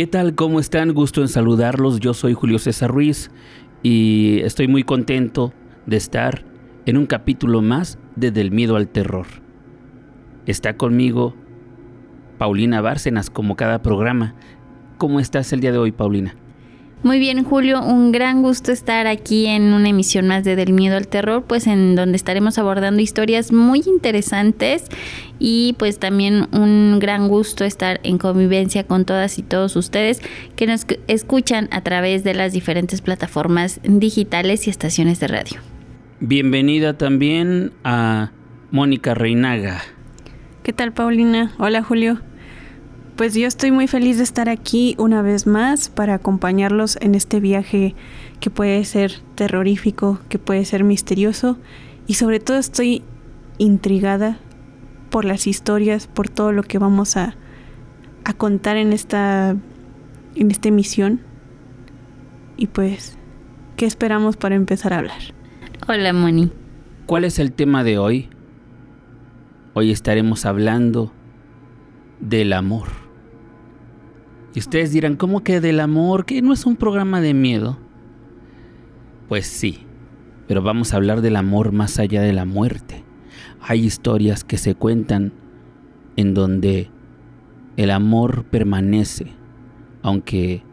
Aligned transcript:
¿Qué 0.00 0.06
tal? 0.06 0.34
¿Cómo 0.34 0.60
están? 0.60 0.94
Gusto 0.94 1.20
en 1.20 1.28
saludarlos. 1.28 2.00
Yo 2.00 2.14
soy 2.14 2.32
Julio 2.32 2.58
César 2.58 2.90
Ruiz 2.90 3.30
y 3.82 4.40
estoy 4.44 4.66
muy 4.66 4.82
contento 4.82 5.52
de 5.84 5.98
estar 5.98 6.42
en 6.86 6.96
un 6.96 7.04
capítulo 7.04 7.60
más 7.60 7.98
de 8.16 8.30
Del 8.30 8.50
Miedo 8.50 8.76
al 8.76 8.88
Terror. 8.88 9.26
Está 10.46 10.78
conmigo 10.78 11.34
Paulina 12.38 12.80
Bárcenas 12.80 13.28
como 13.28 13.56
cada 13.56 13.82
programa. 13.82 14.34
¿Cómo 14.96 15.20
estás 15.20 15.52
el 15.52 15.60
día 15.60 15.70
de 15.70 15.76
hoy, 15.76 15.92
Paulina? 15.92 16.34
Muy 17.02 17.18
bien, 17.18 17.44
Julio, 17.44 17.82
un 17.82 18.12
gran 18.12 18.42
gusto 18.42 18.72
estar 18.72 19.06
aquí 19.06 19.46
en 19.46 19.72
una 19.72 19.88
emisión 19.88 20.26
más 20.26 20.44
de 20.44 20.54
Del 20.54 20.74
Miedo 20.74 20.98
al 20.98 21.08
Terror, 21.08 21.44
pues 21.44 21.66
en 21.66 21.96
donde 21.96 22.16
estaremos 22.16 22.58
abordando 22.58 23.00
historias 23.00 23.52
muy 23.52 23.82
interesantes 23.86 24.84
y 25.38 25.74
pues 25.78 25.98
también 25.98 26.46
un 26.52 26.98
gran 27.00 27.28
gusto 27.28 27.64
estar 27.64 28.00
en 28.02 28.18
convivencia 28.18 28.84
con 28.84 29.06
todas 29.06 29.38
y 29.38 29.42
todos 29.42 29.76
ustedes 29.76 30.20
que 30.56 30.66
nos 30.66 30.84
escuchan 31.08 31.68
a 31.70 31.80
través 31.80 32.22
de 32.22 32.34
las 32.34 32.52
diferentes 32.52 33.00
plataformas 33.00 33.80
digitales 33.82 34.66
y 34.66 34.70
estaciones 34.70 35.20
de 35.20 35.28
radio. 35.28 35.60
Bienvenida 36.20 36.98
también 36.98 37.72
a 37.82 38.30
Mónica 38.70 39.14
Reinaga. 39.14 39.80
¿Qué 40.62 40.74
tal, 40.74 40.92
Paulina? 40.92 41.54
Hola, 41.56 41.82
Julio 41.82 42.20
pues 43.20 43.34
yo 43.34 43.46
estoy 43.46 43.70
muy 43.70 43.86
feliz 43.86 44.16
de 44.16 44.22
estar 44.22 44.48
aquí 44.48 44.94
una 44.96 45.20
vez 45.20 45.46
más 45.46 45.90
para 45.90 46.14
acompañarlos 46.14 46.96
en 47.02 47.14
este 47.14 47.38
viaje 47.38 47.94
que 48.40 48.48
puede 48.48 48.82
ser 48.86 49.12
terrorífico, 49.34 50.18
que 50.30 50.38
puede 50.38 50.64
ser 50.64 50.84
misterioso 50.84 51.58
y 52.06 52.14
sobre 52.14 52.40
todo 52.40 52.56
estoy 52.56 53.02
intrigada 53.58 54.38
por 55.10 55.26
las 55.26 55.46
historias, 55.46 56.06
por 56.06 56.30
todo 56.30 56.52
lo 56.52 56.62
que 56.62 56.78
vamos 56.78 57.18
a, 57.18 57.36
a 58.24 58.32
contar 58.32 58.78
en 58.78 58.90
esta 58.94 59.54
en 60.34 60.50
esta 60.50 60.68
emisión. 60.68 61.20
Y 62.56 62.68
pues, 62.68 63.18
¿qué 63.76 63.84
esperamos 63.84 64.38
para 64.38 64.54
empezar 64.54 64.94
a 64.94 64.98
hablar? 65.00 65.20
Hola, 65.86 66.14
Moni. 66.14 66.50
¿Cuál 67.04 67.24
es 67.24 67.38
el 67.38 67.52
tema 67.52 67.84
de 67.84 67.98
hoy? 67.98 68.30
Hoy 69.74 69.90
estaremos 69.90 70.46
hablando 70.46 71.12
del 72.18 72.54
amor. 72.54 72.99
Y 74.54 74.58
ustedes 74.58 74.92
dirán, 74.92 75.16
¿cómo 75.16 75.44
que 75.44 75.60
del 75.60 75.80
amor? 75.80 76.24
¿Que 76.24 76.42
no 76.42 76.52
es 76.52 76.66
un 76.66 76.76
programa 76.76 77.20
de 77.20 77.34
miedo? 77.34 77.78
Pues 79.28 79.46
sí, 79.46 79.86
pero 80.48 80.62
vamos 80.62 80.92
a 80.92 80.96
hablar 80.96 81.20
del 81.20 81.36
amor 81.36 81.70
más 81.72 81.98
allá 81.98 82.22
de 82.22 82.32
la 82.32 82.44
muerte. 82.44 83.04
Hay 83.60 83.84
historias 83.84 84.42
que 84.42 84.58
se 84.58 84.74
cuentan 84.74 85.32
en 86.16 86.34
donde 86.34 86.90
el 87.76 87.90
amor 87.90 88.44
permanece, 88.44 89.32
aunque 90.02 90.64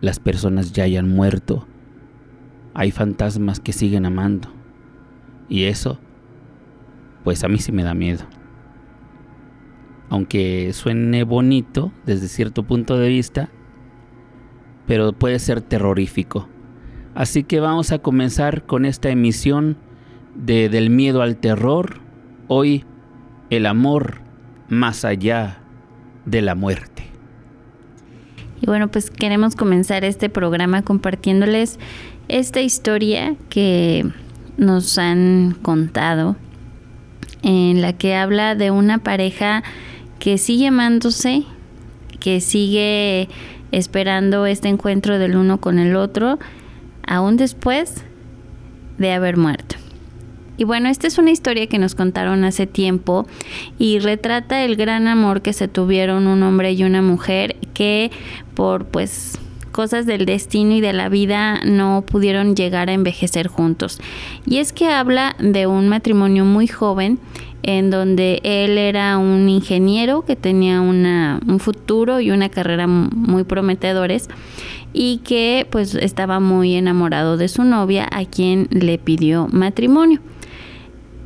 las 0.00 0.20
personas 0.20 0.72
ya 0.72 0.84
hayan 0.84 1.08
muerto. 1.08 1.66
Hay 2.74 2.90
fantasmas 2.90 3.60
que 3.60 3.72
siguen 3.72 4.04
amando. 4.04 4.48
Y 5.48 5.64
eso, 5.64 5.98
pues 7.24 7.44
a 7.44 7.48
mí 7.48 7.58
sí 7.58 7.72
me 7.72 7.82
da 7.82 7.94
miedo 7.94 8.24
aunque 10.12 10.74
suene 10.74 11.24
bonito 11.24 11.90
desde 12.04 12.28
cierto 12.28 12.64
punto 12.64 12.98
de 12.98 13.08
vista, 13.08 13.48
pero 14.86 15.14
puede 15.14 15.38
ser 15.38 15.62
terrorífico. 15.62 16.50
Así 17.14 17.44
que 17.44 17.60
vamos 17.60 17.92
a 17.92 17.98
comenzar 17.98 18.66
con 18.66 18.84
esta 18.84 19.08
emisión 19.08 19.78
de 20.34 20.68
Del 20.68 20.90
miedo 20.90 21.22
al 21.22 21.36
terror, 21.36 22.00
hoy 22.46 22.84
el 23.48 23.64
amor 23.64 24.20
más 24.68 25.06
allá 25.06 25.62
de 26.26 26.42
la 26.42 26.54
muerte. 26.54 27.04
Y 28.60 28.66
bueno, 28.66 28.88
pues 28.88 29.10
queremos 29.10 29.56
comenzar 29.56 30.04
este 30.04 30.28
programa 30.28 30.82
compartiéndoles 30.82 31.78
esta 32.28 32.60
historia 32.60 33.34
que 33.48 34.04
nos 34.58 34.98
han 34.98 35.56
contado, 35.62 36.36
en 37.42 37.80
la 37.80 37.94
que 37.94 38.14
habla 38.14 38.54
de 38.54 38.70
una 38.70 38.98
pareja 38.98 39.62
que 40.22 40.38
sigue 40.38 40.68
amándose, 40.68 41.42
que 42.20 42.40
sigue 42.40 43.28
esperando 43.72 44.46
este 44.46 44.68
encuentro 44.68 45.18
del 45.18 45.34
uno 45.34 45.60
con 45.60 45.80
el 45.80 45.96
otro, 45.96 46.38
aún 47.04 47.36
después 47.36 48.04
de 48.98 49.10
haber 49.10 49.36
muerto. 49.36 49.74
Y 50.56 50.62
bueno, 50.62 50.88
esta 50.88 51.08
es 51.08 51.18
una 51.18 51.32
historia 51.32 51.66
que 51.66 51.80
nos 51.80 51.96
contaron 51.96 52.44
hace 52.44 52.68
tiempo 52.68 53.26
y 53.80 53.98
retrata 53.98 54.62
el 54.62 54.76
gran 54.76 55.08
amor 55.08 55.42
que 55.42 55.52
se 55.52 55.66
tuvieron 55.66 56.28
un 56.28 56.44
hombre 56.44 56.70
y 56.70 56.84
una 56.84 57.02
mujer 57.02 57.56
que 57.74 58.12
por 58.54 58.84
pues 58.84 59.40
cosas 59.72 60.06
del 60.06 60.26
destino 60.26 60.74
y 60.74 60.80
de 60.80 60.92
la 60.92 61.08
vida 61.08 61.60
no 61.64 62.04
pudieron 62.06 62.54
llegar 62.54 62.88
a 62.88 62.92
envejecer 62.92 63.48
juntos. 63.48 63.98
Y 64.46 64.58
es 64.58 64.72
que 64.72 64.88
habla 64.88 65.34
de 65.40 65.66
un 65.66 65.88
matrimonio 65.88 66.44
muy 66.44 66.68
joven 66.68 67.18
en 67.62 67.90
donde 67.90 68.40
él 68.42 68.78
era 68.78 69.18
un 69.18 69.48
ingeniero 69.48 70.22
que 70.22 70.36
tenía 70.36 70.80
un 70.80 71.58
futuro 71.58 72.20
y 72.20 72.30
una 72.30 72.48
carrera 72.48 72.86
muy 72.86 73.44
prometedores 73.44 74.28
y 74.92 75.18
que 75.18 75.66
pues 75.70 75.94
estaba 75.94 76.40
muy 76.40 76.74
enamorado 76.74 77.36
de 77.36 77.48
su 77.48 77.64
novia 77.64 78.08
a 78.10 78.24
quien 78.24 78.68
le 78.70 78.98
pidió 78.98 79.48
matrimonio. 79.50 80.20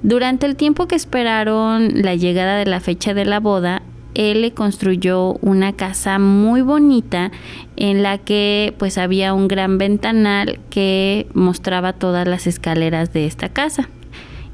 Durante 0.02 0.46
el 0.46 0.56
tiempo 0.56 0.86
que 0.86 0.94
esperaron 0.94 2.02
la 2.02 2.14
llegada 2.14 2.58
de 2.58 2.66
la 2.66 2.80
fecha 2.80 3.12
de 3.12 3.24
la 3.24 3.40
boda, 3.40 3.82
él 4.16 4.40
le 4.40 4.52
construyó 4.52 5.34
una 5.42 5.74
casa 5.74 6.18
muy 6.18 6.62
bonita 6.62 7.30
en 7.76 8.02
la 8.02 8.16
que 8.16 8.74
pues 8.78 8.96
había 8.96 9.34
un 9.34 9.46
gran 9.46 9.76
ventanal 9.76 10.58
que 10.70 11.26
mostraba 11.34 11.92
todas 11.92 12.26
las 12.26 12.46
escaleras 12.46 13.12
de 13.12 13.26
esta 13.26 13.50
casa. 13.50 13.90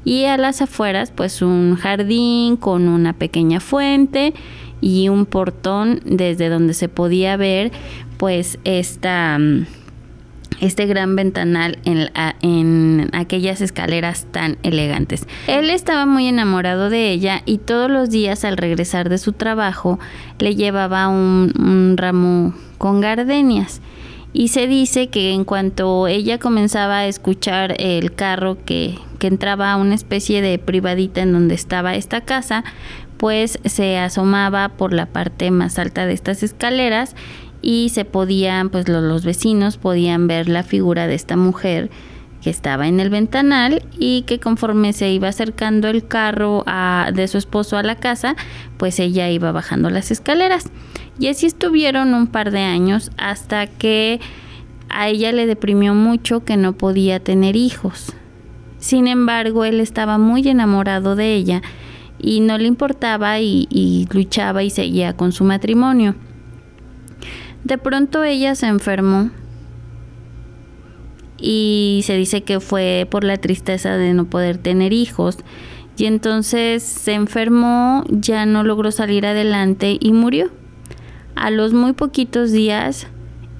Y 0.03 0.25
a 0.25 0.35
las 0.35 0.61
afueras 0.61 1.11
pues 1.11 1.41
un 1.41 1.77
jardín 1.77 2.57
con 2.57 2.89
una 2.89 3.13
pequeña 3.13 3.61
fuente 3.61 4.33
y 4.81 5.07
un 5.07 5.25
portón 5.25 6.01
desde 6.03 6.49
donde 6.49 6.73
se 6.73 6.89
podía 6.89 7.37
ver 7.37 7.71
pues 8.17 8.59
esta 8.65 9.37
mm, 9.39 9.65
este 10.63 10.85
gran 10.85 11.15
ventanal 11.15 11.77
en, 11.83 12.09
en, 12.41 13.09
aquellas 13.13 13.59
escaleras 13.61 14.25
tan 14.31 14.57
elegantes. 14.63 15.27
Él 15.47 15.69
estaba 15.69 16.05
muy 16.05 16.27
enamorado 16.27 16.89
de 16.89 17.11
ella 17.11 17.41
y 17.45 17.57
todos 17.57 17.91
los 17.91 18.09
días 18.09 18.45
al 18.45 18.57
regresar 18.57 19.09
de 19.09 19.17
su 19.17 19.33
trabajo 19.33 19.99
le 20.39 20.55
llevaba 20.55 21.09
un, 21.09 21.51
un 21.59 21.95
ramo 21.97 22.53
con 22.77 23.01
gardenias. 23.01 23.81
Y 24.31 24.47
se 24.47 24.65
dice 24.65 25.09
que 25.09 25.31
en 25.31 25.43
cuanto 25.43 26.07
ella 26.07 26.39
comenzaba 26.39 26.99
a 26.99 27.07
escuchar 27.07 27.75
el 27.77 28.15
carro 28.15 28.57
que, 28.65 28.97
que 29.19 29.27
entraba 29.27 29.71
a 29.71 29.77
una 29.77 29.93
especie 29.93 30.41
de 30.41 30.57
privadita 30.57 31.21
en 31.21 31.33
donde 31.33 31.53
estaba 31.53 31.93
esta 31.93 32.21
casa, 32.21 32.63
pues 33.17 33.59
se 33.63 33.97
asomaba 33.99 34.69
por 34.69 34.91
la 34.91 35.05
parte 35.05 35.51
más 35.51 35.77
alta 35.77 36.05
de 36.05 36.13
estas 36.13 36.41
escaleras 36.41 37.15
y 37.63 37.89
se 37.89 38.03
podían, 38.03 38.69
pues 38.69 38.87
los, 38.89 39.23
vecinos 39.23 39.77
podían 39.77 40.27
ver 40.27 40.49
la 40.49 40.63
figura 40.63 41.07
de 41.07 41.15
esta 41.15 41.37
mujer 41.37 41.89
que 42.41 42.49
estaba 42.49 42.89
en 42.89 42.99
el 42.99 43.09
ventanal 43.09 43.81
y 43.97 44.23
que 44.23 44.37
conforme 44.37 44.91
se 44.91 45.09
iba 45.09 45.29
acercando 45.29 45.87
el 45.87 46.05
carro 46.05 46.65
de 47.13 47.27
su 47.29 47.37
esposo 47.37 47.77
a 47.77 47.83
la 47.83 47.95
casa, 47.95 48.35
pues 48.77 48.99
ella 48.99 49.29
iba 49.29 49.53
bajando 49.53 49.89
las 49.89 50.11
escaleras. 50.11 50.65
Y 51.17 51.29
así 51.29 51.45
estuvieron 51.45 52.13
un 52.13 52.27
par 52.27 52.51
de 52.51 52.59
años 52.59 53.11
hasta 53.17 53.67
que 53.67 54.19
a 54.89 55.07
ella 55.07 55.31
le 55.31 55.45
deprimió 55.45 55.95
mucho 55.95 56.43
que 56.43 56.57
no 56.57 56.73
podía 56.73 57.21
tener 57.21 57.55
hijos. 57.55 58.11
Sin 58.77 59.07
embargo, 59.07 59.63
él 59.63 59.79
estaba 59.79 60.17
muy 60.17 60.45
enamorado 60.49 61.15
de 61.15 61.33
ella 61.33 61.61
y 62.19 62.41
no 62.41 62.57
le 62.57 62.67
importaba 62.67 63.39
y 63.39 64.05
luchaba 64.11 64.63
y 64.63 64.69
seguía 64.69 65.15
con 65.15 65.31
su 65.31 65.45
matrimonio. 65.45 66.15
De 67.63 67.77
pronto 67.77 68.23
ella 68.23 68.55
se 68.55 68.67
enfermó 68.67 69.31
y 71.37 72.01
se 72.03 72.15
dice 72.15 72.43
que 72.43 72.59
fue 72.59 73.07
por 73.09 73.23
la 73.23 73.37
tristeza 73.37 73.97
de 73.97 74.13
no 74.13 74.25
poder 74.25 74.57
tener 74.57 74.93
hijos 74.93 75.37
y 75.97 76.05
entonces 76.05 76.83
se 76.83 77.13
enfermó, 77.13 78.03
ya 78.09 78.45
no 78.45 78.63
logró 78.63 78.91
salir 78.91 79.25
adelante 79.25 79.97
y 79.99 80.11
murió. 80.11 80.49
A 81.35 81.51
los 81.51 81.73
muy 81.73 81.93
poquitos 81.93 82.51
días 82.51 83.07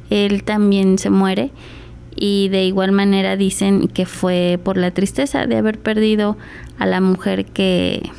él 0.10 0.44
también 0.44 0.98
se 0.98 1.10
muere 1.10 1.52
y 2.16 2.50
de 2.50 2.66
igual 2.66 2.92
manera 2.92 3.36
dicen 3.36 3.88
que 3.88 4.06
fue 4.06 4.60
por 4.64 4.78
la 4.78 4.92
tristeza 4.92 5.46
de 5.48 5.58
haber 5.58 5.80
perdido 5.80 6.38
a 6.78 6.86
la 6.86 7.02
mujer 7.02 7.46
que 7.46 8.10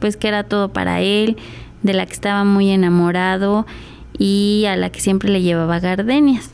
pues 0.00 0.16
que 0.16 0.28
era 0.28 0.44
todo 0.44 0.72
para 0.72 1.00
él, 1.00 1.36
de 1.82 1.94
la 1.94 2.04
que 2.04 2.12
estaba 2.12 2.44
muy 2.44 2.70
enamorado 2.70 3.66
y 4.18 4.64
a 4.68 4.76
la 4.76 4.90
que 4.90 5.00
siempre 5.00 5.30
le 5.30 5.42
llevaba 5.42 5.80
gardenias. 5.80 6.50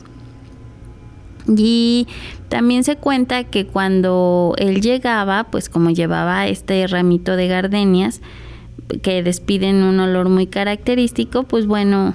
Y 1.47 2.07
también 2.49 2.83
se 2.83 2.97
cuenta 2.97 3.43
que 3.45 3.65
cuando 3.65 4.53
él 4.57 4.81
llegaba, 4.81 5.45
pues 5.45 5.69
como 5.69 5.89
llevaba 5.89 6.47
este 6.47 6.85
ramito 6.87 7.35
de 7.35 7.47
gardenias 7.47 8.21
que 9.01 9.23
despiden 9.23 9.83
un 9.83 9.99
olor 9.99 10.29
muy 10.29 10.47
característico, 10.47 11.43
pues 11.43 11.65
bueno, 11.65 12.13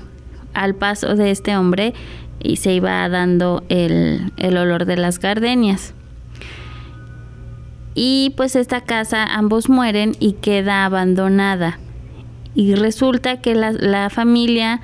al 0.54 0.74
paso 0.74 1.14
de 1.16 1.30
este 1.30 1.56
hombre 1.56 1.94
y 2.42 2.56
se 2.56 2.74
iba 2.74 3.08
dando 3.08 3.64
el, 3.68 4.32
el 4.36 4.56
olor 4.56 4.84
de 4.84 4.96
las 4.96 5.18
gardenias. 5.18 5.94
Y 7.94 8.34
pues 8.36 8.56
esta 8.56 8.82
casa 8.82 9.24
ambos 9.24 9.68
mueren 9.68 10.14
y 10.20 10.32
queda 10.34 10.84
abandonada. 10.84 11.78
Y 12.54 12.74
resulta 12.74 13.40
que 13.40 13.54
la, 13.54 13.72
la 13.72 14.10
familia 14.10 14.80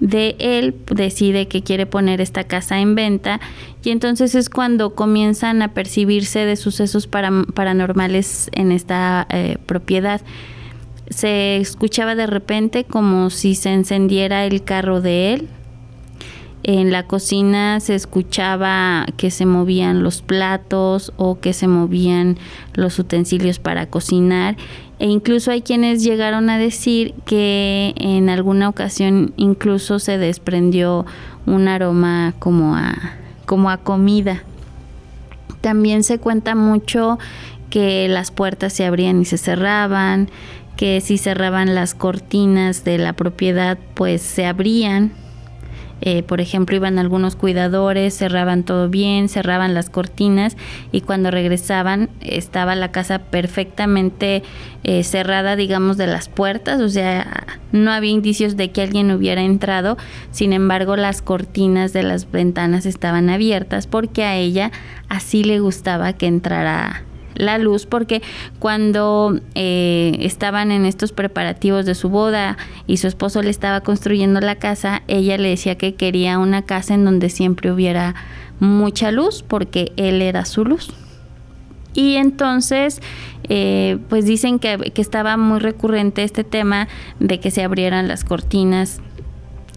de 0.00 0.36
él 0.38 0.74
decide 0.90 1.48
que 1.48 1.62
quiere 1.62 1.86
poner 1.86 2.20
esta 2.20 2.44
casa 2.44 2.80
en 2.80 2.94
venta 2.94 3.40
y 3.82 3.90
entonces 3.90 4.34
es 4.34 4.50
cuando 4.50 4.94
comienzan 4.94 5.62
a 5.62 5.72
percibirse 5.72 6.40
de 6.40 6.56
sucesos 6.56 7.06
paranormales 7.06 8.50
en 8.52 8.72
esta 8.72 9.26
eh, 9.30 9.58
propiedad. 9.64 10.20
Se 11.08 11.56
escuchaba 11.56 12.14
de 12.14 12.26
repente 12.26 12.84
como 12.84 13.30
si 13.30 13.54
se 13.54 13.72
encendiera 13.72 14.44
el 14.44 14.64
carro 14.64 15.00
de 15.00 15.34
él. 15.34 15.48
En 16.64 16.90
la 16.90 17.06
cocina 17.06 17.78
se 17.78 17.94
escuchaba 17.94 19.06
que 19.16 19.30
se 19.30 19.46
movían 19.46 20.02
los 20.02 20.20
platos 20.20 21.12
o 21.16 21.38
que 21.38 21.52
se 21.52 21.68
movían 21.68 22.38
los 22.74 22.98
utensilios 22.98 23.60
para 23.60 23.86
cocinar 23.86 24.56
e 24.98 25.06
incluso 25.06 25.50
hay 25.50 25.62
quienes 25.62 26.02
llegaron 26.02 26.48
a 26.48 26.58
decir 26.58 27.14
que 27.24 27.92
en 27.96 28.28
alguna 28.30 28.68
ocasión 28.68 29.34
incluso 29.36 29.98
se 29.98 30.16
desprendió 30.16 31.04
un 31.44 31.68
aroma 31.68 32.34
como 32.38 32.76
a, 32.76 32.94
como 33.44 33.70
a 33.70 33.76
comida. 33.78 34.42
También 35.60 36.02
se 36.02 36.18
cuenta 36.18 36.54
mucho 36.54 37.18
que 37.68 38.08
las 38.08 38.30
puertas 38.30 38.72
se 38.72 38.86
abrían 38.86 39.20
y 39.20 39.24
se 39.26 39.36
cerraban, 39.36 40.30
que 40.76 41.00
si 41.00 41.18
cerraban 41.18 41.74
las 41.74 41.94
cortinas 41.94 42.84
de 42.84 42.98
la 42.98 43.12
propiedad 43.12 43.78
pues 43.94 44.22
se 44.22 44.46
abrían 44.46 45.12
eh, 46.02 46.22
por 46.22 46.42
ejemplo, 46.42 46.76
iban 46.76 46.98
algunos 46.98 47.36
cuidadores, 47.36 48.16
cerraban 48.16 48.64
todo 48.64 48.90
bien, 48.90 49.30
cerraban 49.30 49.72
las 49.72 49.88
cortinas 49.88 50.56
y 50.92 51.00
cuando 51.00 51.30
regresaban 51.30 52.10
estaba 52.20 52.74
la 52.74 52.92
casa 52.92 53.18
perfectamente 53.18 54.42
eh, 54.84 55.02
cerrada, 55.04 55.56
digamos, 55.56 55.96
de 55.96 56.06
las 56.06 56.28
puertas, 56.28 56.80
o 56.80 56.88
sea, 56.90 57.46
no 57.72 57.90
había 57.90 58.10
indicios 58.10 58.56
de 58.56 58.70
que 58.70 58.82
alguien 58.82 59.10
hubiera 59.10 59.40
entrado, 59.40 59.96
sin 60.32 60.52
embargo, 60.52 60.96
las 60.96 61.22
cortinas 61.22 61.94
de 61.94 62.02
las 62.02 62.30
ventanas 62.30 62.84
estaban 62.84 63.30
abiertas 63.30 63.86
porque 63.86 64.22
a 64.24 64.36
ella 64.36 64.72
así 65.08 65.44
le 65.44 65.60
gustaba 65.60 66.12
que 66.12 66.26
entrara 66.26 67.05
la 67.36 67.58
luz 67.58 67.86
porque 67.86 68.22
cuando 68.58 69.38
eh, 69.54 70.16
estaban 70.20 70.70
en 70.72 70.86
estos 70.86 71.12
preparativos 71.12 71.86
de 71.86 71.94
su 71.94 72.08
boda 72.08 72.56
y 72.86 72.98
su 72.98 73.06
esposo 73.06 73.42
le 73.42 73.50
estaba 73.50 73.80
construyendo 73.80 74.40
la 74.40 74.56
casa, 74.56 75.02
ella 75.08 75.38
le 75.38 75.50
decía 75.50 75.76
que 75.76 75.94
quería 75.94 76.38
una 76.38 76.62
casa 76.62 76.94
en 76.94 77.04
donde 77.04 77.28
siempre 77.30 77.70
hubiera 77.70 78.14
mucha 78.60 79.10
luz 79.10 79.44
porque 79.46 79.92
él 79.96 80.22
era 80.22 80.44
su 80.44 80.64
luz. 80.64 80.90
Y 81.94 82.16
entonces, 82.16 83.00
eh, 83.48 83.98
pues 84.10 84.26
dicen 84.26 84.58
que, 84.58 84.76
que 84.92 85.00
estaba 85.00 85.38
muy 85.38 85.60
recurrente 85.60 86.24
este 86.24 86.44
tema 86.44 86.88
de 87.20 87.40
que 87.40 87.50
se 87.50 87.62
abrieran 87.62 88.06
las 88.06 88.22
cortinas 88.22 89.00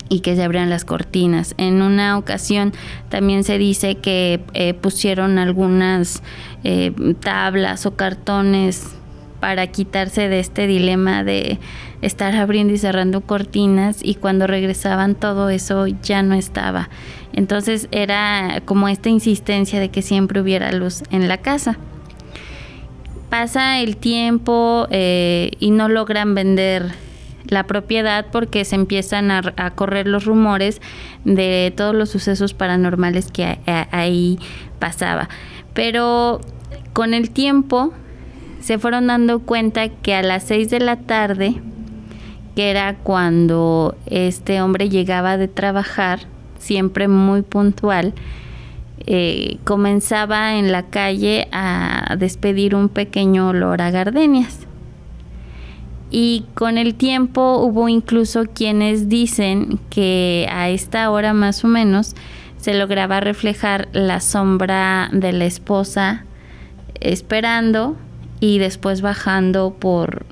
y 0.10 0.20
que 0.22 0.36
se 0.36 0.44
abrían 0.44 0.70
las 0.70 0.86
cortinas. 0.86 1.54
En 1.58 1.82
una 1.82 2.18
ocasión 2.18 2.74
también 3.10 3.44
se 3.44 3.58
dice 3.58 3.96
que 3.96 4.42
eh, 4.54 4.74
pusieron 4.74 5.38
algunas 5.38 6.24
eh, 6.64 6.92
tablas 7.22 7.86
o 7.86 7.96
cartones 7.96 8.96
para 9.40 9.68
quitarse 9.68 10.28
de 10.28 10.40
este 10.40 10.68
dilema 10.68 11.24
de 11.24 11.60
estar 12.02 12.36
abriendo 12.36 12.74
y 12.74 12.78
cerrando 12.78 13.22
cortinas 13.22 14.00
y 14.04 14.16
cuando 14.16 14.48
regresaban 14.48 15.16
todo 15.16 15.50
eso 15.50 15.88
ya 15.88 16.24
no 16.24 16.36
estaba. 16.36 16.90
Entonces 17.34 17.88
era 17.92 18.62
como 18.66 18.88
esta 18.88 19.10
insistencia 19.10 19.80
de 19.80 19.90
que 19.90 20.02
siempre 20.02 20.42
hubiera 20.42 20.72
luz 20.72 21.04
en 21.12 21.28
la 21.28 21.38
casa. 21.38 21.78
Pasa 23.30 23.80
el 23.80 23.98
tiempo 23.98 24.88
eh, 24.90 25.52
y 25.60 25.72
no 25.72 25.88
logran 25.88 26.34
vender 26.34 26.92
la 27.50 27.66
propiedad 27.66 28.28
porque 28.32 28.66
se 28.66 28.76
empiezan 28.76 29.32
a, 29.32 29.72
correr 29.76 30.08
los 30.08 30.26
rumores 30.26 30.82
de 31.26 31.74
todos 31.76 31.96
los 31.96 32.10
sucesos 32.10 32.54
paranormales 32.54 33.32
que 33.32 33.60
ahí 33.92 34.40
pasaba. 34.80 35.30
Pero 35.74 36.42
con 36.94 37.14
el 37.14 37.32
tiempo 37.32 37.94
se 38.60 38.78
fueron 38.78 39.08
dando 39.08 39.40
cuenta 39.40 39.90
que 39.90 40.16
a 40.16 40.22
las 40.22 40.44
6 40.44 40.70
de 40.70 40.80
la 40.80 40.98
tarde, 40.98 41.56
que 42.56 42.70
era 42.70 42.96
cuando 42.96 43.96
este 44.06 44.62
hombre 44.62 44.90
llegaba 44.90 45.38
de 45.38 45.48
trabajar, 45.48 46.22
siempre 46.58 47.08
muy 47.08 47.42
puntual, 47.42 48.14
eh, 49.06 49.58
comenzaba 49.64 50.56
en 50.56 50.72
la 50.72 50.84
calle 50.88 51.48
a 51.52 52.16
despedir 52.20 52.76
un 52.76 52.90
pequeño 52.90 53.50
olor 53.50 53.82
a 53.82 53.92
gardenias. 53.92 54.69
Y 56.12 56.46
con 56.56 56.78
el 56.78 56.96
tiempo 56.96 57.58
hubo 57.58 57.88
incluso 57.88 58.46
quienes 58.46 59.10
dicen 59.10 59.80
que 59.90 60.48
a 60.52 60.70
esta 60.70 61.10
hora 61.12 61.34
más 61.34 61.64
o 61.64 61.68
menos 61.68 62.16
se 62.58 62.74
lograba 62.74 63.20
reflejar 63.20 63.88
la 63.94 64.20
sombra 64.20 65.10
de 65.12 65.32
la 65.32 65.46
esposa 65.46 66.26
esperando 67.00 67.96
y 68.40 68.58
después 68.58 69.02
bajando 69.02 69.76
por, 69.80 70.26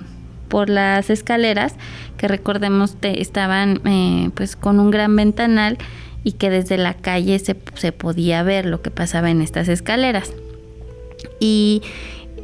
por 0.47 0.69
las 0.69 1.09
escaleras 1.09 1.75
que 2.17 2.27
recordemos 2.27 2.97
estaban 3.01 3.81
eh, 3.85 4.31
pues 4.33 4.55
con 4.55 4.79
un 4.79 4.91
gran 4.91 5.15
ventanal 5.15 5.77
y 6.23 6.33
que 6.33 6.49
desde 6.49 6.77
la 6.77 6.95
calle 6.95 7.39
se, 7.39 7.55
se 7.75 7.91
podía 7.91 8.43
ver 8.43 8.65
lo 8.65 8.81
que 8.81 8.91
pasaba 8.91 9.29
en 9.29 9.41
estas 9.41 9.69
escaleras. 9.69 10.33
Y 11.39 11.83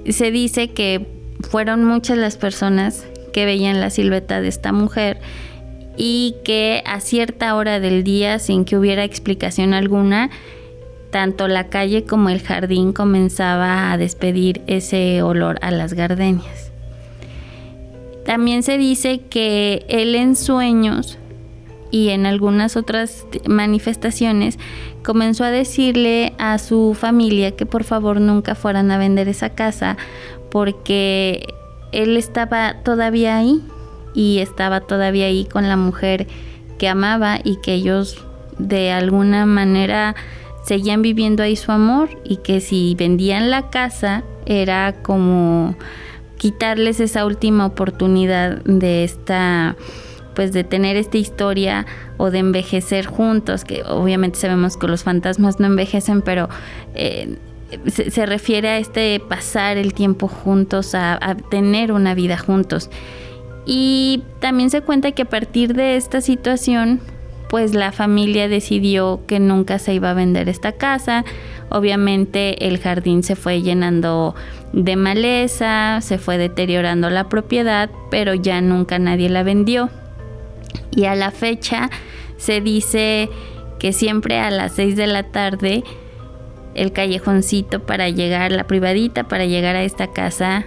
se 0.07 0.31
dice 0.31 0.69
que 0.69 1.07
fueron 1.41 1.83
muchas 1.83 2.18
las 2.18 2.38
personas 2.38 3.06
que 3.33 3.45
veían 3.45 3.81
la 3.81 3.89
silueta 3.89 4.39
de 4.39 4.47
esta 4.47 4.71
mujer 4.71 5.19
y 5.97 6.35
que 6.45 6.81
a 6.85 7.01
cierta 7.01 7.56
hora 7.56 7.80
del 7.80 8.03
día, 8.03 8.39
sin 8.39 8.63
que 8.63 8.77
hubiera 8.77 9.03
explicación 9.03 9.74
alguna, 9.74 10.30
tanto 11.12 11.47
la 11.47 11.68
calle 11.68 12.06
como 12.06 12.30
el 12.30 12.41
jardín 12.41 12.94
comenzaba 12.94 13.91
a 13.91 13.97
despedir 13.97 14.62
ese 14.65 15.21
olor 15.21 15.59
a 15.62 15.69
las 15.69 15.94
gardenias. 15.94 16.71
También 18.25 18.63
se 18.63 18.77
dice 18.77 19.19
que 19.30 19.85
él 19.89 20.15
en 20.15 20.35
sueños 20.35 21.18
y 21.92 22.09
en 22.09 22.25
algunas 22.25 22.75
otras 22.75 23.28
manifestaciones 23.45 24.57
comenzó 25.04 25.44
a 25.44 25.52
decirle 25.52 26.33
a 26.40 26.57
su 26.57 26.97
familia 26.99 27.56
que 27.56 27.68
por 27.68 27.83
favor 27.83 28.19
nunca 28.19 28.56
fueran 28.56 28.90
a 28.90 28.97
vender 28.97 29.28
esa 29.28 29.49
casa 29.49 29.97
porque 30.49 31.54
él 31.94 32.18
estaba 32.18 32.76
todavía 32.83 33.38
ahí 33.38 33.62
y 34.14 34.40
estaba 34.40 34.81
todavía 34.81 35.28
ahí 35.28 35.45
con 35.45 35.68
la 35.69 35.78
mujer 35.78 36.28
que 36.78 36.88
amaba 36.88 37.40
y 37.44 37.57
que 37.57 37.73
ellos 37.73 38.23
de 38.57 38.92
alguna 38.92 39.45
manera 39.45 40.16
seguían 40.64 41.02
viviendo 41.02 41.44
ahí 41.44 41.56
su 41.56 41.71
amor 41.71 42.09
y 42.23 42.38
que 42.38 42.62
si 42.62 42.95
vendían 42.95 43.50
la 43.52 43.69
casa 43.69 44.23
era 44.45 44.94
como 45.02 45.76
quitarles 46.38 47.00
esa 47.00 47.26
última 47.26 47.66
oportunidad 47.66 48.62
de 48.64 49.04
esta 49.04 49.76
pues 50.35 50.52
de 50.52 50.64
tener 50.64 50.97
esta 50.97 51.18
historia 51.18 51.85
o 52.18 52.31
de 52.31 52.40
envejecer 52.40 53.06
juntos 53.06 53.64
que 53.64 53.83
obviamente 53.83 54.40
sabemos 54.40 54.78
que 54.78 54.88
los 54.88 55.04
fantasmas 55.04 55.59
no 55.59 55.68
envejecen 55.68 56.21
pero 56.21 56.50
eh, 56.95 57.38
se, 57.87 58.25
refiere 58.25 58.69
a 58.69 58.77
este 58.77 59.19
pasar 59.19 59.77
el 59.77 59.94
tiempo 59.94 60.27
juntos, 60.27 60.95
a, 60.95 61.37
tener 61.49 61.92
una 61.92 62.13
vida 62.13 62.37
juntos. 62.37 62.89
Y 63.65 64.23
también 64.39 64.69
se 64.69 64.81
cuenta 64.81 65.11
que 65.11 65.23
a 65.23 65.30
partir 65.30 65.73
de 65.73 65.95
esta 65.95 66.21
situación, 66.21 66.99
pues 67.49 67.73
la 67.73 67.92
familia 67.92 68.47
decidió 68.47 69.21
que 69.27 69.39
nunca 69.39 69.80
se 69.80 69.94
iba 69.94 70.11
a 70.11 70.13
vender 70.13 70.49
esta 70.49 70.73
casa. 70.73 71.23
Obviamente 71.69 72.68
el 72.68 72.80
jardín 72.80 73.23
se 73.23 73.35
fue 73.35 73.61
llenando 73.61 74.35
de 74.73 74.95
maleza, 74.95 75.99
se 76.01 76.18
fue 76.18 76.37
deteriorando 76.37 77.09
la 77.09 77.30
propiedad, 77.30 77.89
pero 78.09 78.33
ya 78.33 78.59
nunca 78.59 78.99
nadie 78.99 79.30
la 79.30 79.44
vendió. 79.44 79.89
Y 80.92 81.06
a 81.06 81.15
la 81.15 81.31
fecha 81.31 81.89
se 82.37 82.59
dice 82.59 83.30
que 83.80 83.94
siempre 83.94 84.39
a 84.39 84.49
las 84.49 84.73
6 84.73 84.95
de 84.95 85.07
la 85.07 85.23
tarde 85.23 85.83
el 86.75 86.92
callejoncito 86.92 87.81
para 87.81 88.09
llegar, 88.09 88.51
la 88.51 88.65
privadita 88.65 89.25
para 89.25 89.45
llegar 89.45 89.75
a 89.75 89.83
esta 89.83 90.07
casa, 90.07 90.65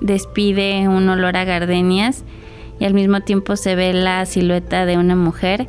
despide 0.00 0.88
un 0.88 1.08
olor 1.08 1.36
a 1.36 1.44
gardenias 1.44 2.24
y 2.78 2.84
al 2.84 2.94
mismo 2.94 3.20
tiempo 3.20 3.56
se 3.56 3.74
ve 3.74 3.92
la 3.92 4.24
silueta 4.26 4.86
de 4.86 4.98
una 4.98 5.16
mujer 5.16 5.66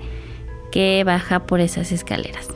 que 0.72 1.04
baja 1.06 1.46
por 1.46 1.60
esas 1.62 1.92
escaleras. 1.92 2.50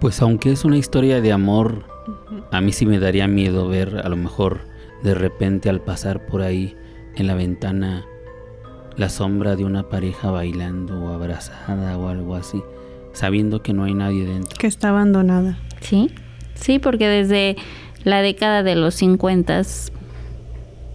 Pues 0.00 0.22
aunque 0.22 0.52
es 0.52 0.64
una 0.64 0.76
historia 0.76 1.20
de 1.20 1.32
amor, 1.32 1.84
a 2.50 2.60
mí 2.60 2.72
sí 2.72 2.86
me 2.86 2.98
daría 2.98 3.26
miedo 3.26 3.68
ver 3.68 4.00
a 4.04 4.08
lo 4.08 4.16
mejor 4.16 4.60
de 5.02 5.14
repente 5.14 5.68
al 5.68 5.80
pasar 5.80 6.26
por 6.26 6.42
ahí 6.42 6.76
en 7.16 7.26
la 7.26 7.34
ventana 7.34 8.06
la 8.96 9.08
sombra 9.08 9.54
de 9.54 9.64
una 9.64 9.88
pareja 9.88 10.30
bailando 10.30 11.04
o 11.04 11.08
abrazada 11.12 11.96
o 11.98 12.08
algo 12.08 12.34
así, 12.34 12.62
sabiendo 13.18 13.62
que 13.62 13.72
no 13.72 13.84
hay 13.84 13.94
nadie 13.94 14.24
dentro. 14.24 14.56
Que 14.58 14.66
está 14.66 14.90
abandonada. 14.90 15.58
Sí, 15.80 16.10
sí, 16.54 16.78
porque 16.78 17.08
desde 17.08 17.56
la 18.04 18.22
década 18.22 18.62
de 18.62 18.76
los 18.76 18.94
50 18.94 19.62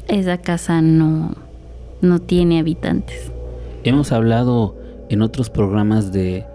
esa 0.07 0.37
casa 0.37 0.81
no, 0.81 1.35
no 2.01 2.19
tiene 2.19 2.59
habitantes. 2.59 3.31
Hemos 3.83 4.11
hablado 4.11 4.75
en 5.09 5.21
otros 5.21 5.49
programas 5.49 6.13
de 6.13 6.45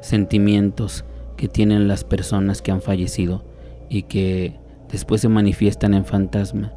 sentimientos 0.00 1.04
que 1.36 1.48
tienen 1.48 1.88
las 1.88 2.04
personas 2.04 2.62
que 2.62 2.70
han 2.70 2.80
fallecido 2.80 3.44
y 3.88 4.02
que 4.02 4.54
después 4.90 5.20
se 5.20 5.28
manifiestan 5.28 5.94
en 5.94 6.04
fantasma 6.04 6.72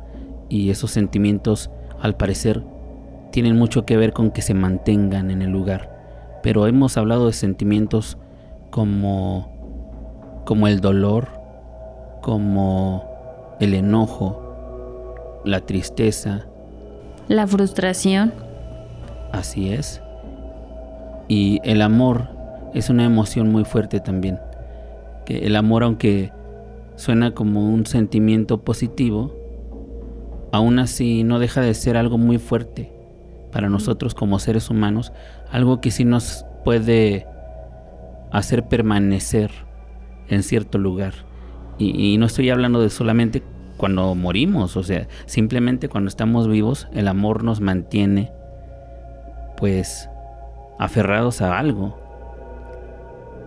y 0.49 0.71
esos 0.71 0.91
sentimientos 0.91 1.69
al 2.01 2.17
parecer 2.17 2.63
tienen 3.31 3.55
mucho 3.55 3.85
que 3.85 3.97
ver 3.97 4.13
con 4.13 4.31
que 4.31 4.41
se 4.41 4.55
mantengan 4.55 5.29
en 5.29 5.43
el 5.43 5.51
lugar. 5.51 6.39
Pero 6.41 6.65
hemos 6.67 6.97
hablado 6.97 7.27
de 7.27 7.33
sentimientos 7.33 8.17
como, 8.69 10.41
como 10.45 10.67
el 10.67 10.81
dolor, 10.81 11.27
como 12.21 13.03
el 13.59 13.73
enojo, 13.73 15.41
la 15.45 15.61
tristeza. 15.61 16.45
La 17.27 17.47
frustración. 17.47 18.33
Así 19.31 19.71
es. 19.71 20.01
Y 21.27 21.59
el 21.63 21.81
amor 21.81 22.29
es 22.73 22.89
una 22.89 23.05
emoción 23.05 23.51
muy 23.51 23.65
fuerte 23.65 23.99
también. 23.99 24.39
Que 25.25 25.45
el 25.45 25.55
amor, 25.55 25.83
aunque 25.83 26.31
suena 26.95 27.31
como 27.31 27.69
un 27.69 27.85
sentimiento 27.85 28.63
positivo, 28.63 29.33
aún 30.51 30.79
así 30.79 31.23
no 31.23 31.39
deja 31.39 31.61
de 31.61 31.73
ser 31.73 31.97
algo 31.97 32.17
muy 32.17 32.37
fuerte 32.37 32.91
para 33.51 33.69
nosotros 33.69 34.13
como 34.13 34.39
seres 34.39 34.69
humanos, 34.69 35.11
algo 35.51 35.81
que 35.81 35.91
sí 35.91 36.05
nos 36.05 36.45
puede 36.63 37.25
hacer 38.31 38.67
permanecer 38.67 39.51
en 40.27 40.43
cierto 40.43 40.77
lugar. 40.77 41.13
Y, 41.77 42.17
no 42.17 42.25
estoy 42.25 42.49
hablando 42.49 42.81
de 42.81 42.89
solamente 42.89 43.41
cuando 43.77 44.13
morimos, 44.13 44.75
o 44.75 44.83
sea, 44.83 45.07
simplemente 45.25 45.87
cuando 45.87 46.09
estamos 46.09 46.49
vivos, 46.49 46.89
el 46.93 47.07
amor 47.07 47.45
nos 47.45 47.61
mantiene 47.61 48.31
pues 49.55 50.09
aferrados 50.77 51.41
a 51.41 51.57
algo. 51.57 51.97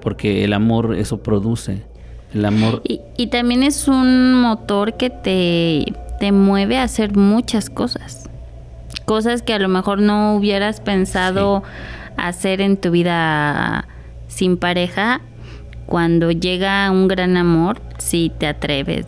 Porque 0.01 0.45
el 0.45 0.55
amor 0.55 0.95
eso 0.97 1.23
produce. 1.23 1.85
El 2.33 2.47
amor... 2.47 2.81
Y, 2.85 3.03
y 3.19 3.27
también 3.27 3.63
es 3.63 3.87
un 3.87 4.41
motor 4.41 4.97
que 4.97 5.11
te, 5.11 5.85
te 6.19 6.33
mueve 6.33 6.79
a 6.79 6.85
hacer 6.85 7.15
muchas 7.15 7.69
cosas 7.69 8.31
cosas 9.05 9.43
que 9.43 9.53
a 9.53 9.59
lo 9.59 9.69
mejor 9.69 10.01
no 10.01 10.37
hubieras 10.37 10.81
pensado 10.81 11.63
hacer 12.17 12.61
en 12.61 12.77
tu 12.77 12.91
vida 12.91 13.87
sin 14.33 14.57
pareja, 14.57 15.21
cuando 15.87 16.31
llega 16.31 16.91
un 16.91 17.07
gran 17.07 17.37
amor, 17.37 17.81
si 17.99 18.33
te 18.39 18.47
atreves. 18.47 19.07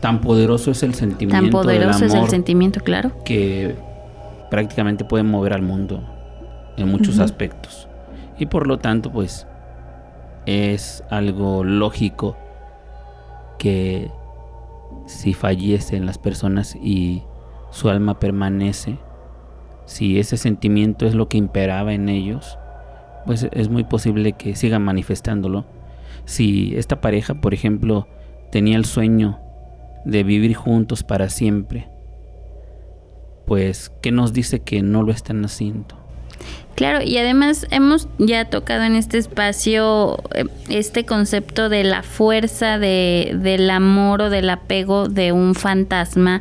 Tan 0.00 0.20
poderoso 0.20 0.72
es 0.72 0.82
el 0.82 0.94
sentimiento. 0.94 1.40
Tan 1.40 1.50
poderoso 1.50 2.04
es 2.04 2.14
el 2.14 2.28
sentimiento, 2.28 2.80
claro. 2.80 3.12
Que 3.24 3.76
prácticamente 4.50 5.04
puede 5.04 5.22
mover 5.22 5.52
al 5.52 5.62
mundo 5.62 6.02
en 6.76 6.88
muchos 6.88 7.20
aspectos. 7.20 7.88
Y 8.36 8.46
por 8.46 8.66
lo 8.66 8.78
tanto, 8.78 9.12
pues 9.12 9.46
es 10.44 11.04
algo 11.08 11.62
lógico 11.62 12.36
que 13.58 14.10
si 15.06 15.34
fallecen 15.34 16.04
las 16.04 16.18
personas 16.18 16.74
y 16.74 17.22
su 17.70 17.88
alma 17.88 18.18
permanece, 18.18 18.98
si 19.86 20.18
ese 20.18 20.36
sentimiento 20.36 21.06
es 21.06 21.14
lo 21.14 21.28
que 21.28 21.38
imperaba 21.38 21.94
en 21.94 22.08
ellos, 22.08 22.58
pues 23.26 23.48
es 23.52 23.68
muy 23.68 23.84
posible 23.84 24.32
que 24.32 24.56
sigan 24.56 24.82
manifestándolo. 24.82 25.64
Si 26.24 26.74
esta 26.76 27.00
pareja, 27.00 27.34
por 27.34 27.54
ejemplo, 27.54 28.08
tenía 28.50 28.76
el 28.76 28.84
sueño 28.84 29.38
de 30.04 30.22
vivir 30.22 30.54
juntos 30.54 31.02
para 31.02 31.28
siempre, 31.28 31.88
pues, 33.46 33.92
¿qué 34.00 34.10
nos 34.10 34.32
dice 34.32 34.60
que 34.60 34.82
no 34.82 35.02
lo 35.02 35.12
están 35.12 35.44
haciendo? 35.44 36.04
Claro, 36.74 37.04
y 37.04 37.18
además 37.18 37.66
hemos 37.70 38.08
ya 38.18 38.46
tocado 38.46 38.82
en 38.82 38.96
este 38.96 39.18
espacio 39.18 40.18
eh, 40.34 40.44
este 40.68 41.04
concepto 41.04 41.68
de 41.68 41.84
la 41.84 42.02
fuerza 42.02 42.78
de, 42.78 43.36
del 43.40 43.70
amor 43.70 44.22
o 44.22 44.30
del 44.30 44.50
apego 44.50 45.08
de 45.08 45.30
un 45.30 45.54
fantasma 45.54 46.40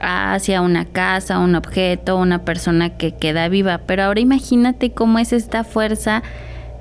hacia 0.00 0.62
una 0.62 0.86
casa, 0.86 1.38
un 1.38 1.54
objeto, 1.54 2.16
una 2.16 2.44
persona 2.44 2.96
que 2.96 3.12
queda 3.12 3.48
viva. 3.48 3.78
Pero 3.86 4.04
ahora 4.04 4.20
imagínate 4.20 4.90
cómo 4.90 5.18
es 5.18 5.32
esta 5.32 5.64
fuerza 5.64 6.22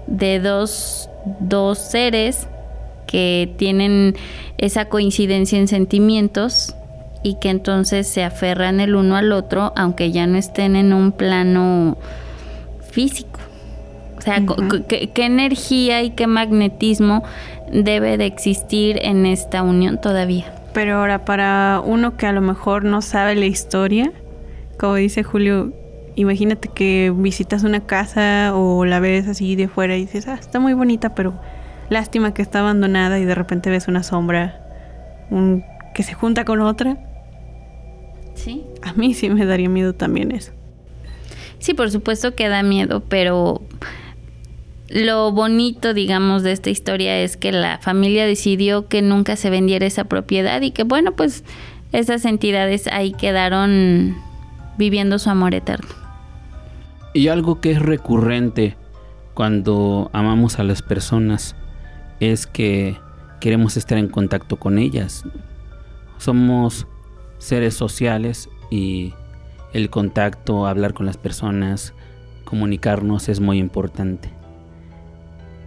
de 0.08 0.40
dos, 0.40 1.10
dos 1.40 1.78
seres 1.78 2.48
que 3.08 3.54
tienen 3.58 4.16
esa 4.58 4.86
coincidencia 4.86 5.58
en 5.58 5.68
sentimientos 5.68 6.76
y 7.24 7.36
que 7.36 7.50
entonces 7.50 8.08
se 8.08 8.24
aferran 8.24 8.80
el 8.80 8.96
uno 8.96 9.18
al 9.18 9.32
otro 9.32 9.74
aunque 9.76 10.12
ya 10.12 10.26
no 10.26 10.38
estén 10.38 10.76
en 10.76 10.94
un 10.94 11.12
plano 11.12 11.98
físico. 12.92 13.40
O 14.18 14.22
sea, 14.22 14.44
¿qué, 14.88 15.10
¿qué, 15.10 15.26
energía 15.26 16.04
y 16.04 16.12
qué 16.12 16.28
magnetismo 16.28 17.24
debe 17.72 18.18
de 18.18 18.26
existir 18.26 19.00
en 19.02 19.26
esta 19.26 19.64
unión 19.64 20.00
todavía? 20.00 20.59
Pero 20.74 20.98
ahora, 20.98 21.26
para 21.26 21.82
uno 21.84 22.16
que 22.18 22.28
a 22.28 22.32
lo 22.32 22.42
mejor 22.42 22.84
no 22.84 23.02
sabe 23.02 23.36
la 23.36 23.46
historia, 23.46 24.12
como 24.78 24.96
dice 24.96 25.24
Julio, 25.24 25.74
imagínate 26.16 26.68
que 26.68 27.14
visitas 27.16 27.64
una 27.64 27.86
casa 27.86 28.52
o 28.56 28.86
la 28.86 29.00
ves 29.00 29.28
así 29.28 29.56
de 29.56 29.68
fuera 29.68 29.96
y 29.96 30.02
dices, 30.02 30.28
ah, 30.28 30.38
está 30.40 30.60
muy 30.60 30.74
bonita, 30.74 31.16
pero 31.16 31.34
lástima 31.90 32.34
que 32.34 32.42
está 32.42 32.60
abandonada 32.60 33.20
y 33.20 33.26
de 33.26 33.36
repente 33.36 33.70
ves 33.70 33.88
una 33.88 34.04
sombra 34.04 34.62
un, 35.32 35.64
que 35.94 36.04
se 36.04 36.14
junta 36.14 36.46
con 36.46 36.62
otra. 36.62 36.98
Sí. 38.36 38.66
A 38.82 38.94
mí 38.94 39.14
sí 39.14 39.30
me 39.30 39.46
daría 39.46 39.70
miedo 39.70 39.94
también 39.94 40.32
eso. 40.32 40.52
Sí, 41.60 41.74
por 41.74 41.92
supuesto 41.92 42.36
que 42.36 42.48
da 42.48 42.64
miedo, 42.64 43.02
pero 43.02 43.62
lo 44.90 45.32
bonito, 45.32 45.94
digamos, 45.94 46.44
de 46.44 46.52
esta 46.52 46.70
historia 46.70 47.20
es 47.20 47.38
que 47.38 47.52
la 47.52 47.78
familia 47.78 48.26
decidió 48.26 48.88
que 48.88 49.02
nunca 49.02 49.36
se 49.36 49.50
vendiera 49.50 49.86
esa 49.86 50.06
propiedad 50.06 50.62
y 50.62 50.72
que, 50.72 50.84
bueno, 50.84 51.12
pues 51.14 51.44
esas 51.92 52.26
entidades 52.26 52.88
ahí 52.88 53.14
quedaron 53.14 54.16
viviendo 54.78 55.20
su 55.20 55.30
amor 55.30 55.54
eterno. 55.54 55.90
Y 57.14 57.28
algo 57.28 57.62
que 57.62 57.72
es 57.72 57.82
recurrente 57.82 58.76
cuando 59.34 60.10
amamos 60.14 60.60
a 60.60 60.64
las 60.64 60.82
personas 60.82 61.56
es 62.20 62.48
que 62.48 62.98
queremos 63.40 63.78
estar 63.78 63.98
en 63.98 64.08
contacto 64.08 64.58
con 64.58 64.80
ellas. 64.80 65.24
Somos 66.18 66.88
seres 67.38 67.74
sociales 67.74 68.50
y 68.70 69.14
el 69.74 69.90
contacto, 69.90 70.66
hablar 70.66 70.94
con 70.94 71.06
las 71.06 71.18
personas, 71.18 71.94
comunicarnos 72.44 73.30
es 73.30 73.40
muy 73.40 73.60
importante. 73.60 74.39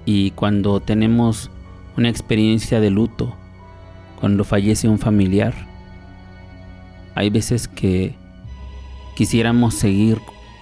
Y 0.05 0.33
cuando 0.33 0.81
tenemos 0.81 1.51
una 1.97 2.09
experiencia 2.09 2.81
de 2.81 2.91
luto, 2.91 3.35
cuando 4.19 4.45
fallece 4.45 4.89
un 4.89 4.99
familiar, 4.99 5.55
hay 7.15 7.31
veces 7.31 7.69
que 7.69 8.15
quisiéramos 9.15 9.75
seguir 9.75 10.19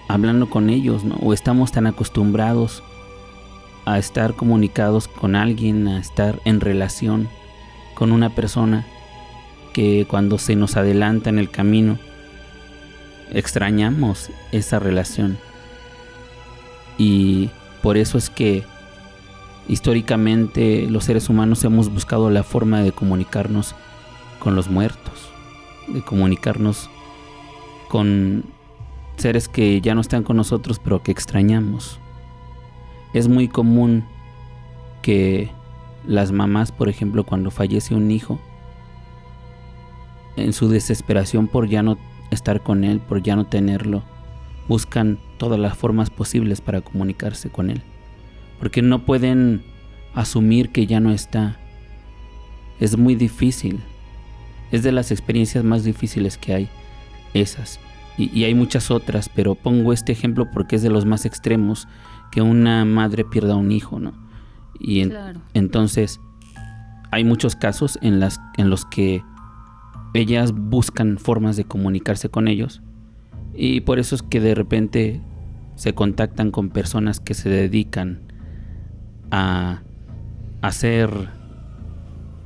hablando 0.07 0.49
con 0.49 0.69
ellos, 0.69 1.03
¿no? 1.03 1.15
O 1.15 1.33
estamos 1.33 1.71
tan 1.71 1.87
acostumbrados 1.87 2.83
a 3.85 3.97
estar 3.97 4.33
comunicados 4.35 5.07
con 5.07 5.35
alguien, 5.35 5.87
a 5.87 5.99
estar 5.99 6.39
en 6.45 6.59
relación 6.59 7.29
con 7.95 8.11
una 8.11 8.29
persona, 8.29 8.85
que 9.73 10.05
cuando 10.09 10.37
se 10.37 10.55
nos 10.55 10.75
adelanta 10.75 11.29
en 11.29 11.39
el 11.39 11.49
camino, 11.49 11.97
extrañamos 13.31 14.29
esa 14.51 14.79
relación. 14.79 15.37
Y 16.97 17.49
por 17.81 17.97
eso 17.97 18.17
es 18.17 18.29
que 18.29 18.63
Históricamente 19.67 20.87
los 20.89 21.05
seres 21.05 21.29
humanos 21.29 21.63
hemos 21.63 21.93
buscado 21.93 22.29
la 22.29 22.43
forma 22.43 22.81
de 22.81 22.91
comunicarnos 22.91 23.75
con 24.39 24.55
los 24.55 24.69
muertos, 24.69 25.29
de 25.87 26.01
comunicarnos 26.01 26.89
con 27.87 28.43
seres 29.17 29.47
que 29.47 29.79
ya 29.81 29.93
no 29.93 30.01
están 30.01 30.23
con 30.23 30.37
nosotros 30.37 30.79
pero 30.79 31.03
que 31.03 31.11
extrañamos. 31.11 31.99
Es 33.13 33.27
muy 33.27 33.47
común 33.47 34.03
que 35.01 35.51
las 36.05 36.31
mamás, 36.31 36.71
por 36.71 36.89
ejemplo, 36.89 37.23
cuando 37.23 37.51
fallece 37.51 37.93
un 37.93 38.09
hijo, 38.09 38.39
en 40.37 40.53
su 40.53 40.69
desesperación 40.69 41.47
por 41.47 41.67
ya 41.67 41.83
no 41.83 41.97
estar 42.31 42.61
con 42.61 42.83
él, 42.83 42.99
por 42.99 43.21
ya 43.21 43.35
no 43.35 43.45
tenerlo, 43.45 44.01
buscan 44.67 45.19
todas 45.37 45.59
las 45.59 45.77
formas 45.77 46.09
posibles 46.09 46.61
para 46.61 46.81
comunicarse 46.81 47.49
con 47.49 47.69
él 47.69 47.83
porque 48.61 48.81
no 48.81 49.05
pueden 49.05 49.63
asumir 50.13 50.69
que 50.69 50.85
ya 50.85 50.99
no 50.99 51.11
está. 51.11 51.57
Es 52.79 52.95
muy 52.95 53.15
difícil. 53.15 53.81
Es 54.71 54.83
de 54.83 54.91
las 54.91 55.11
experiencias 55.11 55.63
más 55.63 55.83
difíciles 55.83 56.37
que 56.37 56.53
hay, 56.53 56.69
esas. 57.33 57.79
y, 58.17 58.43
hay 58.43 58.53
muchas 58.53 58.91
otras, 58.91 59.29
pero 59.29 59.55
pongo 59.55 59.91
este 59.91 60.11
ejemplo 60.11 60.49
porque 60.51 60.75
es 60.77 60.83
de 60.83 60.89
los 60.91 61.05
más 61.05 61.25
extremos, 61.25 61.87
que 62.31 62.41
una 62.41 62.85
madre 62.85 63.25
pierda 63.25 63.55
un 63.55 63.71
hijo, 63.71 63.99
¿no? 63.99 64.13
Y 64.79 65.09
entonces 65.53 66.21
hay 67.11 67.23
muchos 67.23 67.55
casos 67.55 67.99
en, 68.01 68.19
las, 68.19 68.39
en 68.57 68.69
los 68.69 68.85
que 68.85 69.23
ellas 70.13 70.53
buscan 70.53 71.17
formas 71.17 71.57
de 71.57 71.65
comunicarse 71.65 72.29
con 72.29 72.47
ellos 72.47 72.81
y 73.53 73.81
por 73.81 73.99
eso 73.99 74.15
es 74.15 74.21
que 74.21 74.39
de 74.39 74.55
repente 74.55 75.21
se 75.75 75.93
contactan 75.93 76.51
con 76.51 76.69
personas 76.69 77.19
que 77.19 77.33
se 77.33 77.49
dedican 77.49 78.30
a 79.31 79.81
hacer 80.61 81.09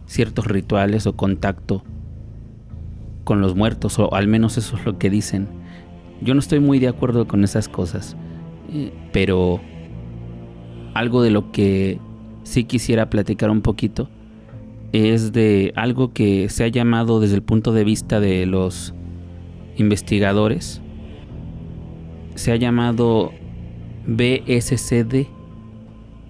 ciertos 0.06 0.46
rituales 0.48 1.08
o 1.08 1.16
contacto 1.16 1.84
con 3.24 3.42
los 3.42 3.56
muertos, 3.56 4.00
o 4.00 4.14
al 4.14 4.28
menos 4.28 4.58
eso 4.58 4.78
es 4.78 4.86
lo 4.86 4.98
que 4.98 5.10
dicen. 5.10 5.48
Yo 6.22 6.34
no 6.34 6.40
estoy 6.40 6.60
muy 6.60 6.80
de 6.80 6.88
acuerdo 6.88 7.28
con 7.28 7.44
esas 7.44 7.68
cosas, 7.68 8.16
eh, 8.72 8.94
pero 9.12 9.60
algo 10.94 11.22
de 11.22 11.32
lo 11.32 11.52
que 11.52 12.00
sí 12.44 12.64
quisiera 12.64 13.10
platicar 13.10 13.50
un 13.50 13.62
poquito 13.62 14.10
es 14.94 15.34
de 15.34 15.74
algo 15.76 16.14
que 16.14 16.48
se 16.50 16.64
ha 16.64 16.68
llamado 16.68 17.20
desde 17.20 17.36
el 17.36 17.44
punto 17.44 17.74
de 17.74 17.84
vista 17.84 18.20
de 18.20 18.46
los 18.46 18.94
investigadores, 19.76 20.82
se 22.36 22.52
ha 22.52 22.56
llamado 22.56 23.32
BSCD. 24.08 25.28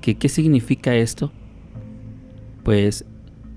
¿Que, 0.05 0.13
¿Qué 0.13 0.29
significa 0.29 0.93
esto? 0.93 1.31
Pues 2.63 3.05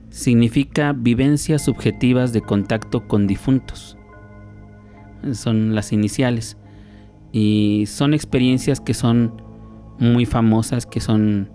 significa 0.08 0.94
vivencias 0.94 1.62
subjetivas 1.62 2.32
de 2.32 2.40
contacto 2.40 3.06
con 3.06 3.26
difuntos. 3.26 3.98
Son 5.32 5.74
las 5.74 5.92
iniciales. 5.92 6.56
Y 7.32 7.84
son 7.86 8.14
experiencias 8.14 8.80
que 8.80 8.94
son 8.94 9.42
muy 9.98 10.24
famosas, 10.24 10.86
que 10.86 11.00
son 11.00 11.50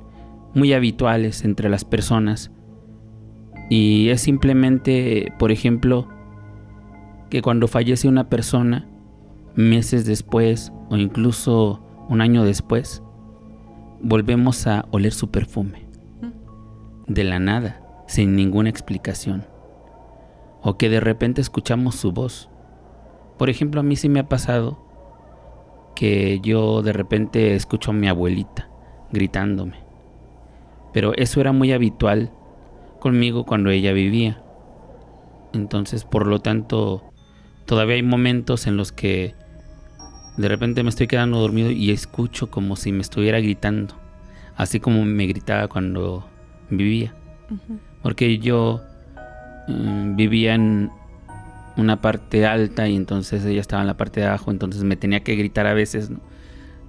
muy 0.53 0.73
habituales 0.73 1.43
entre 1.43 1.69
las 1.69 1.85
personas. 1.85 2.51
Y 3.71 4.09
es 4.09 4.21
simplemente, 4.21 5.33
por 5.39 5.51
ejemplo, 5.51 6.07
que 7.31 7.41
cuando 7.41 7.67
fallece 7.67 8.07
una 8.07 8.29
persona, 8.29 8.88
meses 9.55 10.05
después 10.05 10.71
o 10.91 10.97
incluso 10.97 11.83
un 12.09 12.21
año 12.21 12.43
después, 12.43 13.02
volvemos 14.03 14.67
a 14.67 14.86
oler 14.91 15.13
su 15.13 15.31
perfume. 15.31 15.88
De 17.07 17.24
la 17.24 17.39
nada, 17.39 17.81
sin 18.05 18.36
ninguna 18.36 18.69
explicación. 18.69 19.45
O 20.62 20.77
que 20.77 20.89
de 20.89 21.00
repente 21.00 21.41
escuchamos 21.41 21.95
su 21.95 22.12
voz. 22.12 22.50
Por 23.38 23.50
ejemplo, 23.50 23.79
a 23.79 23.83
mí 23.83 23.95
sí 23.95 24.10
me 24.10 24.19
ha 24.19 24.29
pasado 24.29 24.83
que 25.95 26.39
yo 26.41 26.81
de 26.81 26.93
repente 26.93 27.55
escucho 27.55 27.91
a 27.91 27.93
mi 27.93 28.07
abuelita 28.07 28.69
gritándome. 29.12 29.77
Pero 30.91 31.13
eso 31.15 31.39
era 31.39 31.53
muy 31.53 31.72
habitual 31.72 32.31
conmigo 33.00 33.45
cuando 33.45 33.69
ella 33.69 33.93
vivía. 33.93 34.43
Entonces, 35.53 36.03
por 36.03 36.27
lo 36.27 36.39
tanto, 36.39 37.03
todavía 37.65 37.95
hay 37.95 38.03
momentos 38.03 38.67
en 38.67 38.75
los 38.75 38.91
que 38.91 39.36
de 40.37 40.47
repente 40.47 40.83
me 40.83 40.89
estoy 40.89 41.07
quedando 41.07 41.39
dormido 41.39 41.69
y 41.69 41.91
escucho 41.91 42.49
como 42.49 42.75
si 42.75 42.91
me 42.91 43.01
estuviera 43.01 43.39
gritando, 43.39 43.95
así 44.55 44.79
como 44.79 45.05
me 45.05 45.27
gritaba 45.27 45.67
cuando 45.67 46.27
vivía. 46.69 47.13
Porque 48.01 48.39
yo 48.39 48.81
mm, 49.67 50.15
vivía 50.15 50.55
en 50.55 50.89
una 51.77 52.01
parte 52.01 52.45
alta 52.45 52.87
y 52.87 52.95
entonces 52.95 53.45
ella 53.45 53.61
estaba 53.61 53.81
en 53.81 53.87
la 53.87 53.97
parte 53.97 54.21
de 54.21 54.27
abajo, 54.27 54.51
entonces 54.51 54.83
me 54.83 54.95
tenía 54.95 55.21
que 55.21 55.35
gritar 55.35 55.67
a 55.67 55.73
veces 55.73 56.11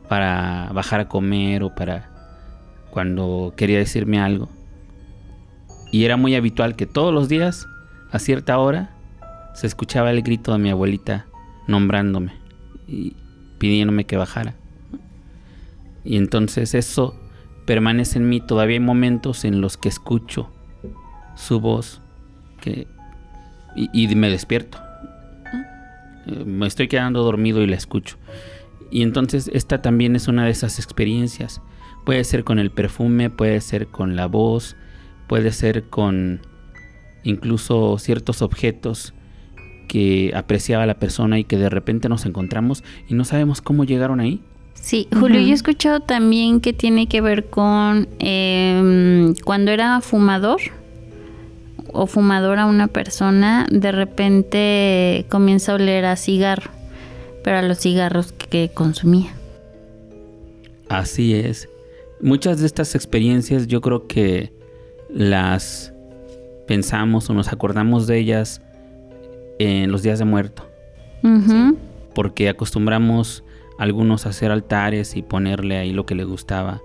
para 0.09 0.71
bajar 0.73 1.01
a 1.01 1.09
comer 1.09 1.63
o 1.63 1.75
para 1.75 2.11
cuando 2.91 3.53
quería 3.57 3.79
decirme 3.79 4.21
algo. 4.21 4.49
Y 5.91 6.05
era 6.05 6.17
muy 6.17 6.35
habitual 6.35 6.77
que 6.77 6.87
todos 6.87 7.13
los 7.13 7.29
días, 7.29 7.67
a 8.11 8.19
cierta 8.19 8.59
hora, 8.59 8.95
se 9.55 9.67
escuchaba 9.67 10.11
el 10.11 10.23
grito 10.23 10.53
de 10.53 10.59
mi 10.59 10.71
abuelita 10.71 11.27
nombrándome. 11.67 12.33
Y, 12.89 13.17
pidiéndome 13.65 14.05
que 14.05 14.19
bajara. 14.19 14.55
Y 16.05 16.19
entonces 16.19 16.75
eso 16.75 17.19
permanece 17.65 18.19
en 18.19 18.29
mí. 18.29 18.43
Todavía 18.43 18.75
hay 18.75 18.81
momentos 18.81 19.47
en 19.47 19.63
los 19.63 19.79
que 19.79 19.89
escucho 19.89 20.51
su 21.35 21.61
voz 21.61 22.03
que, 22.61 22.87
y, 23.75 24.15
me 24.17 24.29
despierto. 24.29 24.77
Eh, 26.27 26.45
me 26.45 26.67
estoy 26.67 26.89
quedando 26.89 27.23
dormido 27.23 27.63
y 27.63 27.67
la 27.67 27.77
escucho. 27.77 28.19
Y 28.91 29.01
entonces 29.01 29.51
esta 29.55 29.81
también 29.81 30.15
es 30.15 30.29
una 30.29 30.45
de 30.45 30.51
esas 30.51 30.79
experiencias. 30.79 31.63
Puede 32.05 32.23
ser 32.25 32.45
con 32.45 32.59
el 32.59 32.71
perfume, 32.71 33.31
puede 33.31 33.63
ser 33.63 33.87
con 33.87 34.15
la 34.15 34.27
voz, 34.27 34.77
puede 35.27 35.53
ser 35.53 35.85
con 35.85 36.43
incluso 37.23 37.97
ciertos 37.99 38.43
objetos 38.43 39.15
que 39.87 40.33
apreciaba 40.35 40.87
la 40.87 40.95
persona 40.95 41.39
y 41.39 41.45
que 41.45 41.57
de 41.57 41.69
repente 41.69 42.09
nos 42.09 42.27
encontramos 42.27 42.85
y 43.09 43.15
no 43.15 43.25
sabemos 43.25 43.61
cómo 43.61 43.85
llegaron 43.85 44.21
ahí. 44.21 44.41
Sí, 44.75 45.09
Julio, 45.19 45.41
yo 45.41 45.49
he 45.49 45.53
escuchado 45.53 46.01
también 46.01 46.61
que 46.61 46.73
tiene 46.73 47.07
que 47.07 47.21
ver 47.21 47.47
con 47.47 48.07
em, 48.19 49.35
cuando 49.45 49.71
era 49.71 50.01
fumador 50.03 50.61
o 51.93 52.07
fumadora 52.07 52.67
una 52.67 52.89
persona, 52.89 53.67
de 53.71 53.93
repente 53.93 55.27
comienza 55.31 55.73
a 55.73 55.75
oler 55.77 56.05
a 56.05 56.17
cigarro, 56.17 56.71
pero 57.43 57.59
a 57.59 57.63
los 57.63 57.79
cigarros 57.79 58.33
que 58.33 58.71
consumía. 58.75 59.35
Así 60.89 61.35
es. 61.35 61.69
Muchas 62.21 62.61
de 62.61 62.67
estas 62.67 62.95
experiencias 62.95 63.67
yo 63.67 63.81
creo 63.81 64.07
que 64.07 64.53
las 65.09 65.93
pensamos 66.67 67.31
o 67.31 67.35
nos 67.35 67.53
acordamos 67.53 68.07
de 68.07 68.19
ellas 68.19 68.61
en 69.59 69.91
los 69.93 70.03
días 70.03 70.19
de 70.19 70.25
muerto. 70.25 70.69
Porque 72.15 72.49
acostumbramos 72.49 73.45
algunos 73.79 74.27
a 74.27 74.29
hacer 74.31 74.51
altares 74.51 75.17
y 75.17 75.23
ponerle 75.23 75.77
ahí 75.77 75.93
lo 75.93 76.07
que 76.07 76.15
le 76.15 76.25
gustaba 76.25 76.81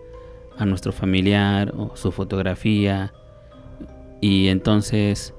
a 0.58 0.66
nuestro 0.66 0.92
familiar 0.92 1.74
o 1.78 1.96
su 1.96 2.12
fotografía. 2.12 3.14
Y 4.22 4.48
entonces, 4.48 5.34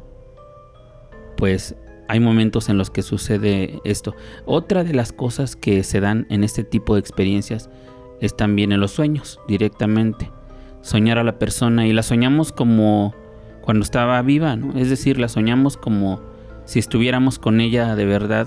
pues 1.36 1.76
hay 2.08 2.20
momentos 2.20 2.68
en 2.68 2.78
los 2.78 2.90
que 2.90 3.02
sucede 3.02 3.80
esto. 3.84 4.14
Otra 4.44 4.84
de 4.84 4.94
las 4.94 5.12
cosas 5.12 5.56
que 5.56 5.84
se 5.84 6.00
dan 6.00 6.26
en 6.30 6.44
este 6.44 6.64
tipo 6.64 6.94
de 6.94 7.00
experiencias 7.00 7.70
es 8.20 8.36
también 8.36 8.72
en 8.72 8.80
los 8.80 8.90
sueños, 8.90 9.40
directamente. 9.48 10.30
Soñar 10.82 11.18
a 11.18 11.24
la 11.24 11.38
persona 11.38 11.86
y 11.86 11.92
la 11.92 12.02
soñamos 12.02 12.52
como 12.52 13.14
cuando 13.60 13.84
estaba 13.84 14.20
viva, 14.22 14.56
¿no? 14.56 14.78
Es 14.78 14.90
decir, 14.90 15.18
la 15.18 15.28
soñamos 15.28 15.76
como 15.76 16.20
si 16.70 16.78
estuviéramos 16.78 17.40
con 17.40 17.60
ella 17.60 17.96
de 17.96 18.04
verdad, 18.04 18.46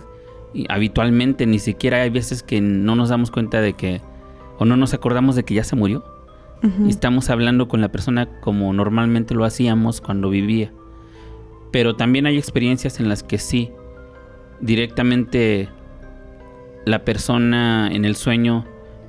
y 0.53 0.65
habitualmente 0.69 1.45
ni 1.45 1.59
siquiera 1.59 2.03
hay 2.03 2.09
veces 2.09 2.41
que 2.41 2.61
no 2.61 2.95
nos 2.95 3.09
damos 3.09 3.31
cuenta 3.31 3.59
de 3.59 3.73
que, 3.73 3.99
o 4.57 4.63
no 4.63 4.77
nos 4.77 4.93
acordamos 4.93 5.35
de 5.35 5.43
que 5.43 5.55
ya 5.55 5.65
se 5.65 5.75
murió. 5.75 6.05
Y 6.85 6.89
estamos 6.89 7.29
hablando 7.29 7.67
con 7.67 7.81
la 7.81 7.91
persona 7.91 8.39
como 8.39 8.71
normalmente 8.71 9.35
lo 9.35 9.43
hacíamos 9.43 9.99
cuando 9.99 10.29
vivía. 10.29 10.71
Pero 11.73 11.97
también 11.97 12.25
hay 12.25 12.37
experiencias 12.37 13.01
en 13.01 13.09
las 13.09 13.23
que 13.23 13.39
sí, 13.39 13.71
directamente 14.61 15.67
la 16.85 17.03
persona 17.03 17.89
en 17.91 18.05
el 18.05 18.15
sueño 18.15 18.63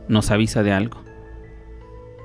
nos 0.08 0.32
avisa 0.32 0.64
de 0.64 0.72
algo. 0.72 0.98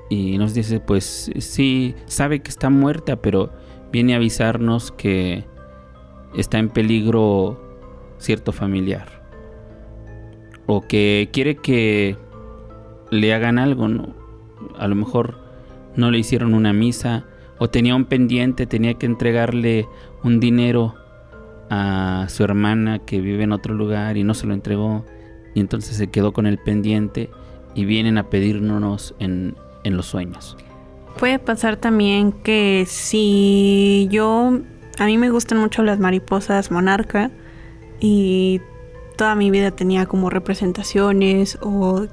Y 0.08 0.38
nos 0.38 0.54
dice, 0.54 0.80
pues 0.80 1.30
sí, 1.38 1.94
sabe 2.06 2.42
que 2.42 2.50
está 2.50 2.68
muerta, 2.68 3.22
pero 3.22 3.52
viene 3.92 4.14
a 4.14 4.16
avisarnos 4.16 4.90
que 4.90 5.44
está 6.34 6.58
en 6.58 6.68
peligro 6.68 7.60
cierto 8.18 8.52
familiar 8.52 9.20
o 10.66 10.82
que 10.82 11.28
quiere 11.32 11.56
que 11.56 12.16
le 13.10 13.34
hagan 13.34 13.58
algo, 13.58 13.88
¿no? 13.88 14.14
a 14.78 14.86
lo 14.86 14.94
mejor 14.94 15.38
no 15.96 16.10
le 16.10 16.18
hicieron 16.18 16.54
una 16.54 16.72
misa 16.72 17.24
o 17.58 17.68
tenía 17.68 17.94
un 17.94 18.04
pendiente, 18.04 18.66
tenía 18.66 18.94
que 18.94 19.06
entregarle 19.06 19.88
un 20.22 20.40
dinero 20.40 20.94
a 21.70 22.26
su 22.28 22.44
hermana 22.44 23.00
que 23.00 23.20
vive 23.20 23.44
en 23.44 23.52
otro 23.52 23.74
lugar 23.74 24.16
y 24.16 24.24
no 24.24 24.34
se 24.34 24.46
lo 24.46 24.54
entregó 24.54 25.04
y 25.54 25.60
entonces 25.60 25.96
se 25.96 26.08
quedó 26.08 26.32
con 26.32 26.46
el 26.46 26.58
pendiente 26.58 27.30
y 27.74 27.84
vienen 27.84 28.18
a 28.18 28.28
pedirnos 28.30 29.14
en, 29.18 29.56
en 29.84 29.96
los 29.96 30.06
sueños. 30.06 30.56
Puede 31.18 31.38
pasar 31.38 31.76
también 31.76 32.32
que 32.32 32.84
si 32.86 34.08
yo 34.10 34.60
a 34.98 35.06
mí 35.06 35.18
me 35.18 35.30
gustan 35.30 35.58
mucho 35.58 35.82
las 35.82 35.98
mariposas 35.98 36.70
monarca 36.70 37.30
y 38.00 38.60
toda 39.16 39.34
mi 39.34 39.50
vida 39.50 39.70
tenía 39.70 40.06
como 40.06 40.30
representaciones 40.30 41.58
o 41.62 42.06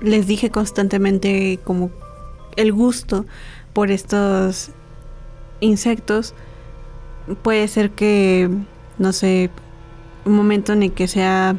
les 0.00 0.26
dije 0.26 0.50
constantemente 0.50 1.58
como 1.64 1.90
el 2.56 2.72
gusto 2.72 3.26
por 3.72 3.90
estos 3.90 4.70
insectos. 5.60 6.34
Puede 7.42 7.68
ser 7.68 7.90
que, 7.90 8.50
no 8.98 9.12
sé, 9.12 9.50
un 10.24 10.32
momento 10.34 10.72
en 10.72 10.82
el 10.82 10.92
que 10.92 11.08
sea 11.08 11.56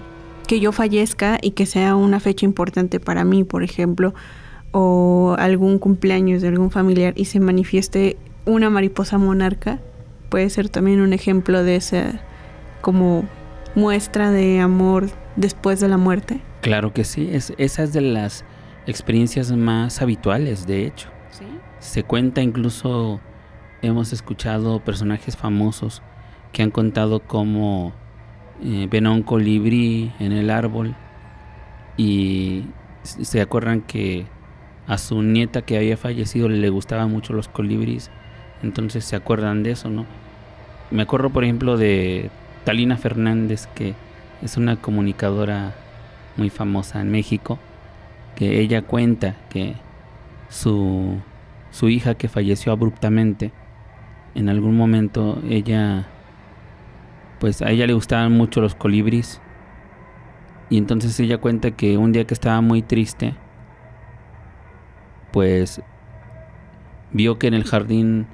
que 0.48 0.60
yo 0.60 0.72
fallezca 0.72 1.40
y 1.42 1.52
que 1.52 1.66
sea 1.66 1.96
una 1.96 2.20
fecha 2.20 2.46
importante 2.46 3.00
para 3.00 3.24
mí, 3.24 3.44
por 3.44 3.64
ejemplo, 3.64 4.14
o 4.72 5.36
algún 5.40 5.80
cumpleaños 5.80 6.42
de 6.42 6.50
algún 6.50 6.70
familiar 6.70 7.14
y 7.16 7.26
se 7.26 7.40
manifieste 7.40 8.18
una 8.46 8.70
mariposa 8.70 9.18
monarca, 9.18 9.80
puede 10.36 10.50
ser 10.50 10.68
también 10.68 11.00
un 11.00 11.14
ejemplo 11.14 11.64
de 11.64 11.78
esa 11.78 12.20
como 12.82 13.24
muestra 13.74 14.32
de 14.32 14.60
amor 14.60 15.08
después 15.38 15.80
de 15.80 15.88
la 15.88 15.96
muerte. 15.96 16.42
Claro 16.60 16.92
que 16.92 17.06
sí, 17.06 17.30
es, 17.32 17.54
esa 17.58 17.84
es 17.84 17.94
de 17.94 18.02
las 18.02 18.44
experiencias 18.86 19.50
más 19.54 20.02
habituales, 20.02 20.68
de 20.68 20.88
hecho. 20.88 21.08
Se 21.80 22.04
cuenta 22.04 22.42
incluso, 22.42 23.22
hemos 23.82 24.12
escuchado 24.12 24.84
personajes 24.84 25.38
famosos 25.38 26.02
que 26.52 26.64
han 26.64 26.70
contado 26.70 27.22
cómo 27.22 27.94
eh, 28.62 28.90
ven 28.92 29.06
a 29.06 29.12
un 29.12 29.24
colibrí 29.24 30.12
en 30.20 30.34
el 30.34 30.50
árbol 30.50 30.98
y 31.96 32.66
se 33.04 33.40
acuerdan 33.40 33.80
que 33.80 34.26
a 34.86 34.98
su 34.98 35.24
nieta 35.24 35.62
que 35.62 35.78
había 35.78 35.96
fallecido 35.96 36.50
le 36.50 36.70
gustaban 36.70 37.10
mucho 37.10 37.32
los 37.32 37.48
colibríes, 37.48 38.12
entonces 38.64 39.06
se 39.06 39.16
acuerdan 39.16 39.64
de 39.64 39.72
eso, 39.72 39.90
¿no? 39.90 40.25
Me 40.92 41.02
acuerdo, 41.02 41.30
por 41.32 41.44
ejemplo, 41.44 41.78
de 41.78 42.30
Talina 42.64 42.98
Fernández, 42.98 43.68
que 43.74 43.96
es 44.42 44.58
una 44.58 44.76
comunicadora 44.76 45.74
muy 46.38 46.50
famosa 46.50 47.02
en 47.02 47.12
México, 47.12 47.58
que 48.36 48.60
ella 48.60 48.82
cuenta 48.82 49.36
que 49.50 49.76
su, 50.50 51.18
su 51.72 51.90
hija 51.90 52.16
que 52.16 52.28
falleció 52.28 52.72
abruptamente, 52.72 53.52
en 54.36 54.50
algún 54.50 54.78
momento 54.78 55.42
ella, 55.50 56.08
pues 57.40 57.62
a 57.62 57.72
ella 57.72 57.88
le 57.88 57.94
gustaban 57.94 58.32
mucho 58.34 58.62
los 58.62 58.76
colibris, 58.76 59.42
y 60.70 60.78
entonces 60.78 61.20
ella 61.20 61.38
cuenta 61.38 61.72
que 61.72 61.98
un 61.98 62.12
día 62.12 62.26
que 62.26 62.34
estaba 62.34 62.62
muy 62.62 62.82
triste, 62.82 63.36
pues 65.32 65.82
vio 67.12 67.40
que 67.40 67.48
en 67.48 67.54
el 67.54 67.64
jardín 67.64 68.28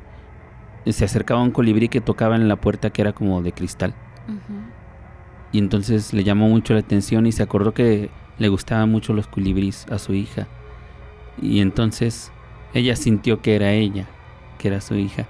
se 0.85 1.05
acercaba 1.05 1.41
un 1.41 1.51
colibrí 1.51 1.89
que 1.89 2.01
tocaba 2.01 2.35
en 2.35 2.47
la 2.47 2.55
puerta 2.55 2.89
que 2.89 3.01
era 3.01 3.13
como 3.13 3.41
de 3.41 3.51
cristal. 3.51 3.93
Y 5.51 5.59
entonces 5.59 6.13
le 6.13 6.23
llamó 6.23 6.47
mucho 6.47 6.73
la 6.73 6.79
atención 6.79 7.25
y 7.25 7.31
se 7.31 7.43
acordó 7.43 7.73
que 7.73 8.09
le 8.37 8.47
gustaban 8.47 8.89
mucho 8.89 9.13
los 9.13 9.27
colibríes 9.27 9.85
a 9.91 9.99
su 9.99 10.13
hija. 10.13 10.47
Y 11.41 11.59
entonces 11.59 12.31
ella 12.73 12.95
sintió 12.95 13.41
que 13.41 13.55
era 13.55 13.73
ella, 13.73 14.07
que 14.57 14.69
era 14.69 14.81
su 14.81 14.95
hija. 14.95 15.27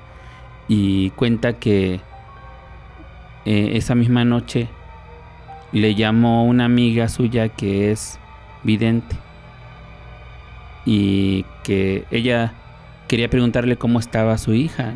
Y 0.68 1.10
cuenta 1.12 1.54
que 1.54 2.00
eh, 3.46 3.72
esa 3.74 3.96
misma 3.96 4.24
noche 4.24 4.70
le 5.72 5.96
llamó 5.96 6.46
una 6.46 6.66
amiga 6.66 7.10
suya 7.10 7.50
que 7.50 7.92
es 7.92 8.20
vidente. 8.64 9.16
Y 10.86 11.46
que 11.64 12.06
ella 12.12 12.54
quería 13.08 13.30
preguntarle 13.30 13.76
cómo 13.78 14.00
estaba 14.00 14.38
su 14.38 14.54
hija 14.54 14.96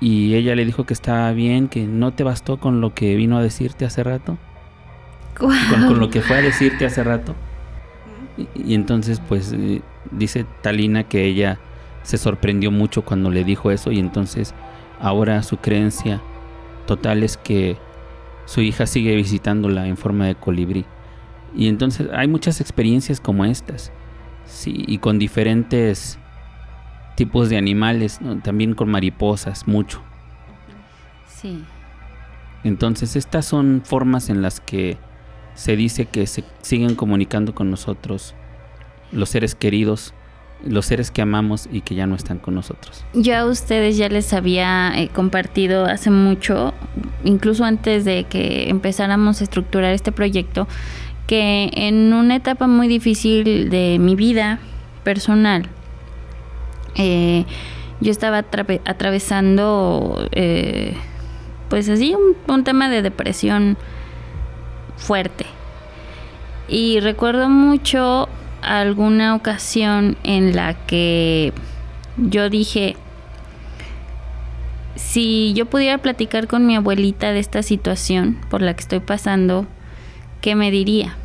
y 0.00 0.34
ella 0.34 0.54
le 0.54 0.64
dijo 0.64 0.84
que 0.84 0.94
estaba 0.94 1.32
bien, 1.32 1.68
que 1.68 1.86
no 1.86 2.12
te 2.12 2.24
bastó 2.24 2.58
con 2.58 2.80
lo 2.80 2.94
que 2.94 3.14
vino 3.16 3.38
a 3.38 3.42
decirte 3.42 3.84
hace 3.84 4.02
rato. 4.02 4.38
Con, 5.38 5.98
lo 5.98 6.08
que 6.10 6.22
fue 6.22 6.38
a 6.38 6.42
decirte 6.42 6.86
hace 6.86 7.02
rato. 7.04 7.34
Y, 8.54 8.74
entonces 8.74 9.20
pues 9.26 9.52
eh, 9.52 9.82
dice 10.10 10.46
Talina 10.62 11.04
que 11.04 11.24
ella 11.24 11.58
se 12.02 12.18
sorprendió 12.18 12.70
mucho 12.70 13.02
cuando 13.02 13.30
le 13.30 13.44
dijo 13.44 13.70
eso 13.70 13.90
y 13.90 13.98
entonces 13.98 14.54
ahora 15.00 15.42
su 15.42 15.56
creencia 15.56 16.22
total 16.86 17.22
es 17.22 17.36
que 17.36 17.76
su 18.44 18.60
hija 18.60 18.86
sigue 18.86 19.16
visitándola 19.16 19.86
en 19.86 19.96
forma 19.96 20.26
de 20.26 20.34
colibrí. 20.34 20.84
Y 21.54 21.68
entonces 21.68 22.08
hay 22.12 22.28
muchas 22.28 22.60
experiencias 22.60 23.20
como 23.20 23.44
estas, 23.44 23.92
sí, 24.44 24.84
y 24.86 24.98
con 24.98 25.18
diferentes 25.18 26.18
tipos 27.16 27.48
de 27.48 27.56
animales, 27.56 28.20
también 28.44 28.74
con 28.74 28.90
mariposas, 28.90 29.66
mucho. 29.66 30.00
Sí. 31.26 31.64
Entonces 32.62 33.16
estas 33.16 33.44
son 33.44 33.82
formas 33.84 34.30
en 34.30 34.42
las 34.42 34.60
que 34.60 34.98
se 35.54 35.76
dice 35.76 36.06
que 36.06 36.26
se 36.26 36.44
siguen 36.62 36.94
comunicando 36.94 37.54
con 37.54 37.70
nosotros 37.70 38.34
los 39.12 39.30
seres 39.30 39.54
queridos, 39.54 40.14
los 40.64 40.86
seres 40.86 41.10
que 41.10 41.22
amamos 41.22 41.68
y 41.70 41.80
que 41.80 41.94
ya 41.94 42.06
no 42.06 42.14
están 42.14 42.38
con 42.38 42.54
nosotros. 42.54 43.04
Yo 43.14 43.36
a 43.36 43.44
ustedes 43.46 43.96
ya 43.96 44.08
les 44.08 44.32
había 44.32 44.92
eh, 44.96 45.08
compartido 45.08 45.86
hace 45.86 46.10
mucho, 46.10 46.74
incluso 47.24 47.64
antes 47.64 48.04
de 48.04 48.24
que 48.24 48.68
empezáramos 48.68 49.40
a 49.40 49.44
estructurar 49.44 49.92
este 49.94 50.12
proyecto, 50.12 50.68
que 51.26 51.70
en 51.72 52.12
una 52.12 52.36
etapa 52.36 52.66
muy 52.66 52.88
difícil 52.88 53.70
de 53.70 53.98
mi 53.98 54.14
vida 54.14 54.58
personal, 55.04 55.68
eh, 56.96 57.44
yo 58.00 58.10
estaba 58.10 58.38
atravesando, 58.38 60.28
eh, 60.32 60.96
pues 61.68 61.88
así, 61.88 62.14
un, 62.46 62.64
tema 62.64 62.88
de 62.88 63.02
depresión 63.02 63.76
fuerte. 64.96 65.46
Y 66.68 67.00
recuerdo 67.00 67.48
mucho 67.48 68.28
alguna 68.62 69.34
ocasión 69.34 70.16
en 70.24 70.56
la 70.56 70.74
que 70.86 71.52
yo 72.16 72.50
dije, 72.50 72.96
si 74.96 75.52
yo 75.54 75.66
pudiera 75.66 75.98
platicar 75.98 76.48
con 76.48 76.66
mi 76.66 76.76
abuelita 76.76 77.32
de 77.32 77.38
esta 77.38 77.62
situación 77.62 78.38
por 78.50 78.62
la 78.62 78.74
que 78.74 78.80
estoy 78.80 79.00
pasando, 79.00 79.66
¿qué 80.40 80.54
me 80.54 80.70
diría? 80.70 81.16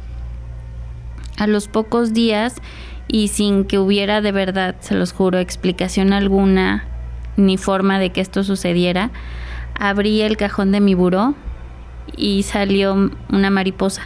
A 1.37 1.47
los 1.47 1.67
pocos 1.67 2.13
días 2.13 2.61
y 3.11 3.27
sin 3.27 3.65
que 3.65 3.77
hubiera 3.77 4.21
de 4.21 4.31
verdad, 4.31 4.75
se 4.79 4.95
los 4.95 5.11
juro, 5.11 5.37
explicación 5.37 6.13
alguna 6.13 6.85
ni 7.35 7.57
forma 7.57 7.99
de 7.99 8.11
que 8.11 8.21
esto 8.21 8.45
sucediera, 8.45 9.11
abrí 9.77 10.21
el 10.21 10.37
cajón 10.37 10.71
de 10.71 10.79
mi 10.79 10.95
buró 10.95 11.35
y 12.15 12.43
salió 12.43 13.11
una 13.29 13.49
mariposa. 13.49 14.03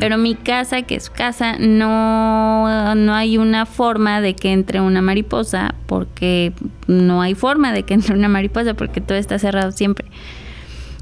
Pero 0.00 0.16
mi 0.16 0.34
casa, 0.34 0.82
que 0.82 0.96
es 0.96 1.10
casa, 1.10 1.58
no, 1.58 2.94
no 2.94 3.14
hay 3.14 3.36
una 3.36 3.66
forma 3.66 4.22
de 4.22 4.34
que 4.34 4.52
entre 4.52 4.80
una 4.80 5.02
mariposa, 5.02 5.74
porque 5.86 6.54
no 6.86 7.20
hay 7.20 7.34
forma 7.34 7.72
de 7.72 7.82
que 7.82 7.92
entre 7.92 8.14
una 8.14 8.28
mariposa, 8.28 8.72
porque 8.72 9.02
todo 9.02 9.18
está 9.18 9.38
cerrado 9.38 9.70
siempre. 9.70 10.06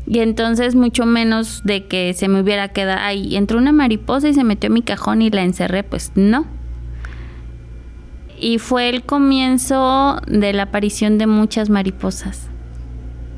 Y 0.07 0.19
entonces 0.19 0.75
mucho 0.75 1.07
menos 1.07 1.63
de 1.65 1.87
que 1.87 2.13
se 2.15 2.29
me 2.29 2.41
hubiera 2.41 2.69
quedado, 2.69 3.01
ahí 3.01 3.37
entró 3.37 3.59
una 3.59 3.73
mariposa 3.73 4.29
y 4.29 4.35
se 4.35 4.45
metió 4.45 4.67
en 4.67 4.75
mi 4.75 4.83
cajón 4.83 5.23
y 5.23 5.31
la 5.31 5.43
encerré, 5.43 5.85
pues 5.85 6.13
no. 6.17 6.47
Y 8.39 8.59
fue 8.59 8.89
el 8.89 9.05
comienzo 9.05 10.21
de 10.27 10.53
la 10.53 10.65
aparición 10.65 11.19
de 11.19 11.29
muchas 11.29 11.71
mariposas 11.71 12.49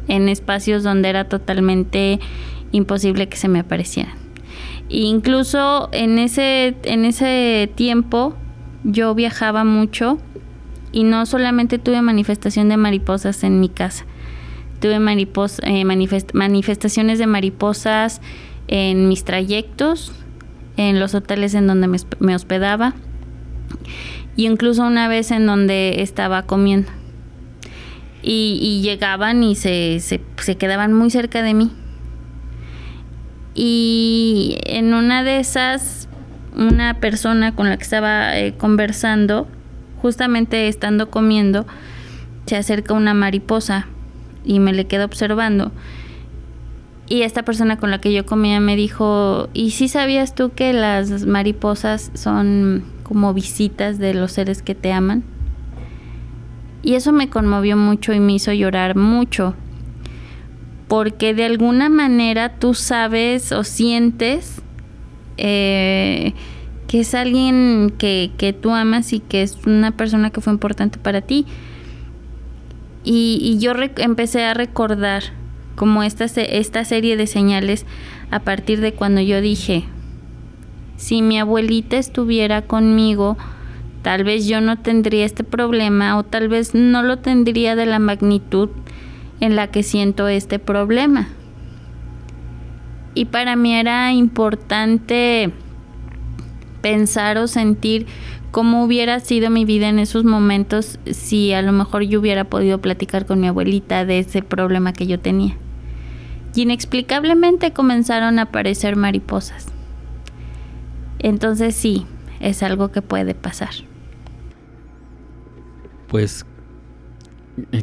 en 0.09 0.29
espacios 0.29 0.83
donde 0.83 1.09
era 1.09 1.29
totalmente 1.29 2.21
imposible 2.73 3.29
que 3.29 3.37
se 3.37 3.49
me 3.49 3.61
aparecieran. 3.61 4.15
E 4.89 4.99
incluso 4.99 5.89
en 5.93 6.19
ese, 6.19 6.77
en 6.85 7.05
ese 7.05 7.71
tiempo 7.75 8.35
yo 8.85 9.15
viajaba 9.15 9.65
mucho 9.65 10.19
y 10.93 11.05
no 11.05 11.27
solamente 11.27 11.79
tuve 11.79 12.01
manifestación 12.03 12.69
de 12.69 12.77
mariposas 12.77 13.43
en 13.45 13.61
mi 13.61 13.69
casa, 13.69 14.07
tuve 14.85 14.97
eh, 15.63 15.85
manifestaciones 16.35 17.19
de 17.19 17.27
mariposas 17.27 18.21
en 18.69 19.09
mis 19.09 19.25
trayectos, 19.25 20.13
en 20.77 21.01
los 21.01 21.15
hoteles 21.15 21.55
en 21.55 21.67
donde 21.67 21.89
me, 22.19 22.35
hospedaba 22.35 22.93
y 24.37 24.45
incluso 24.45 24.83
una 24.83 25.09
vez 25.09 25.31
en 25.31 25.47
donde 25.47 26.03
estaba 26.03 26.43
comiendo. 26.43 26.91
Y, 28.23 28.83
llegaban 28.83 29.43
y 29.43 29.55
se, 29.55 30.21
quedaban 30.59 30.93
muy 30.93 31.09
cerca 31.09 31.43
de 31.43 31.55
mí. 31.55 31.71
Y 33.55 34.59
en 34.67 34.93
una 34.93 35.25
de 35.25 35.39
esas, 35.39 36.11
una 36.55 37.01
persona 37.01 37.57
con 37.57 37.71
la 37.71 37.79
que 37.79 37.85
estaba 37.85 38.39
eh, 38.39 38.53
conversando, 38.53 39.47
justamente 40.03 40.69
estando 40.69 41.11
comiendo, 41.11 41.67
se 42.45 42.57
acerca 42.57 42.93
una 42.93 43.15
mariposa 43.15 43.87
y 44.45 44.61
me 44.61 44.73
le 44.73 44.87
quedo 44.87 45.05
observando. 45.05 45.73
Y 47.07 47.23
esta 47.23 47.43
persona 47.43 47.77
con 47.77 47.91
la 47.91 48.01
que 48.01 48.13
yo 48.13 48.25
comía 48.25 48.61
me 48.61 48.77
dijo, 48.77 49.49
¿y 49.53 49.73
si 49.73 49.89
sabías 49.89 50.35
tú 50.35 50.53
que 50.55 50.73
las 50.73 51.27
mariposas 51.27 52.11
son 52.15 52.85
como 53.03 53.35
visitas 53.35 53.99
de 53.99 54.15
los 54.15 54.33
seres 54.33 54.63
que 54.63 54.75
te 54.75 54.93
aman? 54.93 55.23
Y 56.83 56.95
eso 56.95 57.13
me 57.13 57.29
conmovió 57.29 57.77
mucho 57.77 58.13
y 58.13 58.21
me 58.21 58.35
hizo 58.35 58.53
llorar 58.53 58.97
mucho, 58.97 59.55
porque 60.89 61.35
de 61.35 61.45
alguna 61.45 61.89
manera 61.89 62.59
tú 62.59 62.75
sabes 62.75 63.53
o 63.53 63.65
sientes 63.65 64.63
eh, 65.37 66.35
que 66.87 67.01
es 67.01 67.15
alguien 67.15 67.93
que, 67.99 68.33
que 68.37 68.53
tú 68.53 68.71
amas 68.71 69.13
y 69.13 69.21
que 69.21 69.43
es 69.43 69.59
una 69.67 69.91
persona 69.91 70.31
que 70.31 70.41
fue 70.41 70.53
importante 70.53 70.99
para 70.99 71.21
ti. 71.21 71.47
Y, 73.05 73.59
yo 73.59 73.73
empecé 73.99 74.45
a 74.45 74.55
recordar 74.55 75.23
como 75.77 76.03
esta, 76.03 76.25
esta 76.25 76.85
serie 76.85 77.17
de 77.17 77.27
señales 77.27 77.85
a 78.31 78.41
partir 78.41 78.81
de 78.81 78.95
cuando 78.95 79.21
yo 79.21 79.41
dije, 79.41 79.85
si 80.97 81.21
mi 81.21 81.39
abuelita 81.39 81.99
estuviera 81.99 82.63
conmigo, 82.63 83.37
tal 84.03 84.25
vez 84.25 84.47
yo 84.47 84.61
no 84.61 84.79
tendría 84.79 85.25
este 85.25 85.45
problema 85.45 86.17
o 86.17 86.23
tal 86.23 86.49
vez 86.49 86.75
no 86.75 87.03
lo 87.03 87.19
tendría 87.19 87.77
de 87.77 87.87
la 87.87 87.99
magnitud 87.99 88.71
en 89.41 89.57
la 89.57 89.67
que 89.69 89.83
siento 89.83 90.29
este 90.29 90.59
problema. 90.59 91.29
Y 93.15 93.27
para 93.27 93.55
mí 93.55 93.75
era 93.75 94.13
importante 94.13 95.53
pensar 96.83 97.39
o 97.39 97.47
sentir 97.47 98.07
cómo 98.55 98.85
hubiera 98.85 99.19
sido 99.19 99.51
mi 99.51 99.65
vida 99.65 99.89
en 99.89 99.99
esos 99.99 100.23
momentos 100.23 101.01
si 101.11 101.53
a 101.53 101.61
lo 101.61 101.73
mejor 101.73 102.05
yo 102.05 102.21
hubiera 102.21 102.45
podido 102.45 102.81
platicar 102.81 103.27
con 103.27 103.41
mi 103.41 103.49
abuelita 103.49 104.05
de 104.05 104.21
ese 104.21 104.43
problema 104.43 104.93
que 104.93 105.09
yo 105.09 105.19
tenía. 105.19 105.57
Y 106.55 106.63
inexplicablemente 106.63 107.73
comenzaron 107.73 108.39
a 108.39 108.43
aparecer 108.43 108.95
mariposas. 108.95 109.67
Entonces 111.19 111.75
sí, 111.75 112.07
es 112.39 112.63
algo 112.63 112.93
que 112.93 113.03
puede 113.03 113.35
pasar. 113.35 113.71
Pues 116.07 116.47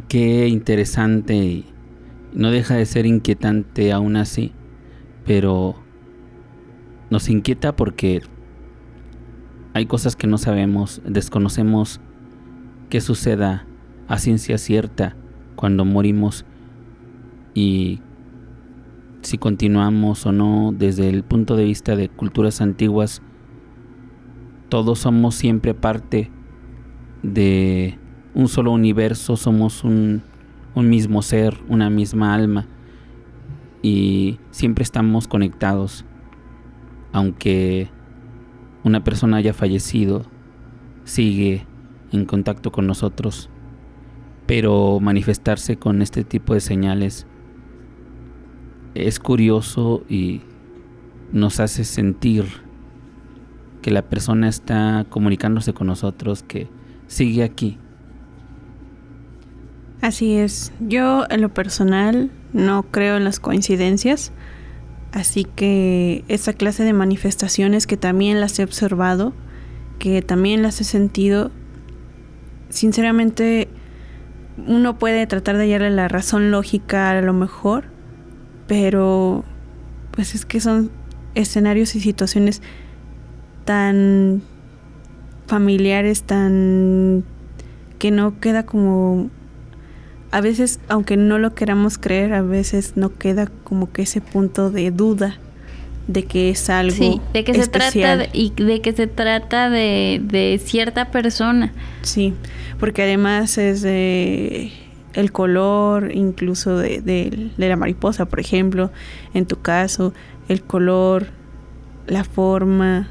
qué 0.08 0.48
interesante 0.48 1.64
no 2.32 2.50
deja 2.50 2.76
de 2.76 2.86
ser 2.86 3.04
inquietante 3.04 3.92
aún 3.92 4.16
así, 4.16 4.52
pero 5.26 5.74
nos 7.10 7.28
inquieta 7.28 7.76
porque 7.76 8.22
hay 9.74 9.86
cosas 9.86 10.16
que 10.16 10.26
no 10.26 10.38
sabemos, 10.38 11.00
desconocemos 11.04 12.00
qué 12.90 13.00
suceda 13.00 13.66
a 14.06 14.18
ciencia 14.18 14.58
cierta 14.58 15.16
cuando 15.56 15.84
morimos 15.84 16.44
y 17.54 18.00
si 19.22 19.38
continuamos 19.38 20.26
o 20.26 20.32
no. 20.32 20.74
Desde 20.76 21.08
el 21.08 21.22
punto 21.22 21.56
de 21.56 21.64
vista 21.64 21.96
de 21.96 22.08
culturas 22.08 22.60
antiguas, 22.60 23.22
todos 24.68 24.98
somos 25.00 25.34
siempre 25.34 25.74
parte 25.74 26.30
de 27.22 27.98
un 28.34 28.48
solo 28.48 28.72
universo, 28.72 29.36
somos 29.36 29.84
un, 29.84 30.22
un 30.74 30.90
mismo 30.90 31.22
ser, 31.22 31.58
una 31.68 31.88
misma 31.88 32.34
alma 32.34 32.66
y 33.82 34.38
siempre 34.50 34.82
estamos 34.82 35.28
conectados, 35.28 36.04
aunque 37.12 37.90
una 38.84 39.04
persona 39.04 39.38
haya 39.38 39.54
fallecido, 39.54 40.24
sigue 41.04 41.66
en 42.12 42.24
contacto 42.26 42.72
con 42.72 42.86
nosotros, 42.86 43.48
pero 44.46 45.00
manifestarse 45.00 45.76
con 45.76 46.02
este 46.02 46.24
tipo 46.24 46.54
de 46.54 46.60
señales 46.60 47.26
es 48.94 49.18
curioso 49.18 50.04
y 50.08 50.42
nos 51.32 51.60
hace 51.60 51.84
sentir 51.84 52.44
que 53.80 53.90
la 53.90 54.02
persona 54.02 54.48
está 54.48 55.06
comunicándose 55.08 55.72
con 55.72 55.86
nosotros, 55.86 56.42
que 56.42 56.68
sigue 57.06 57.42
aquí. 57.42 57.78
Así 60.00 60.34
es. 60.34 60.72
Yo 60.80 61.24
en 61.30 61.40
lo 61.40 61.48
personal 61.54 62.30
no 62.52 62.84
creo 62.84 63.16
en 63.16 63.24
las 63.24 63.40
coincidencias. 63.40 64.32
Así 65.12 65.44
que 65.44 66.24
esa 66.28 66.54
clase 66.54 66.84
de 66.84 66.94
manifestaciones 66.94 67.86
que 67.86 67.98
también 67.98 68.40
las 68.40 68.58
he 68.58 68.64
observado, 68.64 69.34
que 69.98 70.22
también 70.22 70.62
las 70.62 70.80
he 70.80 70.84
sentido, 70.84 71.50
sinceramente 72.70 73.68
uno 74.66 74.98
puede 74.98 75.26
tratar 75.26 75.56
de 75.56 75.64
hallarle 75.64 75.90
la 75.90 76.08
razón 76.08 76.50
lógica 76.50 77.10
a 77.10 77.20
lo 77.20 77.34
mejor, 77.34 77.84
pero 78.66 79.44
pues 80.12 80.34
es 80.34 80.46
que 80.46 80.60
son 80.60 80.90
escenarios 81.34 81.94
y 81.94 82.00
situaciones 82.00 82.62
tan 83.64 84.42
familiares, 85.46 86.22
tan 86.22 87.24
que 87.98 88.10
no 88.10 88.40
queda 88.40 88.64
como 88.64 89.30
a 90.32 90.40
veces, 90.40 90.80
aunque 90.88 91.16
no 91.16 91.38
lo 91.38 91.54
queramos 91.54 91.98
creer, 91.98 92.32
a 92.32 92.42
veces 92.42 92.94
no 92.96 93.16
queda 93.16 93.48
como 93.64 93.92
que 93.92 94.02
ese 94.02 94.22
punto 94.22 94.70
de 94.70 94.90
duda 94.90 95.38
de 96.08 96.24
que 96.24 96.50
es 96.50 96.68
algo 96.68 96.96
sí, 96.96 97.20
de 97.32 97.44
que 97.44 97.54
se 97.54 97.68
trata 97.68 98.16
de, 98.16 98.28
y 98.32 98.50
de 98.50 98.80
que 98.80 98.92
se 98.92 99.06
trata 99.06 99.70
de, 99.70 100.60
cierta 100.64 101.10
persona. 101.10 101.72
Sí, 102.00 102.34
porque 102.80 103.02
además 103.02 103.58
es 103.58 103.82
de 103.82 104.72
el 105.12 105.30
color, 105.30 106.10
incluso 106.14 106.78
de, 106.78 107.02
de, 107.02 107.50
la 107.68 107.76
mariposa, 107.76 108.24
por 108.24 108.40
ejemplo, 108.40 108.90
en 109.34 109.44
tu 109.44 109.60
caso, 109.60 110.14
el 110.48 110.62
color, 110.62 111.26
la 112.06 112.24
forma, 112.24 113.08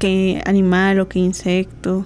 qué 0.00 0.42
animal 0.44 0.98
o 0.98 1.08
qué 1.08 1.20
insecto, 1.20 2.04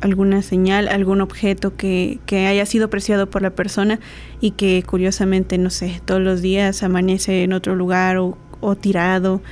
alguna 0.00 0.42
señal, 0.42 0.88
algún 0.88 1.20
objeto 1.20 1.76
que, 1.76 2.20
que, 2.26 2.46
haya 2.46 2.64
sido 2.66 2.86
apreciado 2.86 3.28
por 3.28 3.42
la 3.42 3.50
persona 3.50 3.98
y 4.40 4.52
que 4.52 4.82
curiosamente, 4.84 5.58
no 5.58 5.70
sé, 5.70 6.00
todos 6.04 6.20
los 6.20 6.40
días 6.40 6.82
amanece 6.82 7.42
en 7.42 7.52
otro 7.52 7.74
lugar 7.74 8.18
o, 8.18 8.38
o 8.60 8.76
tirado 8.76 9.42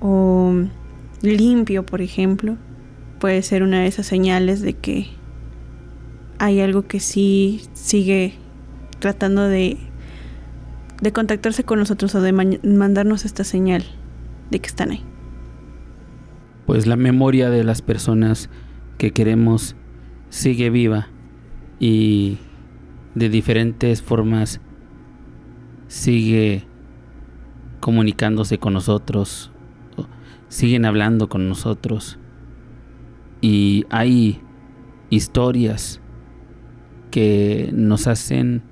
o 0.00 0.54
limpio, 1.22 1.86
por 1.86 2.02
ejemplo, 2.02 2.56
puede 3.20 3.42
ser 3.42 3.62
una 3.62 3.80
de 3.80 3.86
esas 3.86 4.06
señales 4.06 4.60
de 4.60 4.74
que 4.74 5.08
hay 6.38 6.60
algo 6.60 6.82
que 6.82 6.98
sí 6.98 7.62
sigue 7.72 8.34
tratando 8.98 9.48
de, 9.48 9.78
de 11.00 11.12
contactarse 11.12 11.62
con 11.62 11.78
nosotros 11.78 12.14
o 12.16 12.20
de 12.20 12.32
mandarnos 12.32 13.24
esta 13.24 13.44
señal 13.44 13.84
de 14.50 14.58
que 14.58 14.66
están 14.66 14.90
ahí. 14.90 15.04
Pues 16.66 16.86
la 16.86 16.96
memoria 16.96 17.50
de 17.50 17.62
las 17.62 17.82
personas 17.82 18.50
que 18.98 19.12
queremos 19.12 19.76
sigue 20.32 20.70
viva 20.70 21.08
y 21.78 22.38
de 23.14 23.28
diferentes 23.28 24.00
formas 24.00 24.62
sigue 25.88 26.64
comunicándose 27.80 28.56
con 28.56 28.72
nosotros, 28.72 29.52
siguen 30.48 30.86
hablando 30.86 31.28
con 31.28 31.50
nosotros. 31.50 32.18
Y 33.42 33.84
hay 33.90 34.40
historias 35.10 36.00
que 37.10 37.68
nos 37.74 38.06
hacen 38.06 38.62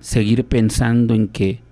seguir 0.00 0.44
pensando 0.44 1.14
en 1.14 1.28
que 1.28 1.62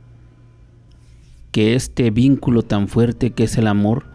que 1.51 1.75
este 1.75 2.11
vínculo 2.11 2.63
tan 2.63 2.89
fuerte 2.89 3.33
que 3.33 3.45
es 3.45 3.59
el 3.59 3.67
amor 3.67 4.07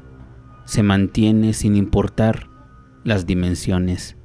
se 0.66 0.82
mantiene 0.82 1.54
sin 1.54 1.76
importar 1.76 2.50
las 3.04 3.28
dimensiones 3.28 4.17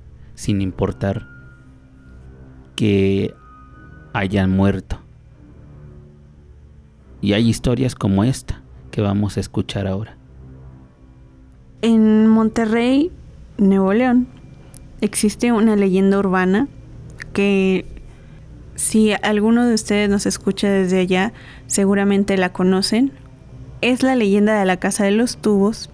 sin 0.43 0.61
importar 0.61 1.29
que 2.75 3.33
hayan 4.13 4.51
muerto. 4.51 4.99
Y 7.21 7.35
hay 7.35 7.49
historias 7.49 7.95
como 7.95 8.25
esta 8.25 8.61
que 8.91 9.01
vamos 9.01 9.37
a 9.37 9.41
escuchar 9.41 9.87
ahora. 9.87 10.17
En 11.81 12.27
Monterrey, 12.27 13.13
Nuevo 13.57 13.93
León, 13.93 14.27
existe 15.01 15.53
una 15.53 15.77
leyenda 15.77 16.19
urbana 16.19 16.67
que 17.33 17.87
si 18.75 19.13
alguno 19.13 19.65
de 19.65 19.75
ustedes 19.75 20.11
nos 20.11 20.27
escucha 20.27 20.69
desde 20.69 20.99
allá, 20.99 21.33
seguramente 21.69 22.37
la 22.37 22.53
conocen. 22.53 23.13
Es 23.81 24.03
la 24.03 24.17
leyenda 24.17 24.59
de 24.59 24.65
la 24.65 24.79
Casa 24.79 25.05
de 25.05 25.13
los 25.13 25.37
Tubos, 25.37 25.89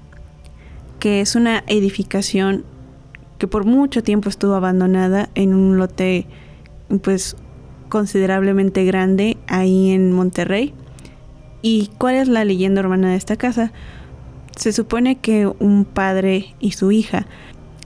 que 1.01 1.21
es 1.21 1.37
una 1.37 1.65
edificación 1.67 2.65
que 3.39 3.47
por 3.47 3.65
mucho 3.65 4.03
tiempo 4.03 4.29
estuvo 4.29 4.55
abandonada 4.55 5.31
en 5.35 5.55
un 5.55 5.79
lote 5.79 6.27
pues 7.03 7.37
considerablemente 7.89 8.85
grande 8.85 9.37
ahí 9.47 9.91
en 9.91 10.13
Monterrey. 10.13 10.75
¿Y 11.63 11.91
cuál 11.99 12.17
es 12.17 12.29
la 12.29 12.45
leyenda 12.45 12.83
urbana 12.83 13.11
de 13.11 13.17
esta 13.17 13.37
casa? 13.37 13.73
Se 14.57 14.73
supone 14.73 15.17
que 15.17 15.47
un 15.47 15.85
padre 15.85 16.55
y 16.61 16.73
su 16.73 16.93
hija 16.93 17.27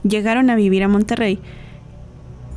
llegaron 0.03 0.49
a 0.49 0.55
vivir 0.55 0.83
a 0.83 0.87
Monterrey 0.87 1.39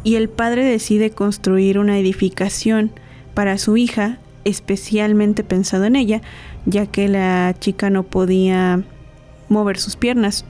y 0.03 0.15
el 0.15 0.29
padre 0.29 0.65
decide 0.65 1.11
construir 1.11 1.79
una 1.79 1.99
edificación 1.99 2.93
para 3.35 3.59
su 3.59 3.77
hija, 3.77 4.19
especialmente 4.45 5.43
pensado 5.43 5.85
en 5.85 5.97
ella, 5.97 6.23
ya 6.65 6.87
que 6.87 7.09
la 7.09 7.55
chica 7.59 7.91
no 7.91 8.05
podía 8.05 8.85
mover 9.49 9.79
sus 9.79 9.97
piernas 9.97 10.45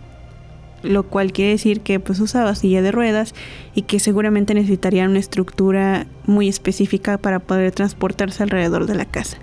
lo 0.87 1.05
cual 1.05 1.33
quiere 1.33 1.53
decir 1.53 1.81
que 1.81 2.01
pues 2.01 2.21
usaba 2.21 2.55
silla 2.55 2.83
de 2.83 2.93
ruedas 2.93 3.35
y 3.75 3.83
que 3.83 4.01
seguramente 4.01 4.55
necesitaría 4.55 5.05
una 5.05 5.19
estructura 5.19 6.07
muy 6.27 6.49
específica 6.49 7.19
para 7.19 7.41
poder 7.41 7.73
transportarse 7.73 8.43
alrededor 8.43 8.87
de 8.87 8.95
la 8.95 9.05
casa. 9.05 9.39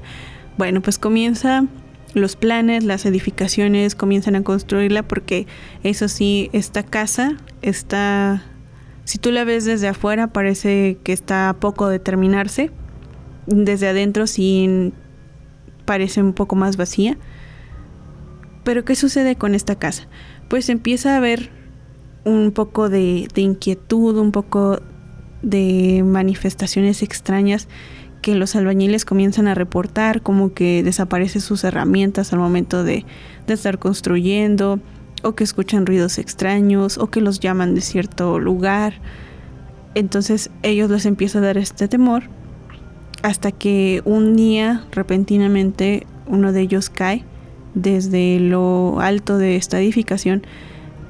Bueno, 0.58 0.82
pues 0.82 1.00
comienza 1.00 1.66
los 2.14 2.36
planes, 2.36 2.84
las 2.84 3.06
edificaciones, 3.06 3.96
comienzan 3.96 4.36
a 4.36 4.44
construirla 4.44 5.04
porque 5.04 5.48
eso 5.84 6.08
sí, 6.08 6.50
esta 6.54 6.84
casa 6.84 7.38
está, 7.62 8.44
si 9.04 9.18
tú 9.18 9.32
la 9.32 9.44
ves 9.44 9.66
desde 9.66 9.88
afuera 9.88 10.28
parece 10.28 10.98
que 11.04 11.14
está 11.14 11.50
a 11.50 11.54
poco 11.56 11.90
de 11.90 12.00
terminarse, 12.00 12.72
desde 13.48 13.88
adentro 13.88 14.28
sí 14.28 14.94
parece 15.86 16.22
un 16.22 16.34
poco 16.34 16.56
más 16.56 16.78
vacía. 16.78 17.18
Pero 18.64 18.86
¿qué 18.86 18.96
sucede 18.96 19.36
con 19.36 19.56
esta 19.56 19.76
casa? 19.76 20.08
Pues 20.54 20.70
empieza 20.70 21.16
a 21.16 21.18
haber 21.18 21.50
un 22.26 22.52
poco 22.52 22.88
de, 22.88 23.28
inquietud, 23.38 24.16
un 24.20 24.32
poco 24.32 24.80
de 25.42 26.04
manifestaciones 26.06 27.02
extrañas 27.02 27.68
que 28.22 28.36
los 28.36 28.56
albañiles 28.56 29.04
comienzan 29.04 29.48
a 29.48 29.56
reportar, 29.56 30.22
como 30.22 30.54
que 30.54 30.84
desaparecen 30.84 31.42
sus 31.42 31.64
herramientas 31.64 32.34
al 32.34 32.40
momento 32.40 32.84
de, 32.84 33.04
de, 33.48 33.54
estar 33.56 33.80
construyendo, 33.80 34.80
o 35.24 35.34
que 35.34 35.44
escuchan 35.44 35.88
ruidos 35.88 36.20
extraños, 36.20 37.00
o 37.00 37.08
que 37.10 37.20
los 37.20 37.40
llaman 37.40 37.74
de 37.74 37.82
cierto 37.82 38.38
lugar. 38.38 38.94
Entonces 39.96 40.52
ellos 40.62 40.88
les 40.92 41.08
empieza 41.08 41.40
a 41.40 41.42
dar 41.42 41.58
este 41.58 41.88
temor, 41.88 42.26
hasta 43.24 43.52
que 43.52 44.04
un 44.06 44.36
día 44.36 44.86
repentinamente 44.92 46.06
uno 46.28 46.52
de 46.52 46.62
ellos 46.62 46.92
cae 46.92 47.26
desde 47.76 48.40
lo 48.40 49.00
alto 49.00 49.38
de 49.38 49.56
esta 49.56 49.80
edificación 49.80 50.44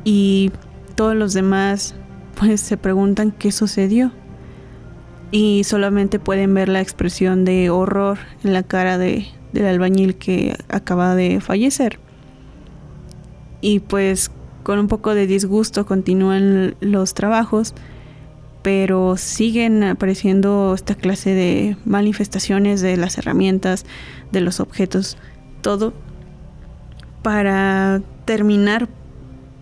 y 0.04 0.52
todos 0.96 1.16
los 1.16 1.34
demás 1.34 1.96
pues 2.36 2.62
se 2.62 2.78
preguntan 2.78 3.32
qué 3.32 3.52
sucedió 3.52 4.12
y 5.32 5.64
solamente 5.64 6.20
pueden 6.20 6.54
ver 6.54 6.70
la 6.70 6.80
expresión 6.82 7.44
de 7.44 7.70
horror 7.70 8.20
en 8.44 8.54
la 8.54 8.62
cara 8.62 8.98
de, 8.98 9.28
del 9.52 9.66
albañil 9.66 10.16
que 10.16 10.56
acaba 10.70 11.16
de 11.16 11.42
fallecer. 11.42 12.00
Y 13.60 13.80
pues 13.80 14.30
con 14.62 14.78
un 14.78 14.88
poco 14.88 15.16
de 15.16 15.26
disgusto 15.26 15.88
continúan 15.88 16.76
los 16.82 17.16
trabajos, 17.16 17.74
pero 18.62 19.18
siguen 19.18 19.84
apareciendo 19.84 20.74
esta 20.76 20.94
clase 20.94 21.34
de 21.34 21.78
manifestaciones 21.84 22.82
de 22.82 22.96
las 22.96 23.18
herramientas, 23.18 23.86
de 24.32 24.42
los 24.42 24.60
objetos, 24.60 25.18
todo 25.62 25.94
para 27.24 28.02
terminar 28.26 28.88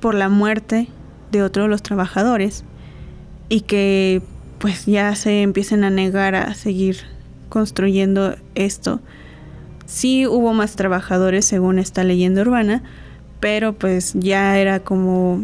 por 0.02 0.16
la 0.16 0.30
muerte 0.30 0.88
de 1.32 1.44
otro 1.44 1.64
de 1.64 1.70
los 1.70 1.82
trabajadores 1.82 2.66
y 3.48 3.62
que 3.62 4.22
pues 4.58 4.86
ya 4.86 5.16
se 5.16 5.42
empiecen 5.42 5.84
a 5.84 5.90
negar 5.90 6.36
a 6.36 6.54
seguir 6.54 6.98
construyendo 7.50 8.36
esto. 8.56 9.00
Sí 9.86 10.28
hubo 10.28 10.54
más 10.54 10.76
trabajadores 10.76 11.46
según 11.46 11.80
esta 11.80 12.04
leyenda 12.04 12.42
urbana, 12.42 12.84
pero 13.40 13.74
pues 13.74 14.14
ya 14.16 14.58
era 14.58 14.80
como 14.82 15.42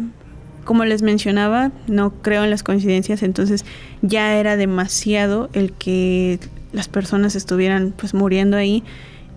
como 0.64 0.84
les 0.84 1.00
mencionaba, 1.00 1.72
no 1.86 2.20
creo 2.20 2.44
en 2.44 2.50
las 2.50 2.62
coincidencias, 2.62 3.22
entonces 3.22 3.64
ya 4.02 4.36
era 4.36 4.58
demasiado 4.58 5.48
el 5.54 5.72
que 5.72 6.40
las 6.72 6.88
personas 6.88 7.36
estuvieran 7.36 7.94
pues 7.96 8.12
muriendo 8.12 8.58
ahí 8.58 8.84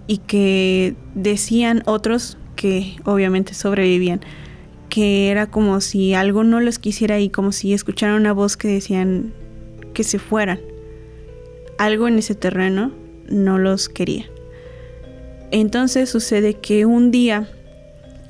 y 0.08 0.18
que 0.18 0.94
decían 1.16 1.84
otros 1.86 2.38
que 2.62 2.96
obviamente 3.06 3.56
sobrevivían 3.56 4.22
que 4.88 5.32
era 5.32 5.50
como 5.50 5.82
si 5.82 6.14
algo 6.14 6.44
no 6.44 6.60
los 6.60 6.78
quisiera 6.78 7.20
y 7.20 7.30
como 7.30 7.54
si 7.54 7.74
escucharan 7.74 8.18
una 8.18 8.34
voz 8.34 8.56
que 8.56 8.68
decían 8.68 9.34
que 9.96 10.04
se 10.04 10.20
fueran. 10.20 10.60
Algo 11.80 12.08
en 12.08 12.20
ese 12.20 12.36
terreno 12.36 12.92
no 13.28 13.58
los 13.58 13.90
quería. 13.90 14.26
Entonces 15.50 16.10
sucede 16.10 16.54
que 16.56 16.86
un 16.86 17.10
día 17.10 17.50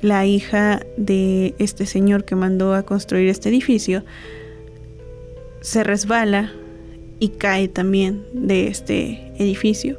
la 0.00 0.24
hija 0.24 0.80
de 0.96 1.54
este 1.58 1.84
señor 1.84 2.24
que 2.24 2.36
mandó 2.36 2.74
a 2.74 2.84
construir 2.84 3.28
este 3.28 3.50
edificio 3.50 4.02
se 5.60 5.84
resbala 5.84 6.52
y 7.18 7.28
cae 7.28 7.68
también 7.68 8.24
de 8.32 8.68
este 8.68 9.32
edificio 9.36 9.98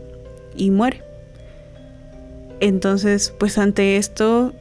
y 0.55 0.71
muere. 0.71 1.12
Entonces, 2.63 3.33
pues 3.37 3.57
ante 3.57 3.97
esto, 3.97 4.53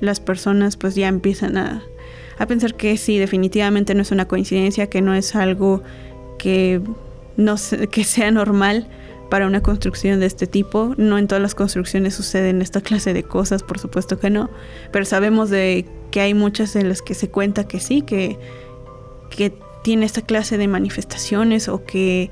las 0.00 0.20
personas 0.20 0.76
pues 0.76 0.94
ya 0.94 1.08
empiezan 1.08 1.56
a, 1.56 1.82
a 2.36 2.46
pensar 2.46 2.74
que 2.74 2.98
sí, 2.98 3.18
definitivamente 3.18 3.94
no 3.94 4.02
es 4.02 4.10
una 4.10 4.28
coincidencia, 4.28 4.90
que 4.90 5.00
no 5.00 5.14
es 5.14 5.34
algo 5.34 5.82
que, 6.38 6.82
no 7.38 7.54
que 7.90 8.04
sea 8.04 8.30
normal 8.30 8.88
para 9.30 9.46
una 9.46 9.62
construcción 9.62 10.20
de 10.20 10.26
este 10.26 10.46
tipo. 10.46 10.92
No 10.98 11.16
en 11.16 11.26
todas 11.26 11.40
las 11.40 11.54
construcciones 11.54 12.14
suceden 12.14 12.60
esta 12.60 12.82
clase 12.82 13.14
de 13.14 13.22
cosas, 13.22 13.62
por 13.62 13.78
supuesto 13.78 14.18
que 14.18 14.28
no, 14.28 14.50
pero 14.92 15.06
sabemos 15.06 15.48
de 15.48 15.86
que 16.10 16.20
hay 16.20 16.34
muchas 16.34 16.76
en 16.76 16.90
las 16.90 17.00
que 17.00 17.14
se 17.14 17.30
cuenta 17.30 17.66
que 17.66 17.80
sí, 17.80 18.02
que, 18.02 18.38
que 19.30 19.50
tiene 19.82 20.04
esta 20.04 20.20
clase 20.20 20.58
de 20.58 20.68
manifestaciones 20.68 21.70
o 21.70 21.86
que 21.86 22.30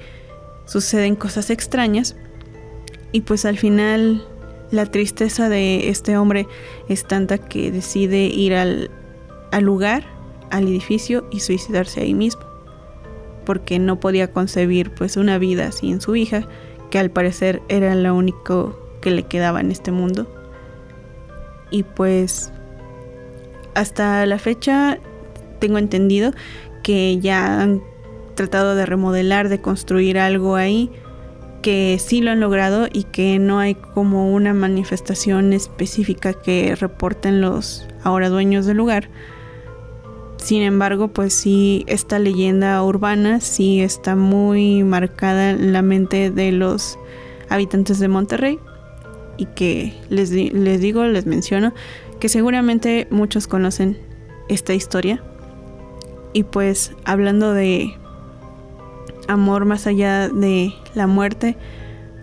suceden 0.67 1.17
cosas 1.17 1.49
extrañas. 1.49 2.15
Y 3.11 3.23
pues 3.23 3.47
al 3.47 3.57
final 3.57 4.27
la 4.73 4.87
tristeza 4.87 5.49
de 5.49 5.89
este 5.89 6.17
hombre 6.17 6.49
es 6.89 7.07
tanta 7.07 7.39
que 7.39 7.71
decide 7.71 8.25
ir 8.25 8.55
al, 8.55 8.91
al 9.53 9.63
lugar, 9.63 10.05
al 10.51 10.67
edificio 10.67 11.29
y 11.31 11.39
suicidarse 11.41 12.01
ahí 12.01 12.15
mismo 12.15 12.53
porque 13.45 13.79
no 13.79 14.01
podía 14.01 14.33
concebir 14.33 14.93
pues 14.95 15.17
una 15.17 15.39
vida 15.39 15.73
sin 15.73 16.01
su 16.01 16.17
hija, 16.17 16.47
que 16.91 16.99
al 16.99 17.11
parecer 17.11 17.63
era 17.69 17.95
lo 17.95 18.15
único 18.15 18.79
que 19.01 19.11
le 19.11 19.25
quedaba 19.25 19.61
en 19.61 19.71
este 19.71 19.91
mundo. 19.91 20.27
Y 21.71 21.83
pues 21.83 22.53
hasta 23.75 24.27
la 24.27 24.39
fecha 24.39 24.99
tengo 25.59 25.79
entendido 25.79 26.33
que 26.83 27.19
ya 27.19 27.61
han 27.61 27.83
tratado 28.35 28.75
de 28.75 28.87
remodelar, 28.87 29.49
de 29.49 29.61
construir 29.61 30.19
algo 30.19 30.57
ahí, 30.57 30.91
que 31.63 31.99
sí 31.99 32.21
lo 32.21 32.33
han 32.33 32.41
logrado 32.41 32.89
y 32.93 33.05
que 33.05 33.39
no 33.39 33.59
hay 33.59 33.75
como 33.75 34.33
una 34.33 34.53
manifestación 34.53 35.53
específica 35.53 36.35
que 36.35 36.77
reporten 36.77 37.41
los 37.41 37.87
ahora 38.03 38.29
dueños 38.29 38.67
del 38.67 38.77
lugar 38.77 39.09
sin 40.43 40.63
embargo, 40.63 41.07
pues 41.07 41.35
sí, 41.35 41.85
esta 41.87 42.19
leyenda 42.19 42.83
urbana 42.83 43.41
sí 43.41 43.81
está 43.81 44.17
muy 44.17 44.83
marcada 44.83 45.51
en 45.51 45.73
la 45.73 45.83
mente 45.83 46.33
de 46.33 46.51
los 46.51 46.99
habitantes 47.49 48.01
de 48.01 48.09
Monterrey 48.09 48.59
y 49.37 49.47
que 49.47 49.95
les, 50.09 50.33
les 50.33 50.81
digo, 50.81 51.05
les 51.05 51.27
menciono, 51.27 51.73
que 52.19 52.29
seguramente 52.29 53.07
muchos 53.11 53.47
conocen 53.47 53.97
esta 54.49 54.75
historia. 54.75 55.23
Y 56.33 56.43
pues 56.43 56.93
hablando 57.05 57.53
de 57.53 57.95
amor 59.29 59.65
más 59.65 59.87
allá 59.87 60.29
de 60.29 60.75
la 60.95 61.07
muerte, 61.07 61.57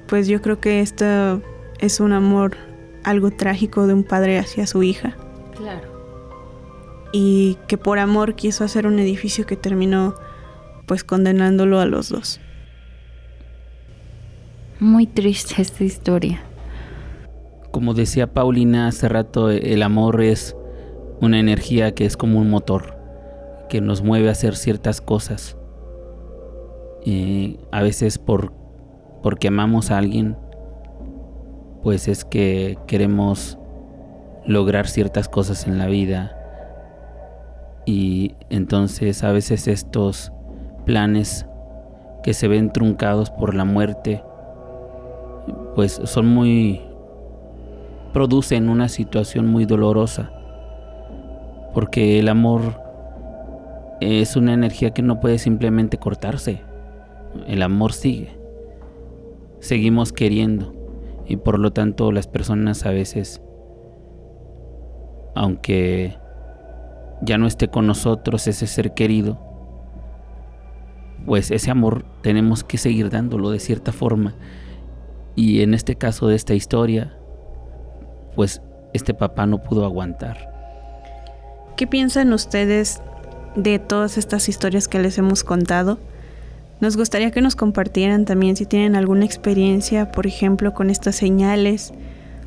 pues 0.08 0.28
yo 0.28 0.42
creo 0.42 0.60
que 0.60 0.82
esto 0.82 1.42
es 1.80 2.00
un 2.00 2.14
amor 2.14 2.58
algo 3.04 3.32
trágico 3.32 3.88
de 3.88 3.94
un 3.94 4.04
padre 4.04 4.40
hacia 4.40 4.68
su 4.68 4.84
hija. 4.84 5.16
Claro 5.56 6.00
y 7.12 7.58
que 7.68 7.78
por 7.78 8.00
amor 8.00 8.36
quiso 8.36 8.64
hacer 8.64 8.86
un 8.88 9.00
edificio 9.00 9.46
que 9.46 9.56
terminó 9.56 10.16
pues 10.86 11.04
condenándolo 11.04 11.80
a 11.80 11.86
los 11.86 12.10
dos. 12.10 12.40
Muy 14.80 15.06
triste 15.06 15.62
esta 15.62 15.84
historia. 15.84 16.42
Como 17.72 17.94
decía 17.94 18.34
Paulina 18.34 18.88
hace 18.88 19.08
rato, 19.08 19.50
el 19.52 19.84
amor 19.84 20.22
es 20.22 20.56
una 21.22 21.40
energía 21.40 21.94
que 21.94 22.06
es 22.06 22.18
como 22.18 22.40
un 22.40 22.50
motor, 22.50 22.98
que 23.70 23.82
nos 23.82 24.02
mueve 24.02 24.30
a 24.30 24.32
hacer 24.32 24.56
ciertas 24.56 25.02
cosas. 25.02 25.58
A 27.72 27.82
veces 27.82 28.18
por 28.18 28.54
porque 29.22 29.50
amamos 29.50 29.92
a 29.92 29.98
alguien, 29.98 30.38
pues 31.84 32.08
es 32.08 32.26
que 32.26 32.78
queremos 32.88 33.58
lograr 34.46 34.88
ciertas 34.88 35.28
cosas 35.28 35.68
en 35.68 35.78
la 35.78 35.88
vida. 35.88 36.36
Y 37.86 38.36
entonces 38.50 39.24
a 39.24 39.32
veces 39.32 39.68
estos 39.68 40.32
planes 40.86 41.46
que 42.24 42.34
se 42.34 42.48
ven 42.48 42.72
truncados 42.72 43.30
por 43.30 43.56
la 43.56 43.66
muerte, 43.66 44.24
pues 45.76 46.00
son 46.04 46.28
muy... 46.28 46.82
producen 48.14 48.70
una 48.70 48.90
situación 48.90 49.48
muy 49.48 49.66
dolorosa, 49.66 50.32
porque 51.74 52.20
el 52.20 52.30
amor 52.30 52.82
es 54.02 54.36
una 54.36 54.54
energía 54.54 54.92
que 54.92 55.02
no 55.02 55.20
puede 55.20 55.38
simplemente 55.40 55.98
cortarse, 55.98 56.62
el 57.48 57.62
amor 57.62 57.94
sigue, 57.94 58.38
seguimos 59.60 60.14
queriendo 60.14 60.74
y 61.26 61.38
por 61.38 61.60
lo 61.60 61.72
tanto 61.72 62.12
las 62.12 62.28
personas 62.28 62.86
a 62.86 62.90
veces, 62.90 63.42
aunque 65.36 66.18
ya 67.22 67.38
no 67.38 67.48
esté 67.48 67.68
con 67.68 67.86
nosotros 67.86 68.48
ese 68.48 68.68
ser 68.68 68.94
querido, 68.94 69.40
pues 71.26 71.52
ese 71.52 71.70
amor 71.70 72.06
tenemos 72.22 72.64
que 72.64 72.78
seguir 72.78 73.10
dándolo 73.10 73.52
de 73.52 73.60
cierta 73.60 73.92
forma. 73.92 74.36
Y 75.36 75.62
en 75.62 75.74
este 75.74 75.96
caso 75.96 76.28
de 76.28 76.36
esta 76.36 76.54
historia, 76.54 77.18
pues 78.36 78.62
este 78.94 79.14
papá 79.14 79.46
no 79.46 79.62
pudo 79.62 79.86
aguantar. 79.86 80.38
¿Qué 81.78 81.88
piensan 81.88 82.34
ustedes 82.34 83.02
de 83.56 83.80
todas 83.80 84.18
estas 84.18 84.50
historias 84.50 84.88
que 84.88 85.00
les 85.00 85.18
hemos 85.18 85.44
contado? 85.44 86.00
Nos 86.82 86.96
gustaría 86.96 87.32
que 87.32 87.42
nos 87.42 87.56
compartieran 87.56 88.24
también 88.24 88.56
si 88.56 88.66
tienen 88.66 88.96
alguna 88.96 89.26
experiencia, 89.26 90.12
por 90.12 90.28
ejemplo, 90.28 90.74
con 90.74 90.90
estas 90.90 91.18
señales 91.18 91.94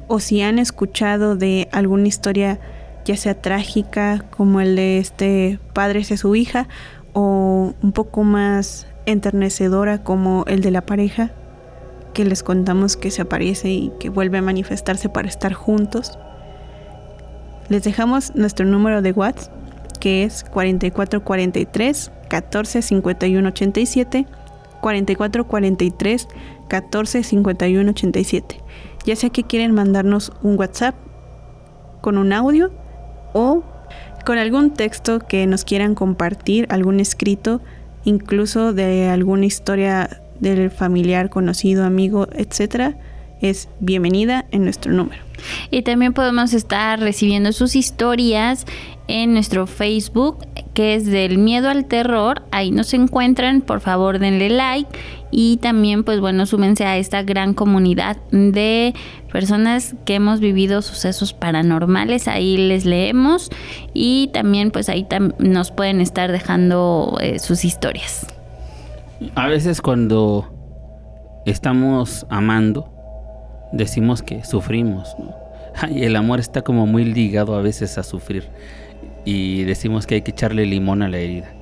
o 0.09 0.21
si 0.21 0.41
han 0.41 0.59
escuchado 0.59 1.37
de 1.37 1.69
alguna 1.73 2.09
historia 2.09 2.59
ya 3.05 3.17
sea 3.17 3.35
trágica 3.35 4.25
como 4.31 4.61
el 4.61 4.77
de 4.77 4.99
este 4.99 5.59
padre 5.73 6.01
hacia 6.01 6.17
su 6.17 6.35
hija 6.35 6.69
o 7.13 7.75
un 7.83 7.93
poco 7.93 8.23
más 8.23 8.87
enternecedora 9.07 10.03
como 10.03 10.45
el 10.47 10.63
de 10.63 10.71
la 10.71 10.87
pareja 10.87 11.33
que 12.15 12.25
les 12.25 12.43
contamos 12.43 12.97
que 12.97 13.11
se 13.11 13.23
aparece 13.23 13.71
y 13.71 13.93
que 13.99 14.09
vuelve 14.09 14.39
a 14.39 14.43
manifestarse 14.43 15.09
para 15.09 15.29
estar 15.29 15.53
juntos. 15.53 16.19
Les 17.69 17.83
dejamos 17.83 18.35
nuestro 18.35 18.67
número 18.67 19.03
de 19.03 19.13
WhatsApp 19.13 19.53
que 19.99 20.25
es 20.25 20.45
4443 20.45 22.11
14 22.33 22.81
51 22.81 23.47
87 23.47 24.27
4443 24.81 26.29
14 26.67 27.23
51 27.23 27.91
87. 27.91 28.61
Ya 29.05 29.17
sea 29.17 29.29
que 29.29 29.45
quieren 29.45 29.73
mandarnos 29.73 30.33
un 30.43 30.59
WhatsApp 30.59 30.95
con 32.01 32.17
un 32.17 32.33
audio 32.33 32.73
o 33.35 33.63
con 34.25 34.39
algún 34.39 34.71
texto 34.71 35.19
que 35.19 35.47
nos 35.47 35.65
quieran 35.65 35.95
compartir, 35.95 36.67
algún 36.71 37.01
escrito, 37.01 37.61
incluso 38.05 38.73
de 38.73 39.11
alguna 39.11 39.45
historia 39.45 40.23
del 40.41 40.71
familiar, 40.71 41.29
conocido, 41.29 41.85
amigo, 41.85 42.29
etcétera, 42.33 42.97
es 43.43 43.69
bienvenida 43.81 44.47
en 44.51 44.65
nuestro 44.65 44.93
número. 44.93 45.23
Y 45.71 45.83
también 45.83 46.13
podemos 46.13 46.55
estar 46.55 47.01
recibiendo 47.01 47.53
sus 47.53 47.77
historias 47.77 48.65
en 49.09 49.35
nuestro 49.35 49.67
Facebook, 49.67 50.39
que 50.75 50.95
es 50.95 51.07
del 51.07 51.39
miedo 51.39 51.69
al 51.69 51.87
terror. 51.87 52.43
Ahí 52.51 52.71
nos 52.71 52.95
encuentran, 52.95 53.61
por 53.61 53.81
favor 53.81 54.19
denle 54.19 54.49
like 54.49 54.89
y 55.31 55.57
también 55.57 56.05
pues 56.05 56.21
bueno, 56.21 56.47
súmense 56.47 56.85
a 56.85 56.99
esta 56.99 57.23
gran 57.23 57.55
comunidad 57.55 58.19
de 58.31 58.95
personas 59.33 59.97
que 60.05 60.15
hemos 60.15 60.41
vivido 60.41 60.83
sucesos 60.83 61.33
paranormales, 61.33 62.29
ahí 62.29 62.59
les 62.59 62.85
leemos 62.85 63.51
y 63.95 64.29
también 64.33 64.71
pues 64.71 64.91
ahí 64.91 65.07
nos 65.39 65.73
pueden 65.73 66.01
estar 66.03 66.31
dejando 66.31 67.19
eh, 67.21 67.39
sus 67.39 67.65
historias. 67.65 68.27
A 69.35 69.47
veces 69.49 69.81
cuando 69.81 70.53
estamos 71.47 72.27
amando, 72.29 72.92
decimos 73.73 74.23
que 74.23 74.45
sufrimos, 74.45 75.17
Y 75.91 76.05
el 76.05 76.17
amor 76.17 76.41
está 76.41 76.63
como 76.63 76.87
muy 76.87 77.05
ligado 77.05 77.57
a 77.57 77.63
veces 77.63 77.99
a 77.99 78.03
sufrir 78.03 78.49
y 79.25 79.65
decimos 79.65 80.07
que 80.07 80.17
hay 80.17 80.23
que 80.23 80.33
echarle 80.33 80.67
limón 80.67 81.03
a 81.03 81.09
la 81.09 81.19
herida. 81.19 81.53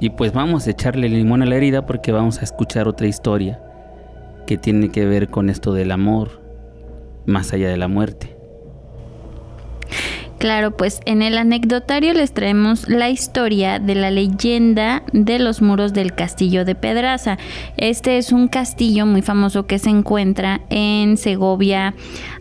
Y 0.00 0.10
pues 0.10 0.32
vamos 0.32 0.66
a 0.66 0.70
echarle 0.70 1.08
limón 1.08 1.42
a 1.42 1.46
la 1.46 1.56
herida 1.56 1.86
porque 1.86 2.12
vamos 2.12 2.40
a 2.40 2.44
escuchar 2.44 2.88
otra 2.88 3.06
historia 3.06 3.60
que 4.46 4.56
tiene 4.56 4.90
que 4.90 5.04
ver 5.04 5.28
con 5.28 5.50
esto 5.50 5.74
del 5.74 5.92
amor 5.92 6.40
más 7.26 7.52
allá 7.52 7.68
de 7.68 7.76
la 7.76 7.88
muerte. 7.88 8.39
Claro, 10.40 10.70
pues 10.70 11.02
en 11.04 11.20
el 11.20 11.36
anecdotario 11.36 12.14
les 12.14 12.32
traemos 12.32 12.88
la 12.88 13.10
historia 13.10 13.78
de 13.78 13.94
la 13.94 14.10
leyenda 14.10 15.02
de 15.12 15.38
los 15.38 15.60
muros 15.60 15.92
del 15.92 16.14
castillo 16.14 16.64
de 16.64 16.74
Pedraza. 16.74 17.36
Este 17.76 18.16
es 18.16 18.32
un 18.32 18.48
castillo 18.48 19.04
muy 19.04 19.20
famoso 19.20 19.66
que 19.66 19.78
se 19.78 19.90
encuentra 19.90 20.62
en 20.70 21.18
Segovia, 21.18 21.92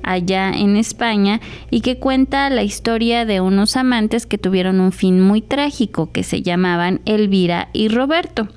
allá 0.02 0.50
en 0.52 0.78
España, 0.78 1.42
y 1.72 1.82
que 1.82 1.98
cuenta 1.98 2.50
la 2.50 2.64
historia 2.64 3.26
de 3.26 3.42
unos 3.42 3.76
amantes 3.76 4.26
que 4.26 4.38
tuvieron 4.38 4.80
un 4.80 4.94
fin 4.94 5.20
muy 5.20 5.42
trágico, 5.42 6.10
que 6.14 6.24
se 6.24 6.42
llamaban 6.42 7.02
Elvira 7.04 7.68
y 7.74 7.90
Roberto. 7.90 8.48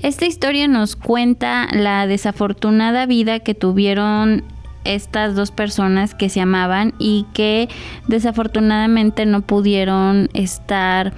Esta 0.00 0.26
historia 0.26 0.68
nos 0.68 0.94
cuenta 0.94 1.66
la 1.72 2.06
desafortunada 2.06 3.06
vida 3.06 3.40
que 3.40 3.54
tuvieron 3.54 4.44
estas 4.86 5.34
dos 5.34 5.50
personas 5.50 6.14
que 6.14 6.28
se 6.28 6.40
amaban 6.40 6.94
y 6.98 7.26
que 7.34 7.68
desafortunadamente 8.08 9.26
no 9.26 9.42
pudieron 9.42 10.28
estar 10.34 11.12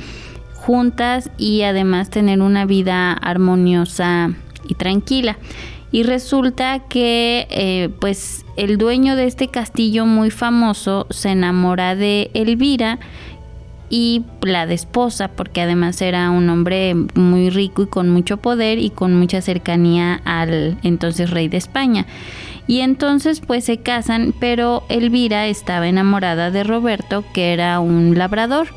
juntas 0.55 1.31
y 1.39 1.63
además 1.63 2.11
tener 2.11 2.43
una 2.43 2.67
vida 2.67 3.13
armoniosa 3.13 4.33
y 4.69 4.75
tranquila. 4.75 5.39
Y 5.91 6.03
resulta 6.03 6.81
que 6.81 7.47
eh, 7.51 7.89
pues 8.01 8.45
el 8.57 8.77
dueño 8.77 9.17
de 9.17 9.25
este 9.25 9.49
castillo 9.49 10.05
muy 10.05 10.31
famoso 10.31 11.07
se 11.09 11.31
enamora 11.31 11.95
de 11.95 12.31
Elvira 12.35 12.99
y 13.91 14.25
la 14.43 14.67
de 14.67 14.75
esposa, 14.75 15.29
porque 15.29 15.63
además 15.63 16.03
era 16.03 16.31
un 16.31 16.51
hombre 16.51 16.95
muy 17.15 17.51
rico 17.51 17.83
y 17.83 17.87
con 17.87 18.11
mucho 18.11 18.37
poder 18.37 18.79
y 18.79 18.91
con 18.91 19.15
mucha 19.19 19.41
cercanía 19.41 20.21
al 20.25 20.79
entonces 20.83 21.31
rey 21.31 21.49
de 21.49 21.57
España. 21.57 22.07
Y 22.69 22.81
entonces 22.81 23.41
pues 23.41 23.65
se 23.65 23.79
casan, 23.79 24.33
pero 24.39 24.85
Elvira 24.89 25.49
estaba 25.49 25.89
enamorada 25.89 26.53
de 26.53 26.63
Roberto, 26.63 27.25
que 27.33 27.53
era 27.53 27.81
un 27.81 28.17
labrador. 28.17 28.69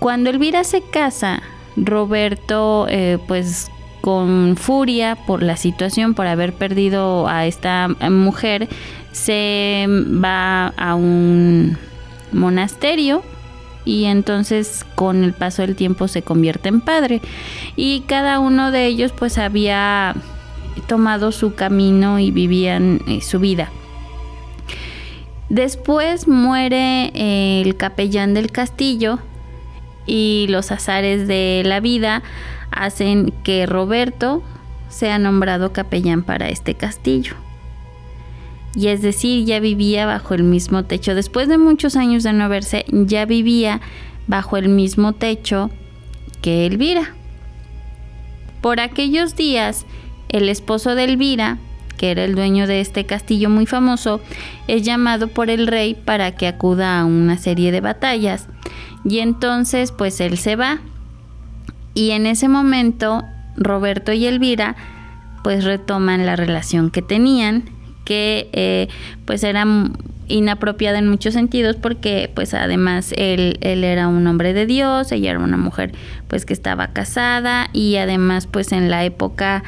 Cuando 0.00 0.30
Elvira 0.30 0.64
se 0.64 0.82
casa, 0.82 1.42
Roberto 1.76 2.86
eh, 2.88 3.18
pues 3.28 3.70
con 4.00 4.56
furia 4.56 5.16
por 5.26 5.42
la 5.42 5.56
situación, 5.56 6.14
por 6.14 6.26
haber 6.26 6.54
perdido 6.54 7.28
a 7.28 7.46
esta 7.46 7.88
mujer, 8.10 8.68
se 9.12 9.86
va 9.88 10.68
a 10.68 10.94
un 10.94 11.78
monasterio 12.32 13.22
y 13.84 14.04
entonces 14.04 14.84
con 14.94 15.22
el 15.22 15.32
paso 15.32 15.62
del 15.62 15.76
tiempo 15.76 16.08
se 16.08 16.22
convierte 16.22 16.68
en 16.68 16.80
padre 16.80 17.20
y 17.76 18.00
cada 18.06 18.38
uno 18.38 18.70
de 18.70 18.86
ellos 18.86 19.12
pues 19.12 19.38
había 19.38 20.14
tomado 20.86 21.32
su 21.32 21.54
camino 21.54 22.18
y 22.18 22.30
vivían 22.30 23.00
eh, 23.06 23.20
su 23.20 23.38
vida. 23.38 23.70
Después 25.48 26.28
muere 26.28 27.12
eh, 27.14 27.62
el 27.64 27.76
capellán 27.76 28.34
del 28.34 28.50
castillo 28.50 29.18
y 30.06 30.46
los 30.48 30.72
azares 30.72 31.28
de 31.28 31.62
la 31.64 31.80
vida 31.80 32.22
hacen 32.70 33.32
que 33.44 33.66
Roberto 33.66 34.42
sea 34.88 35.18
nombrado 35.18 35.72
capellán 35.72 36.22
para 36.22 36.48
este 36.48 36.74
castillo. 36.74 37.34
Y 38.74 38.88
es 38.88 39.02
decir, 39.02 39.44
ya 39.44 39.60
vivía 39.60 40.06
bajo 40.06 40.34
el 40.34 40.44
mismo 40.44 40.84
techo. 40.84 41.14
Después 41.14 41.48
de 41.48 41.58
muchos 41.58 41.96
años 41.96 42.22
de 42.22 42.32
no 42.32 42.48
verse, 42.48 42.86
ya 42.90 43.26
vivía 43.26 43.80
bajo 44.26 44.56
el 44.56 44.68
mismo 44.68 45.12
techo 45.12 45.70
que 46.40 46.66
Elvira. 46.66 47.14
Por 48.62 48.80
aquellos 48.80 49.36
días, 49.36 49.84
el 50.28 50.48
esposo 50.48 50.94
de 50.94 51.04
Elvira, 51.04 51.58
que 51.96 52.10
era 52.10 52.24
el 52.24 52.34
dueño 52.34 52.66
de 52.66 52.80
este 52.80 53.06
castillo 53.06 53.48
muy 53.48 53.66
famoso, 53.66 54.20
es 54.66 54.82
llamado 54.82 55.28
por 55.28 55.50
el 55.50 55.66
rey 55.66 55.94
para 55.94 56.32
que 56.32 56.48
acuda 56.48 56.98
a 56.98 57.04
una 57.04 57.38
serie 57.38 57.70
de 57.70 57.80
batallas. 57.80 58.48
Y 59.04 59.18
entonces 59.18 59.92
pues 59.92 60.20
él 60.20 60.38
se 60.38 60.56
va. 60.56 60.80
Y 61.94 62.10
en 62.10 62.26
ese 62.26 62.48
momento 62.48 63.22
Roberto 63.56 64.12
y 64.12 64.26
Elvira 64.26 64.76
pues 65.42 65.64
retoman 65.64 66.24
la 66.24 66.36
relación 66.36 66.90
que 66.90 67.02
tenían, 67.02 67.64
que 68.04 68.48
eh, 68.52 68.88
pues 69.24 69.44
era 69.44 69.64
inapropiada 70.28 70.98
en 70.98 71.08
muchos 71.08 71.34
sentidos 71.34 71.76
porque 71.76 72.30
pues 72.34 72.54
además 72.54 73.12
él, 73.16 73.58
él 73.60 73.84
era 73.84 74.08
un 74.08 74.26
hombre 74.26 74.52
de 74.52 74.66
Dios, 74.66 75.12
ella 75.12 75.30
era 75.30 75.40
una 75.40 75.56
mujer 75.56 75.92
pues 76.28 76.46
que 76.46 76.52
estaba 76.52 76.88
casada 76.88 77.68
y 77.72 77.96
además 77.96 78.46
pues 78.46 78.72
en 78.72 78.90
la 78.90 79.04
época 79.04 79.62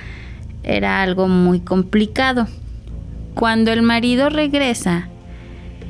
era 0.65 1.03
algo 1.03 1.29
muy 1.29 1.61
complicado. 1.61 2.47
Cuando 3.35 3.73
el 3.73 3.83
marido 3.83 4.29
regresa, 4.29 5.09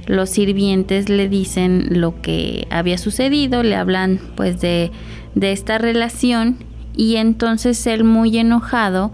los 0.07 0.31
sirvientes 0.31 1.09
le 1.09 1.29
dicen 1.29 2.01
lo 2.01 2.20
que 2.20 2.66
había 2.70 2.99
sucedido, 2.99 3.62
le 3.62 3.77
hablan 3.77 4.20
pues 4.37 4.61
de, 4.61 4.91
de 5.35 5.53
esta 5.53 5.79
relación 5.79 6.59
y 6.97 7.16
entonces 7.16 7.87
él 7.87 8.05
muy 8.05 8.37
enojado 8.39 9.12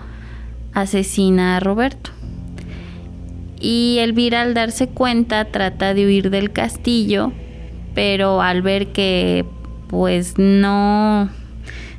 asesina 0.73 1.57
a 1.57 1.61
Roberto. 1.61 2.11
Y 3.61 3.99
Elvira 4.01 4.43
al 4.43 4.55
darse 4.55 4.89
cuenta 4.89 5.45
trata 5.47 5.93
de 5.93 6.07
huir 6.07 6.31
del 6.31 6.51
castillo, 6.51 7.33
pero 7.95 8.41
al 8.41 8.63
ver 8.63 8.89
que 8.93 9.45
pues 9.89 10.39
no, 10.39 11.29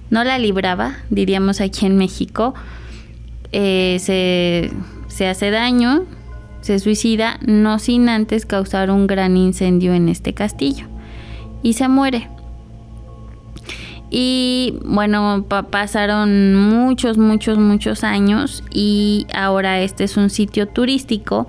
no 0.10 0.24
la 0.24 0.40
libraba, 0.40 0.98
diríamos 1.10 1.62
aquí 1.62 1.86
en 1.86 1.98
México, 1.98 2.54
eh, 3.52 4.72
se, 5.08 5.28
hace 5.28 5.52
daño, 5.52 6.06
se 6.62 6.80
suicida, 6.80 7.40
no 7.46 7.80
sin 7.80 8.10
antes 8.10 8.46
causar 8.46 8.92
un 8.92 9.08
gran 9.08 9.38
incendio 9.38 9.94
en 9.94 10.10
este 10.10 10.34
castillo. 10.34 10.88
Y 11.64 11.74
se 11.74 11.88
muere. 11.88 12.30
Y 14.10 14.78
bueno, 14.84 15.46
pasaron 15.70 16.56
muchos, 16.56 17.18
muchos, 17.18 17.58
muchos 17.58 18.04
años 18.04 18.64
y 18.70 19.26
ahora 19.34 19.80
este 19.80 20.04
es 20.04 20.18
un 20.18 20.30
sitio 20.30 20.68
turístico 20.68 21.48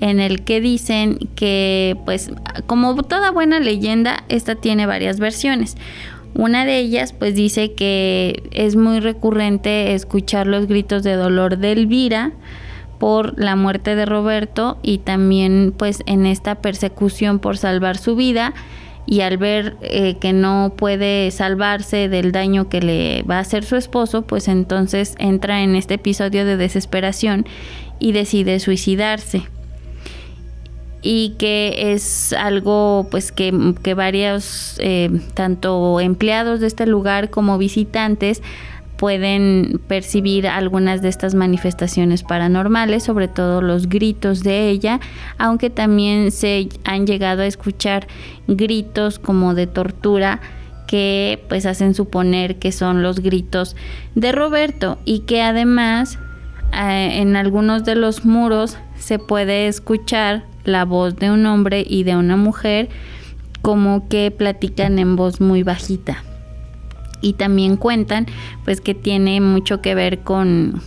en 0.00 0.20
el 0.20 0.44
que 0.44 0.60
dicen 0.60 1.18
que 1.34 1.96
pues 2.04 2.30
como 2.66 2.94
toda 3.04 3.30
buena 3.30 3.58
leyenda, 3.58 4.24
esta 4.28 4.54
tiene 4.54 4.84
varias 4.84 5.18
versiones. 5.18 5.76
Una 6.34 6.64
de 6.64 6.78
ellas 6.78 7.12
pues 7.12 7.34
dice 7.34 7.74
que 7.74 8.42
es 8.50 8.74
muy 8.74 8.98
recurrente 8.98 9.94
escuchar 9.94 10.48
los 10.48 10.66
gritos 10.66 11.04
de 11.04 11.14
dolor 11.14 11.58
de 11.58 11.72
Elvira 11.72 12.32
por 12.98 13.38
la 13.38 13.54
muerte 13.54 13.94
de 13.94 14.04
Roberto 14.04 14.78
y 14.82 14.98
también 14.98 15.72
pues 15.76 16.02
en 16.06 16.26
esta 16.26 16.56
persecución 16.56 17.38
por 17.38 17.56
salvar 17.56 17.98
su 17.98 18.16
vida 18.16 18.52
y 19.06 19.20
al 19.20 19.36
ver 19.36 19.76
eh, 19.82 20.16
que 20.18 20.32
no 20.32 20.72
puede 20.76 21.30
salvarse 21.30 22.08
del 22.08 22.32
daño 22.32 22.68
que 22.68 22.80
le 22.80 23.22
va 23.22 23.36
a 23.36 23.40
hacer 23.40 23.64
su 23.64 23.76
esposo, 23.76 24.22
pues 24.22 24.48
entonces 24.48 25.14
entra 25.18 25.62
en 25.62 25.76
este 25.76 25.94
episodio 25.94 26.44
de 26.44 26.56
desesperación 26.56 27.46
y 28.00 28.12
decide 28.12 28.58
suicidarse 28.58 29.42
y 31.06 31.34
que 31.38 31.92
es 31.92 32.32
algo 32.32 33.06
pues 33.10 33.30
que, 33.30 33.52
varios 33.94 34.76
eh, 34.80 35.10
tanto 35.34 36.00
empleados 36.00 36.60
de 36.60 36.66
este 36.66 36.86
lugar 36.86 37.28
como 37.28 37.58
visitantes 37.58 38.42
pueden 38.96 39.82
percibir 39.86 40.46
algunas 40.46 41.02
de 41.02 41.10
estas 41.10 41.34
manifestaciones 41.34 42.22
paranormales, 42.22 43.02
sobre 43.02 43.28
todo 43.28 43.60
los 43.60 43.90
gritos 43.90 44.42
de 44.42 44.70
ella, 44.70 44.98
aunque 45.36 45.68
también 45.68 46.30
se 46.30 46.70
han 46.84 47.06
llegado 47.06 47.42
a 47.42 47.46
escuchar 47.46 48.06
gritos 48.48 49.18
como 49.18 49.52
de 49.52 49.66
tortura 49.66 50.40
que 50.86 51.44
pues 51.50 51.66
hacen 51.66 51.92
suponer 51.92 52.58
que 52.58 52.72
son 52.72 53.02
los 53.02 53.20
gritos 53.20 53.76
de 54.14 54.32
Roberto 54.32 54.98
y 55.04 55.20
que 55.20 55.42
además 55.42 56.18
eh, 56.72 57.20
en 57.20 57.36
algunos 57.36 57.84
de 57.84 57.96
los 57.96 58.24
muros 58.24 58.78
se 59.04 59.18
puede 59.18 59.68
escuchar 59.68 60.44
la 60.64 60.86
voz 60.86 61.16
de 61.16 61.30
un 61.30 61.44
hombre 61.44 61.84
y 61.86 62.04
de 62.04 62.16
una 62.16 62.38
mujer 62.38 62.88
como 63.60 64.08
que 64.08 64.30
platican 64.30 64.98
en 64.98 65.14
voz 65.14 65.42
muy 65.42 65.62
bajita. 65.62 66.24
Y 67.20 67.34
también 67.34 67.76
cuentan 67.76 68.26
pues 68.64 68.80
que 68.80 68.94
tiene 68.94 69.42
mucho 69.42 69.82
que 69.82 69.94
ver 69.94 70.20
con, 70.20 70.80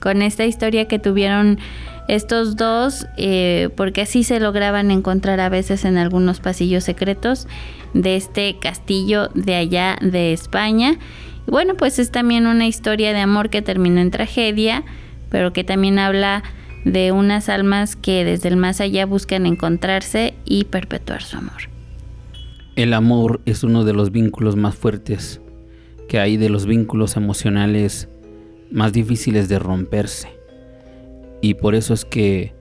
con 0.00 0.22
esta 0.22 0.46
historia 0.46 0.88
que 0.88 0.98
tuvieron 0.98 1.58
estos 2.08 2.56
dos, 2.56 3.06
eh, 3.18 3.68
porque 3.76 4.00
así 4.00 4.24
se 4.24 4.40
lograban 4.40 4.90
encontrar 4.90 5.38
a 5.38 5.50
veces 5.50 5.84
en 5.84 5.98
algunos 5.98 6.40
pasillos 6.40 6.84
secretos 6.84 7.46
de 7.92 8.16
este 8.16 8.56
castillo 8.58 9.28
de 9.34 9.56
allá 9.56 9.98
de 10.00 10.32
España. 10.32 10.98
Y 11.46 11.50
bueno, 11.50 11.74
pues 11.74 11.98
es 11.98 12.10
también 12.10 12.46
una 12.46 12.66
historia 12.66 13.12
de 13.12 13.20
amor 13.20 13.50
que 13.50 13.60
terminó 13.60 14.00
en 14.00 14.10
tragedia, 14.10 14.82
pero 15.28 15.52
que 15.52 15.62
también 15.62 15.98
habla 15.98 16.42
de 16.84 17.12
unas 17.12 17.48
almas 17.48 17.96
que 17.96 18.24
desde 18.24 18.48
el 18.48 18.56
más 18.56 18.80
allá 18.80 19.06
buscan 19.06 19.46
encontrarse 19.46 20.34
y 20.44 20.64
perpetuar 20.64 21.22
su 21.22 21.36
amor. 21.36 21.68
El 22.76 22.94
amor 22.94 23.40
es 23.44 23.62
uno 23.62 23.84
de 23.84 23.92
los 23.92 24.10
vínculos 24.10 24.56
más 24.56 24.74
fuertes 24.74 25.40
que 26.08 26.18
hay, 26.18 26.36
de 26.36 26.48
los 26.48 26.66
vínculos 26.66 27.16
emocionales 27.16 28.08
más 28.70 28.92
difíciles 28.92 29.48
de 29.48 29.58
romperse. 29.58 30.28
Y 31.40 31.54
por 31.54 31.74
eso 31.74 31.94
es 31.94 32.04
que 32.04 32.54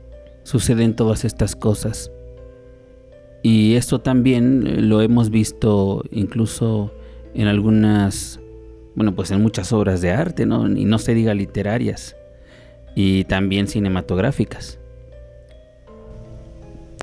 suceden 0.43 0.95
todas 0.95 1.25
estas 1.25 1.55
cosas. 1.55 2.11
Y 3.41 3.75
esto 3.75 4.01
también 4.01 4.89
lo 4.89 5.01
hemos 5.01 5.29
visto 5.29 6.03
incluso 6.11 6.93
en 7.33 7.47
algunas, 7.47 8.39
bueno, 8.95 9.15
pues 9.15 9.31
en 9.31 9.41
muchas 9.41 9.71
obras 9.71 10.01
de 10.01 10.11
arte, 10.11 10.45
¿no? 10.45 10.67
Y 10.67 10.85
no 10.85 10.99
se 10.99 11.13
diga 11.13 11.33
literarias 11.33 12.15
y 12.95 13.23
también 13.25 13.67
cinematográficas. 13.67 14.79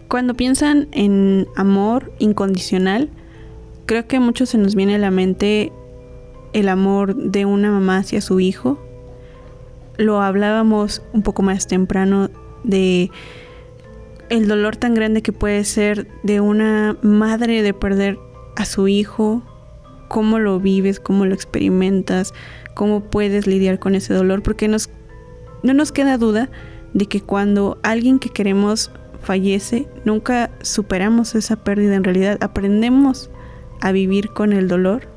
Cuando 0.09 0.35
piensan 0.35 0.89
en 0.93 1.49
amor 1.57 2.13
incondicional, 2.19 3.11
creo 3.87 4.07
que 4.07 4.21
mucho 4.21 4.47
se 4.47 4.59
nos 4.59 4.75
viene 4.75 4.95
a 4.95 4.99
la 4.99 5.11
mente 5.11 5.73
el 6.53 6.69
amor 6.69 7.17
de 7.17 7.45
una 7.45 7.71
mamá 7.71 7.99
hacia 7.99 8.21
su 8.21 8.41
hijo. 8.41 8.79
Lo 9.97 10.23
hablábamos 10.23 11.03
un 11.13 11.23
poco 11.23 11.43
más 11.43 11.67
temprano 11.67 12.31
de 12.63 13.11
el 14.29 14.49
dolor 14.49 14.77
tan 14.77 14.95
grande 14.95 15.23
que 15.23 15.33
puede 15.33 15.65
ser 15.65 16.09
de 16.23 16.41
una 16.41 16.97
madre 17.03 17.63
de 17.63 17.75
perder 17.75 18.19
a 18.57 18.65
su 18.65 18.89
hijo, 18.89 19.43
cómo 20.09 20.39
lo 20.39 20.61
vives, 20.61 21.01
cómo 21.01 21.27
lo 21.27 21.35
experimentas, 21.35 22.33
cómo 22.75 23.03
puedes 23.03 23.47
lidiar 23.47 23.79
con 23.79 23.95
ese 23.95 24.15
dolor, 24.15 24.43
porque 24.43 24.69
nos 24.69 24.89
no 25.67 25.75
nos 25.75 25.93
queda 25.93 26.17
duda 26.17 26.49
de 26.95 27.07
que 27.07 27.21
cuando 27.21 27.79
alguien 27.83 28.19
que 28.19 28.31
queremos 28.31 28.93
fallece, 29.21 29.89
nunca 30.05 30.51
superamos 30.63 31.35
esa 31.35 31.57
pérdida 31.57 31.97
en 31.97 32.05
realidad, 32.05 32.39
aprendemos 32.41 33.31
a 33.81 33.91
vivir 33.93 34.31
con 34.31 34.53
el 34.53 34.69
dolor 34.69 35.09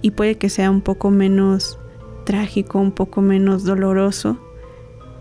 y 0.00 0.12
puede 0.12 0.36
que 0.36 0.48
sea 0.48 0.70
un 0.70 0.80
poco 0.80 1.10
menos 1.10 1.78
trágico, 2.24 2.78
un 2.78 2.92
poco 2.92 3.20
menos 3.20 3.64
doloroso, 3.64 4.38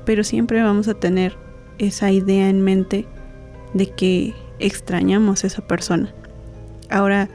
pero 0.05 0.23
siempre 0.23 0.61
vamos 0.61 0.87
a 0.87 0.93
tener 0.93 1.35
esa 1.79 2.11
idea 2.11 2.47
en 2.47 2.61
mente 2.61 3.07
de 3.73 3.89
que 3.89 4.35
extrañamos 4.59 5.43
a 5.43 5.47
esa 5.47 5.65
persona. 5.67 6.13
Ahora, 6.91 7.29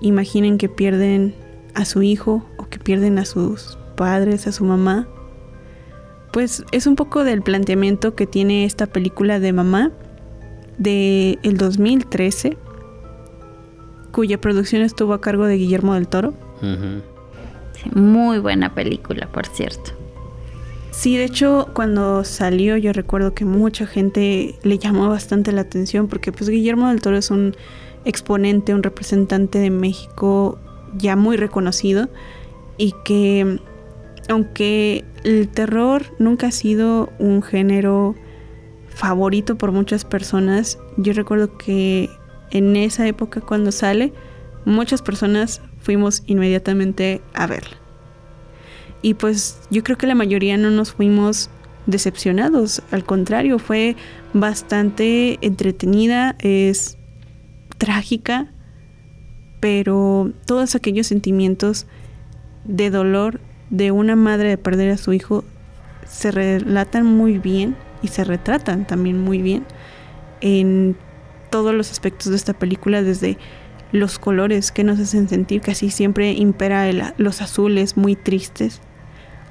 imaginen 0.00 0.56
que 0.56 0.70
pierden 0.70 1.34
a 1.74 1.84
su 1.84 2.02
hijo 2.02 2.46
o 2.56 2.68
que 2.68 2.78
pierden 2.78 3.18
a 3.18 3.26
sus 3.26 3.78
padres, 3.94 4.46
a 4.46 4.52
su 4.52 4.64
mamá, 4.64 5.06
pues 6.38 6.64
es 6.70 6.86
un 6.86 6.94
poco 6.94 7.24
del 7.24 7.42
planteamiento 7.42 8.14
que 8.14 8.24
tiene 8.24 8.64
esta 8.64 8.86
película 8.86 9.40
de 9.40 9.52
mamá 9.52 9.90
de 10.78 11.36
el 11.42 11.56
2013 11.56 12.56
cuya 14.12 14.40
producción 14.40 14.82
estuvo 14.82 15.14
a 15.14 15.20
cargo 15.20 15.46
de 15.46 15.56
Guillermo 15.56 15.94
del 15.94 16.06
Toro. 16.06 16.34
muy 17.92 18.38
buena 18.38 18.72
película, 18.72 19.26
por 19.32 19.46
cierto. 19.46 19.90
Sí, 20.92 21.16
de 21.16 21.24
hecho, 21.24 21.70
cuando 21.74 22.22
salió 22.22 22.76
yo 22.76 22.92
recuerdo 22.92 23.34
que 23.34 23.44
mucha 23.44 23.84
gente 23.88 24.54
le 24.62 24.78
llamó 24.78 25.08
bastante 25.08 25.50
la 25.50 25.62
atención 25.62 26.06
porque 26.06 26.30
pues 26.30 26.48
Guillermo 26.48 26.86
del 26.86 27.00
Toro 27.00 27.16
es 27.16 27.32
un 27.32 27.56
exponente, 28.04 28.74
un 28.74 28.84
representante 28.84 29.58
de 29.58 29.70
México 29.70 30.56
ya 30.96 31.16
muy 31.16 31.36
reconocido 31.36 32.08
y 32.76 32.94
que 33.04 33.58
aunque 34.28 35.04
el 35.24 35.48
terror 35.48 36.04
nunca 36.18 36.48
ha 36.48 36.52
sido 36.52 37.12
un 37.18 37.42
género 37.42 38.14
favorito 38.88 39.56
por 39.56 39.72
muchas 39.72 40.04
personas, 40.04 40.78
yo 40.96 41.12
recuerdo 41.12 41.56
que 41.56 42.10
en 42.50 42.76
esa 42.76 43.06
época 43.06 43.40
cuando 43.40 43.72
sale, 43.72 44.12
muchas 44.64 45.02
personas 45.02 45.60
fuimos 45.80 46.22
inmediatamente 46.26 47.20
a 47.34 47.46
verla. 47.46 47.76
Y 49.00 49.14
pues 49.14 49.60
yo 49.70 49.84
creo 49.84 49.96
que 49.96 50.06
la 50.06 50.14
mayoría 50.14 50.56
no 50.56 50.70
nos 50.70 50.92
fuimos 50.92 51.50
decepcionados, 51.86 52.82
al 52.90 53.04
contrario, 53.04 53.58
fue 53.58 53.96
bastante 54.34 55.38
entretenida, 55.40 56.36
es 56.40 56.98
trágica, 57.78 58.52
pero 59.60 60.32
todos 60.46 60.74
aquellos 60.74 61.06
sentimientos 61.06 61.86
de 62.64 62.90
dolor 62.90 63.40
de 63.70 63.90
una 63.90 64.16
madre 64.16 64.48
de 64.50 64.58
perder 64.58 64.90
a 64.90 64.96
su 64.96 65.12
hijo 65.12 65.44
se 66.06 66.30
relatan 66.30 67.04
muy 67.04 67.38
bien 67.38 67.76
y 68.02 68.08
se 68.08 68.24
retratan 68.24 68.86
también 68.86 69.20
muy 69.20 69.42
bien 69.42 69.64
en 70.40 70.96
todos 71.50 71.74
los 71.74 71.90
aspectos 71.90 72.30
de 72.30 72.36
esta 72.36 72.54
película, 72.54 73.02
desde 73.02 73.38
los 73.92 74.18
colores 74.18 74.70
que 74.70 74.84
nos 74.84 75.00
hacen 75.00 75.28
sentir, 75.28 75.60
casi 75.60 75.90
siempre 75.90 76.32
impera 76.32 76.90
los 77.16 77.40
azules 77.40 77.96
muy 77.96 78.16
tristes 78.16 78.80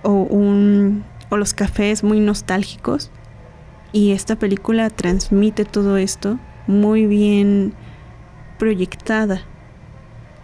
o, 0.03 0.11
un, 0.11 1.03
o 1.30 1.38
los 1.38 1.53
cafés 1.53 2.03
muy 2.03 2.20
nostálgicos. 2.20 3.11
Y 3.93 4.11
esta 4.11 4.38
película 4.38 4.89
transmite 4.89 5.65
todo 5.65 5.97
esto 5.97 6.39
muy 6.68 7.07
bien 7.07 7.74
proyectada, 8.59 9.41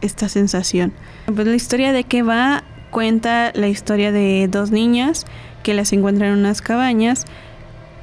esta 0.02 0.28
sensación. 0.28 0.94
Pues 1.26 1.46
la 1.46 1.56
historia 1.56 1.92
de 1.92 2.04
qué 2.04 2.24
va 2.24 2.64
cuenta 2.94 3.52
la 3.56 3.68
historia 3.68 4.14
de 4.14 4.48
dos 4.50 4.72
niñas 4.72 5.26
que 5.64 5.74
las 5.74 5.92
encuentran 5.92 6.32
en 6.32 6.40
unas 6.40 6.62
cabañas. 6.62 7.26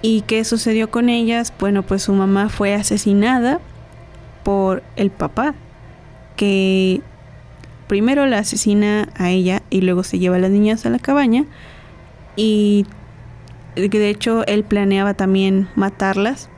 Y 0.02 0.22
qué 0.22 0.44
sucedió 0.44 0.90
con 0.90 1.08
ellas. 1.08 1.52
Bueno, 1.58 1.82
pues 1.82 2.02
su 2.02 2.12
mamá 2.12 2.50
fue 2.50 2.74
asesinada 2.74 3.60
por 4.42 4.82
el 4.96 5.10
papá, 5.10 5.54
que 6.36 7.00
primero 7.86 8.26
la 8.26 8.38
asesina 8.38 9.08
a 9.14 9.30
ella 9.30 9.62
y 9.70 9.82
luego 9.82 10.02
se 10.02 10.18
lleva 10.18 10.36
a 10.36 10.40
las 10.40 10.50
niñas 10.50 10.84
a 10.84 10.90
la 10.90 10.98
cabaña. 10.98 11.44
Y 12.36 12.86
de 13.76 14.10
hecho 14.10 14.44
él 14.46 14.64
planeaba 14.64 15.14
también 15.14 15.68
matarlas, 15.76 16.48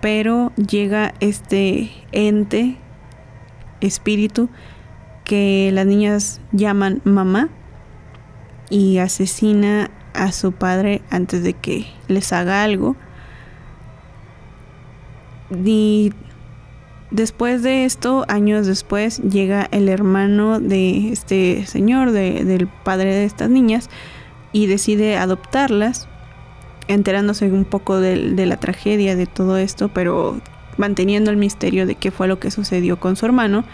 pero 0.00 0.52
llega 0.56 1.14
este 1.20 1.90
ente, 2.10 2.76
espíritu, 3.80 4.50
que 5.24 5.70
las 5.72 5.86
niñas 5.86 6.40
llaman 6.50 7.00
mamá 7.04 7.48
y 8.72 8.96
asesina 8.96 9.90
a 10.14 10.32
su 10.32 10.52
padre 10.52 11.02
antes 11.10 11.42
de 11.42 11.52
que 11.52 11.86
les 12.08 12.32
haga 12.32 12.62
algo. 12.62 12.96
Y 15.50 16.14
después 17.10 17.62
de 17.62 17.84
esto, 17.84 18.24
años 18.28 18.66
después, 18.66 19.18
llega 19.18 19.68
el 19.72 19.90
hermano 19.90 20.58
de 20.58 21.12
este 21.12 21.66
señor, 21.66 22.12
del 22.12 22.66
padre 22.66 23.14
de 23.14 23.26
estas 23.26 23.50
niñas, 23.50 23.90
y 24.52 24.66
decide 24.68 25.18
adoptarlas, 25.18 26.08
enterándose 26.88 27.52
un 27.52 27.66
poco 27.66 28.00
de, 28.00 28.30
de 28.30 28.46
la 28.46 28.56
tragedia 28.56 29.16
de 29.16 29.26
todo 29.26 29.58
esto, 29.58 29.90
pero 29.90 30.40
manteniendo 30.78 31.30
el 31.30 31.36
misterio 31.36 31.86
de 31.86 31.94
qué 31.94 32.10
fue 32.10 32.26
lo 32.26 32.40
que 32.40 32.50
sucedió 32.50 32.98
con 32.98 33.16
su 33.16 33.26
hermano 33.26 33.64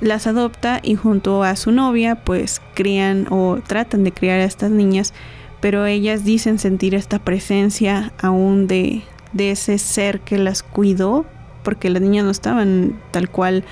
las 0.00 0.26
adopta 0.26 0.80
y 0.82 0.94
junto 0.94 1.42
a 1.42 1.56
su 1.56 1.72
novia 1.72 2.16
pues 2.16 2.60
crían 2.74 3.26
o 3.30 3.58
tratan 3.66 4.04
de 4.04 4.12
criar 4.12 4.40
a 4.40 4.44
estas 4.44 4.70
niñas, 4.70 5.12
pero 5.60 5.86
ellas 5.86 6.24
dicen 6.24 6.58
sentir 6.58 6.94
esta 6.94 7.18
presencia 7.18 8.12
aún 8.20 8.66
de, 8.66 9.02
de 9.32 9.50
ese 9.50 9.78
ser 9.78 10.20
que 10.20 10.38
las 10.38 10.62
cuidó, 10.62 11.26
porque 11.62 11.90
las 11.90 12.00
niñas 12.00 12.24
no 12.24 12.30
estaban 12.30 12.98
tal 13.10 13.28
cual 13.28 13.64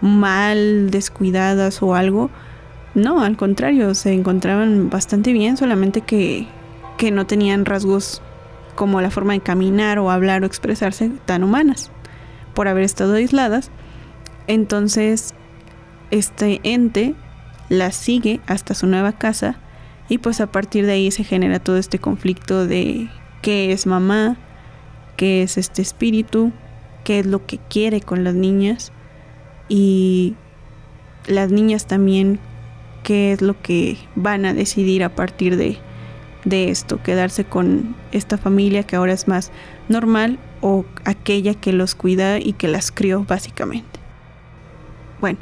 mal, 0.00 0.90
descuidadas 0.90 1.82
o 1.82 1.94
algo. 1.94 2.30
No, 2.94 3.22
al 3.22 3.36
contrario, 3.36 3.94
se 3.94 4.12
encontraban 4.12 4.90
bastante 4.90 5.32
bien, 5.32 5.56
solamente 5.56 6.00
que, 6.00 6.46
que 6.96 7.10
no 7.10 7.26
tenían 7.26 7.64
rasgos 7.64 8.22
como 8.74 9.00
la 9.00 9.10
forma 9.10 9.34
de 9.34 9.40
caminar 9.40 9.98
o 9.98 10.10
hablar 10.10 10.42
o 10.42 10.46
expresarse 10.46 11.10
tan 11.26 11.44
humanas 11.44 11.90
por 12.54 12.68
haber 12.68 12.84
estado 12.84 13.14
aisladas. 13.14 13.70
Entonces 14.48 15.34
este 16.10 16.60
ente 16.62 17.14
la 17.68 17.90
sigue 17.92 18.40
hasta 18.46 18.74
su 18.74 18.86
nueva 18.86 19.12
casa 19.12 19.58
y 20.08 20.18
pues 20.18 20.40
a 20.40 20.46
partir 20.46 20.86
de 20.86 20.92
ahí 20.92 21.10
se 21.10 21.24
genera 21.24 21.58
todo 21.58 21.76
este 21.76 21.98
conflicto 21.98 22.66
de 22.66 23.08
qué 23.42 23.72
es 23.72 23.86
mamá, 23.86 24.36
qué 25.16 25.42
es 25.42 25.58
este 25.58 25.82
espíritu, 25.82 26.52
qué 27.04 27.20
es 27.20 27.26
lo 27.26 27.46
que 27.46 27.58
quiere 27.58 28.00
con 28.00 28.24
las 28.24 28.34
niñas 28.34 28.92
y 29.68 30.34
las 31.26 31.50
niñas 31.50 31.86
también 31.86 32.38
qué 33.02 33.32
es 33.32 33.40
lo 33.40 33.60
que 33.62 33.96
van 34.16 34.44
a 34.46 34.52
decidir 34.52 35.04
a 35.04 35.14
partir 35.14 35.56
de, 35.56 35.78
de 36.44 36.70
esto, 36.70 37.00
quedarse 37.02 37.44
con 37.44 37.94
esta 38.10 38.36
familia 38.36 38.82
que 38.82 38.96
ahora 38.96 39.12
es 39.12 39.28
más 39.28 39.52
normal 39.88 40.40
o 40.60 40.84
aquella 41.04 41.54
que 41.54 41.72
los 41.72 41.94
cuida 41.94 42.38
y 42.40 42.52
que 42.54 42.66
las 42.66 42.90
crió 42.90 43.24
básicamente. 43.24 44.00
Bueno, 45.20 45.38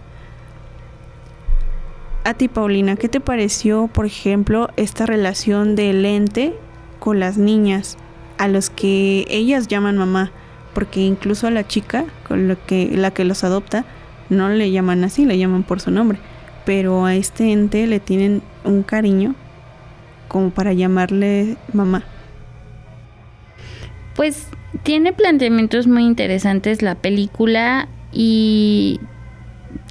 a 2.24 2.34
ti, 2.34 2.48
Paulina, 2.48 2.96
¿qué 2.96 3.08
te 3.08 3.20
pareció, 3.20 3.86
por 3.88 4.06
ejemplo, 4.06 4.70
esta 4.76 5.04
relación 5.04 5.76
del 5.76 6.04
ente 6.06 6.54
con 6.98 7.20
las 7.20 7.36
niñas 7.36 7.98
a 8.38 8.48
los 8.48 8.70
que 8.70 9.26
ellas 9.28 9.68
llaman 9.68 9.98
mamá? 9.98 10.32
Porque 10.72 11.00
incluso 11.00 11.46
a 11.46 11.50
la 11.50 11.68
chica, 11.68 12.06
con 12.26 12.56
que, 12.66 12.90
la 12.96 13.12
que 13.12 13.24
los 13.24 13.44
adopta, 13.44 13.84
no 14.30 14.48
le 14.48 14.70
llaman 14.70 15.04
así, 15.04 15.26
le 15.26 15.38
llaman 15.38 15.64
por 15.64 15.80
su 15.80 15.90
nombre. 15.90 16.18
Pero 16.64 17.04
a 17.04 17.14
este 17.14 17.52
ente 17.52 17.86
le 17.86 18.00
tienen 18.00 18.42
un 18.64 18.82
cariño 18.82 19.34
como 20.28 20.50
para 20.50 20.72
llamarle 20.72 21.58
mamá. 21.74 22.04
Pues 24.16 24.48
tiene 24.82 25.12
planteamientos 25.12 25.86
muy 25.86 26.04
interesantes 26.04 26.80
la 26.80 26.94
película 26.94 27.88
y 28.12 28.98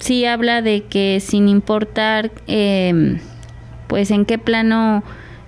sí 0.04 0.26
habla 0.26 0.60
de 0.60 0.82
que 0.82 1.18
sin 1.18 1.48
importar 1.48 2.30
em, 2.46 3.20
pues 3.86 4.10
en 4.10 4.26
qué 4.26 4.36
plano 4.36 5.02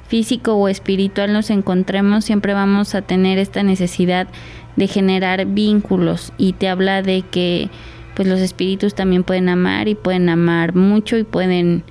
físico 0.08 0.54
o 0.54 0.68
espiritual 0.68 1.30
nos 1.34 1.50
encontremos, 1.50 2.24
siempre 2.24 2.54
vamos 2.54 2.94
a 2.94 3.02
tener 3.02 3.38
esta 3.38 3.62
necesidad 3.62 4.28
de 4.76 4.86
generar 4.86 5.44
vínculos 5.44 6.32
y 6.38 6.54
te 6.54 6.70
habla 6.70 7.02
de 7.02 7.22
que 7.30 7.68
pues 8.14 8.26
los 8.26 8.40
espíritus 8.40 8.94
también 8.94 9.24
pueden 9.24 9.50
amar 9.50 9.88
y 9.88 9.94
pueden 9.94 10.30
amar 10.30 10.74
mucho 10.74 11.18
y 11.18 11.24
pueden 11.24 11.84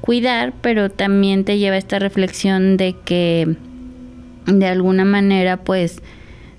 cuidar, 0.00 0.54
pero 0.62 0.88
también 0.88 1.44
te 1.44 1.58
lleva 1.58 1.74
a 1.74 1.78
esta 1.78 1.98
reflexión 1.98 2.78
de 2.78 2.96
que 3.04 3.54
de 4.46 4.66
alguna 4.66 5.04
manera 5.04 5.58
pues 5.58 6.00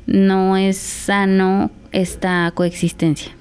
no 0.06 0.58
es 0.58 0.78
sano 0.78 1.72
esta 1.92 2.52
coexistencia. 2.54 3.32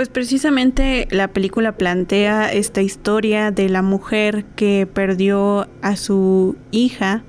Pues 0.00 0.08
precisamente 0.08 1.06
la 1.10 1.28
película 1.28 1.72
plantea 1.72 2.50
esta 2.50 2.80
historia 2.80 3.50
de 3.50 3.68
la 3.68 3.82
mujer 3.82 4.46
que 4.56 4.88
perdió 4.90 5.68
a 5.82 5.94
su 5.96 6.56
hija 6.70 7.22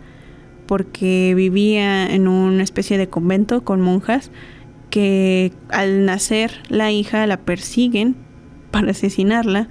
porque 0.68 1.34
vivía 1.36 2.10
en 2.10 2.30
una 2.30 2.64
especie 2.64 2.98
de 2.98 3.10
convento 3.10 3.66
con 3.66 3.82
monjas 3.82 4.32
que 4.90 5.52
al 5.68 6.06
nacer 6.06 6.62
la 6.70 6.92
hija 6.92 7.28
la 7.28 7.42
persiguen 7.42 8.16
para 8.72 8.92
asesinarla 8.92 9.68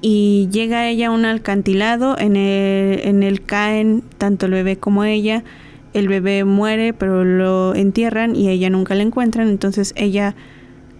y 0.00 0.48
llega 0.50 0.88
ella 0.88 1.08
a 1.08 1.10
un 1.10 1.26
alcantilado, 1.26 2.18
en 2.18 2.36
el, 2.36 3.00
en 3.04 3.36
caen 3.36 4.02
tanto 4.16 4.46
el 4.46 4.52
bebé 4.52 4.78
como 4.78 5.04
ella, 5.04 5.44
el 5.92 6.08
bebé 6.08 6.44
muere 6.44 6.94
pero 6.94 7.22
lo 7.22 7.74
entierran 7.74 8.34
y 8.34 8.48
ella 8.48 8.70
nunca 8.70 8.94
la 8.94 9.02
encuentran, 9.02 9.50
entonces 9.50 9.92
ella 9.94 10.34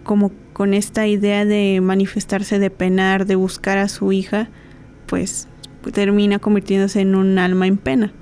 como 0.04 0.32
con 0.52 0.74
esta 0.74 1.06
idea 1.06 1.44
de 1.44 1.80
manifestarse, 1.80 2.58
de 2.58 2.70
penar, 2.70 3.26
de 3.26 3.36
buscar 3.36 3.78
a 3.78 3.88
su 3.88 4.12
hija, 4.12 4.48
pues 5.06 5.48
termina 5.92 6.38
convirtiéndose 6.38 7.00
en 7.00 7.14
un 7.14 7.38
alma 7.38 7.66
en 7.66 7.76
pena. 7.76 8.12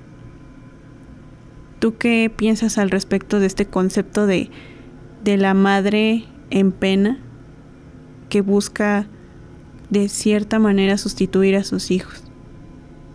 ¿Tú 1.79 1.97
qué 1.97 2.31
piensas 2.35 2.77
al 2.77 2.91
respecto 2.91 3.39
de 3.39 3.47
este 3.47 3.65
concepto 3.65 4.27
de, 4.27 4.49
de 5.23 5.37
la 5.37 5.53
madre 5.53 6.25
en 6.49 6.71
pena 6.71 7.19
que 8.29 8.41
busca 8.41 9.07
de 9.89 10.07
cierta 10.07 10.59
manera 10.59 10.97
sustituir 10.97 11.55
a 11.55 11.63
sus 11.63 11.91
hijos 11.91 12.23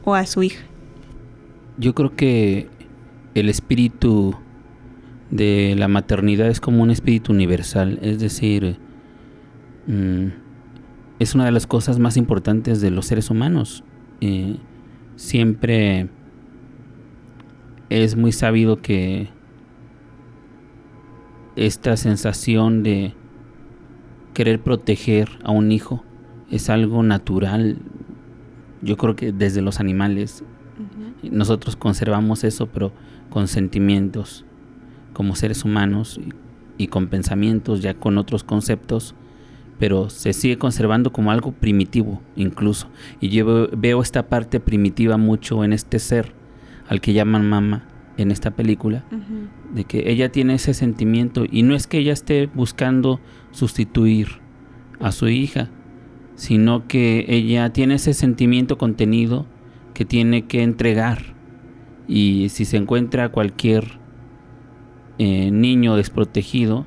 o 0.04 0.14
a 0.14 0.26
su 0.26 0.42
hija? 0.42 0.64
Yo 1.78 1.94
creo 1.94 2.14
que 2.16 2.68
el 3.34 3.48
espíritu 3.48 4.34
de 5.30 5.74
la 5.76 5.88
maternidad 5.88 6.48
es 6.48 6.60
como 6.60 6.82
un 6.82 6.90
espíritu 6.90 7.32
universal, 7.32 7.98
es 8.02 8.18
decir, 8.18 8.78
Mm, 9.86 10.28
es 11.18 11.34
una 11.34 11.44
de 11.44 11.52
las 11.52 11.66
cosas 11.66 11.98
más 11.98 12.16
importantes 12.16 12.80
de 12.80 12.90
los 12.90 13.06
seres 13.06 13.30
humanos. 13.30 13.84
Eh, 14.20 14.56
siempre 15.16 16.08
es 17.88 18.16
muy 18.16 18.32
sabido 18.32 18.82
que 18.82 19.28
esta 21.54 21.96
sensación 21.96 22.82
de 22.82 23.14
querer 24.34 24.60
proteger 24.60 25.30
a 25.44 25.52
un 25.52 25.72
hijo 25.72 26.04
es 26.50 26.68
algo 26.68 27.02
natural. 27.02 27.78
Yo 28.82 28.96
creo 28.96 29.16
que 29.16 29.32
desde 29.32 29.62
los 29.62 29.80
animales 29.80 30.44
nosotros 31.22 31.76
conservamos 31.76 32.44
eso, 32.44 32.66
pero 32.66 32.92
con 33.30 33.48
sentimientos 33.48 34.44
como 35.14 35.34
seres 35.34 35.64
humanos 35.64 36.20
y 36.76 36.88
con 36.88 37.06
pensamientos, 37.06 37.80
ya 37.80 37.94
con 37.94 38.18
otros 38.18 38.44
conceptos 38.44 39.14
pero 39.78 40.10
se 40.10 40.32
sigue 40.32 40.58
conservando 40.58 41.12
como 41.12 41.30
algo 41.30 41.52
primitivo 41.52 42.22
incluso. 42.34 42.88
Y 43.20 43.28
yo 43.28 43.68
veo 43.76 44.02
esta 44.02 44.28
parte 44.28 44.60
primitiva 44.60 45.16
mucho 45.16 45.64
en 45.64 45.72
este 45.72 45.98
ser 45.98 46.32
al 46.88 47.00
que 47.00 47.12
llaman 47.12 47.48
mamá 47.48 47.84
en 48.16 48.30
esta 48.30 48.52
película, 48.52 49.04
de 49.74 49.84
que 49.84 50.10
ella 50.10 50.30
tiene 50.30 50.54
ese 50.54 50.72
sentimiento. 50.72 51.44
Y 51.50 51.62
no 51.62 51.74
es 51.74 51.86
que 51.86 51.98
ella 51.98 52.12
esté 52.12 52.46
buscando 52.46 53.20
sustituir 53.50 54.40
a 55.00 55.12
su 55.12 55.28
hija, 55.28 55.68
sino 56.34 56.86
que 56.86 57.26
ella 57.28 57.70
tiene 57.72 57.94
ese 57.94 58.14
sentimiento 58.14 58.78
contenido 58.78 59.46
que 59.92 60.04
tiene 60.06 60.46
que 60.46 60.62
entregar. 60.62 61.34
Y 62.08 62.48
si 62.48 62.64
se 62.64 62.78
encuentra 62.78 63.30
cualquier 63.30 63.98
eh, 65.18 65.50
niño 65.50 65.96
desprotegido, 65.96 66.86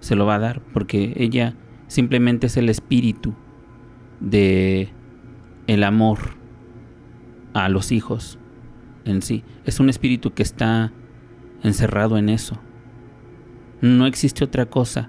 se 0.00 0.16
lo 0.16 0.26
va 0.26 0.36
a 0.36 0.38
dar 0.38 0.60
porque 0.72 1.14
ella 1.16 1.54
simplemente 1.94 2.48
es 2.48 2.56
el 2.56 2.68
espíritu 2.68 3.34
de 4.18 4.88
el 5.68 5.84
amor 5.84 6.18
a 7.52 7.68
los 7.68 7.92
hijos 7.92 8.38
en 9.04 9.22
sí. 9.22 9.44
Es 9.64 9.78
un 9.78 9.88
espíritu 9.88 10.34
que 10.34 10.42
está 10.42 10.92
encerrado 11.62 12.18
en 12.18 12.28
eso. 12.28 12.58
No 13.80 14.06
existe 14.06 14.42
otra 14.42 14.66
cosa 14.66 15.08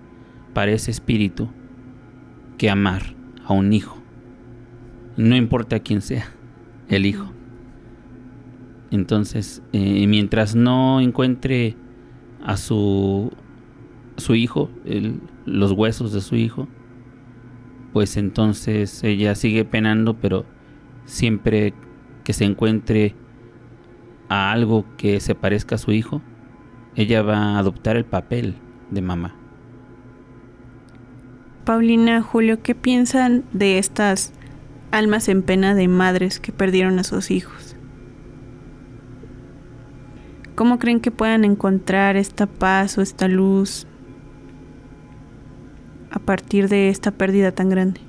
para 0.53 0.71
ese 0.71 0.91
espíritu 0.91 1.49
que 2.59 2.69
amar 2.69 3.15
a 3.43 3.53
un 3.53 3.73
hijo. 3.73 3.97
No 5.17 5.35
importa 5.35 5.79
quién 5.79 6.01
sea 6.01 6.27
el 6.87 7.07
hijo. 7.07 7.31
Entonces, 8.91 9.63
eh, 9.73 10.05
mientras 10.05 10.55
no 10.55 11.01
encuentre 11.01 11.77
a 12.43 12.57
su, 12.57 13.31
su 14.17 14.35
hijo, 14.35 14.69
los 15.45 15.71
huesos 15.71 16.13
de 16.13 16.21
su 16.21 16.35
hijo, 16.35 16.67
pues 17.93 18.17
entonces 18.17 19.03
ella 19.03 19.35
sigue 19.35 19.65
penando, 19.65 20.15
pero 20.15 20.45
siempre 21.05 21.73
que 22.23 22.33
se 22.33 22.45
encuentre 22.45 23.15
a 24.29 24.51
algo 24.51 24.85
que 24.97 25.19
se 25.19 25.35
parezca 25.35 25.75
a 25.75 25.77
su 25.77 25.91
hijo, 25.91 26.21
ella 26.95 27.21
va 27.21 27.37
a 27.37 27.59
adoptar 27.59 27.95
el 27.95 28.05
papel 28.05 28.55
de 28.91 29.01
mamá. 29.01 29.35
Paulina, 31.65 32.21
Julio, 32.21 32.61
¿qué 32.61 32.75
piensan 32.75 33.43
de 33.51 33.79
estas 33.79 34.33
almas 34.91 35.29
en 35.29 35.41
pena 35.41 35.73
de 35.73 35.87
madres 35.87 36.39
que 36.39 36.51
perdieron 36.51 36.99
a 36.99 37.03
sus 37.03 37.31
hijos? 37.31 37.75
¿Cómo 40.55 40.79
creen 40.79 41.01
que 41.01 41.11
puedan 41.11 41.43
encontrar 41.43 42.15
esta 42.15 42.45
paz 42.45 42.97
o 42.97 43.01
esta 43.01 43.27
luz 43.27 43.87
a 46.11 46.19
partir 46.19 46.69
de 46.69 46.89
esta 46.89 47.11
pérdida 47.11 47.51
tan 47.51 47.69
grande? 47.69 48.01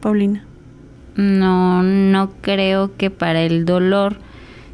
Paulina. 0.00 0.44
No, 1.16 1.82
no 1.82 2.30
creo 2.40 2.96
que 2.96 3.10
para 3.10 3.42
el 3.42 3.64
dolor, 3.64 4.18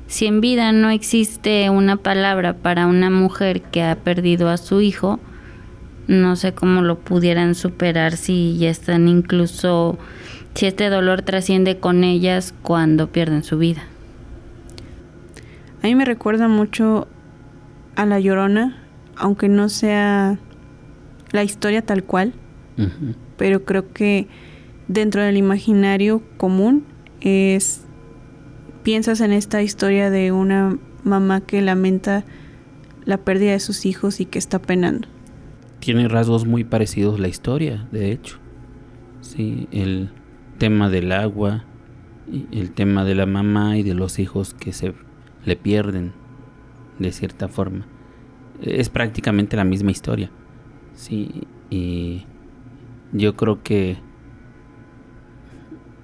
si 0.06 0.26
en 0.26 0.40
vida 0.40 0.72
no 0.72 0.90
existe 0.90 1.70
una 1.70 1.96
palabra 1.96 2.54
para 2.54 2.86
una 2.86 3.08
mujer 3.08 3.62
que 3.62 3.82
ha 3.82 3.96
perdido 3.96 4.50
a 4.50 4.58
su 4.58 4.80
hijo, 4.80 5.20
no 6.06 6.36
sé 6.36 6.52
cómo 6.52 6.82
lo 6.82 6.98
pudieran 6.98 7.54
superar 7.54 8.16
si 8.16 8.58
ya 8.58 8.68
están 8.68 9.08
incluso, 9.08 9.98
si 10.54 10.66
este 10.66 10.90
dolor 10.90 11.22
trasciende 11.22 11.78
con 11.78 12.04
ellas 12.04 12.54
cuando 12.62 13.08
pierden 13.08 13.42
su 13.42 13.56
vida. 13.56 13.84
A 15.82 15.86
mí 15.86 15.94
me 15.94 16.04
recuerda 16.04 16.48
mucho 16.48 17.08
a 17.96 18.04
La 18.04 18.20
Llorona, 18.20 18.82
aunque 19.16 19.48
no 19.48 19.68
sea 19.68 20.38
la 21.34 21.44
historia 21.44 21.82
tal 21.82 22.04
cual, 22.04 22.32
pero 23.36 23.64
creo 23.64 23.92
que 23.92 24.26
dentro 24.88 25.22
del 25.22 25.36
imaginario 25.36 26.22
común 26.38 26.84
es, 27.20 27.82
piensas 28.82 29.20
en 29.20 29.32
esta 29.32 29.62
historia 29.62 30.10
de 30.10 30.32
una 30.32 30.78
mamá 31.04 31.42
que 31.42 31.60
lamenta 31.60 32.24
la 33.04 33.18
pérdida 33.18 33.52
de 33.52 33.60
sus 33.60 33.84
hijos 33.84 34.20
y 34.20 34.24
que 34.24 34.38
está 34.38 34.58
penando 34.60 35.08
tiene 35.84 36.08
rasgos 36.08 36.46
muy 36.46 36.64
parecidos 36.64 37.20
la 37.20 37.28
historia, 37.28 37.86
de 37.92 38.10
hecho. 38.10 38.38
Sí, 39.20 39.68
el 39.70 40.08
tema 40.56 40.88
del 40.88 41.12
agua, 41.12 41.64
el 42.52 42.70
tema 42.70 43.04
de 43.04 43.14
la 43.14 43.26
mamá 43.26 43.76
y 43.76 43.82
de 43.82 43.92
los 43.92 44.18
hijos 44.18 44.54
que 44.54 44.72
se 44.72 44.94
le 45.44 45.56
pierden 45.56 46.12
de 46.98 47.12
cierta 47.12 47.48
forma. 47.48 47.86
Es 48.62 48.88
prácticamente 48.88 49.58
la 49.58 49.64
misma 49.64 49.90
historia. 49.90 50.30
Sí, 50.94 51.46
y 51.70 52.24
yo 53.12 53.36
creo 53.36 53.62
que 53.62 53.98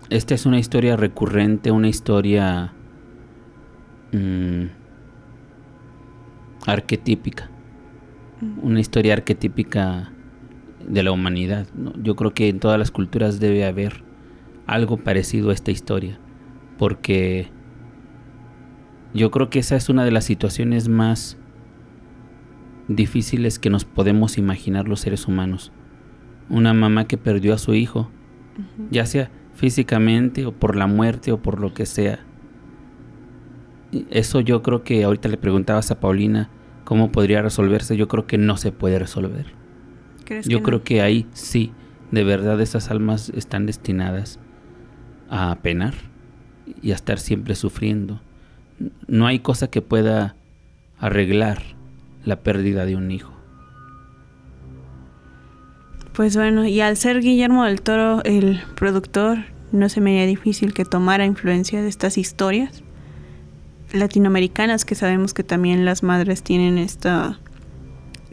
esta 0.08 0.34
es 0.34 0.46
una 0.46 0.58
historia 0.58 0.96
recurrente, 0.96 1.70
una 1.70 1.88
historia 1.88 2.72
mm, 4.12 4.64
arquetípica 6.66 7.50
una 8.62 8.80
historia 8.80 9.14
arquetípica 9.14 10.12
de 10.86 11.02
la 11.02 11.12
humanidad. 11.12 11.66
Yo 12.02 12.16
creo 12.16 12.32
que 12.32 12.48
en 12.48 12.60
todas 12.60 12.78
las 12.78 12.90
culturas 12.90 13.40
debe 13.40 13.64
haber 13.64 14.02
algo 14.66 14.96
parecido 14.96 15.50
a 15.50 15.54
esta 15.54 15.70
historia, 15.70 16.18
porque 16.78 17.48
yo 19.12 19.30
creo 19.30 19.50
que 19.50 19.58
esa 19.58 19.76
es 19.76 19.88
una 19.88 20.04
de 20.04 20.10
las 20.10 20.24
situaciones 20.24 20.88
más 20.88 21.36
difíciles 22.96 23.58
que 23.58 23.70
nos 23.70 23.84
podemos 23.84 24.38
imaginar 24.38 24.86
los 24.86 25.00
seres 25.00 25.26
humanos. 25.26 25.72
Una 26.48 26.74
mamá 26.74 27.06
que 27.06 27.16
perdió 27.16 27.54
a 27.54 27.58
su 27.58 27.74
hijo, 27.74 28.10
ya 28.90 29.06
sea 29.06 29.30
físicamente 29.54 30.46
o 30.46 30.52
por 30.52 30.76
la 30.76 30.86
muerte 30.86 31.32
o 31.32 31.40
por 31.40 31.60
lo 31.60 31.72
que 31.72 31.86
sea. 31.86 32.20
Eso 34.10 34.40
yo 34.40 34.62
creo 34.62 34.84
que 34.84 35.04
ahorita 35.04 35.28
le 35.28 35.36
preguntabas 35.36 35.90
a 35.90 36.00
Paulina, 36.00 36.50
¿Cómo 36.90 37.12
podría 37.12 37.40
resolverse? 37.40 37.96
Yo 37.96 38.08
creo 38.08 38.26
que 38.26 38.36
no 38.36 38.56
se 38.56 38.72
puede 38.72 38.98
resolver. 38.98 39.46
Yo 40.44 40.64
creo 40.64 40.82
que 40.82 41.02
ahí 41.02 41.24
sí, 41.34 41.70
de 42.10 42.24
verdad 42.24 42.60
esas 42.60 42.90
almas 42.90 43.28
están 43.28 43.64
destinadas 43.64 44.40
a 45.28 45.56
penar 45.62 45.94
y 46.82 46.90
a 46.90 46.96
estar 46.96 47.20
siempre 47.20 47.54
sufriendo. 47.54 48.20
No 49.06 49.28
hay 49.28 49.38
cosa 49.38 49.70
que 49.70 49.82
pueda 49.82 50.34
arreglar 50.98 51.62
la 52.24 52.36
pérdida 52.36 52.86
de 52.86 52.96
un 52.96 53.10
hijo. 53.10 53.32
Pues 56.12 56.36
bueno, 56.36 56.66
y 56.66 56.80
al 56.80 56.96
ser 56.96 57.20
Guillermo 57.20 57.64
del 57.64 57.80
Toro 57.82 58.22
el 58.24 58.60
productor, 58.74 59.38
no 59.72 59.88
se 59.88 60.00
me 60.00 60.10
haría 60.10 60.26
difícil 60.26 60.74
que 60.74 60.84
tomara 60.84 61.24
influencia 61.24 61.80
de 61.80 61.88
estas 61.88 62.18
historias 62.18 62.82
latinoamericanas 63.92 64.84
que 64.84 64.94
sabemos 64.94 65.34
que 65.34 65.44
también 65.44 65.84
las 65.84 66.02
madres 66.02 66.42
tienen 66.42 66.78
esta 66.78 67.38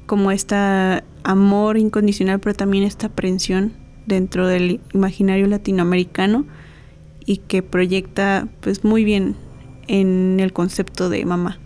como 0.05 0.31
esta 0.31 1.03
amor 1.23 1.77
incondicional 1.77 2.39
pero 2.39 2.55
también 2.55 2.83
esta 2.83 3.07
aprensión 3.07 3.73
dentro 4.05 4.47
del 4.47 4.79
imaginario 4.93 5.47
latinoamericano 5.47 6.45
y 7.25 7.37
que 7.37 7.61
proyecta 7.61 8.47
pues 8.61 8.83
muy 8.83 9.03
bien 9.03 9.35
en 9.87 10.39
el 10.39 10.53
concepto 10.53 11.09
de 11.09 11.25
mamá. 11.25 11.59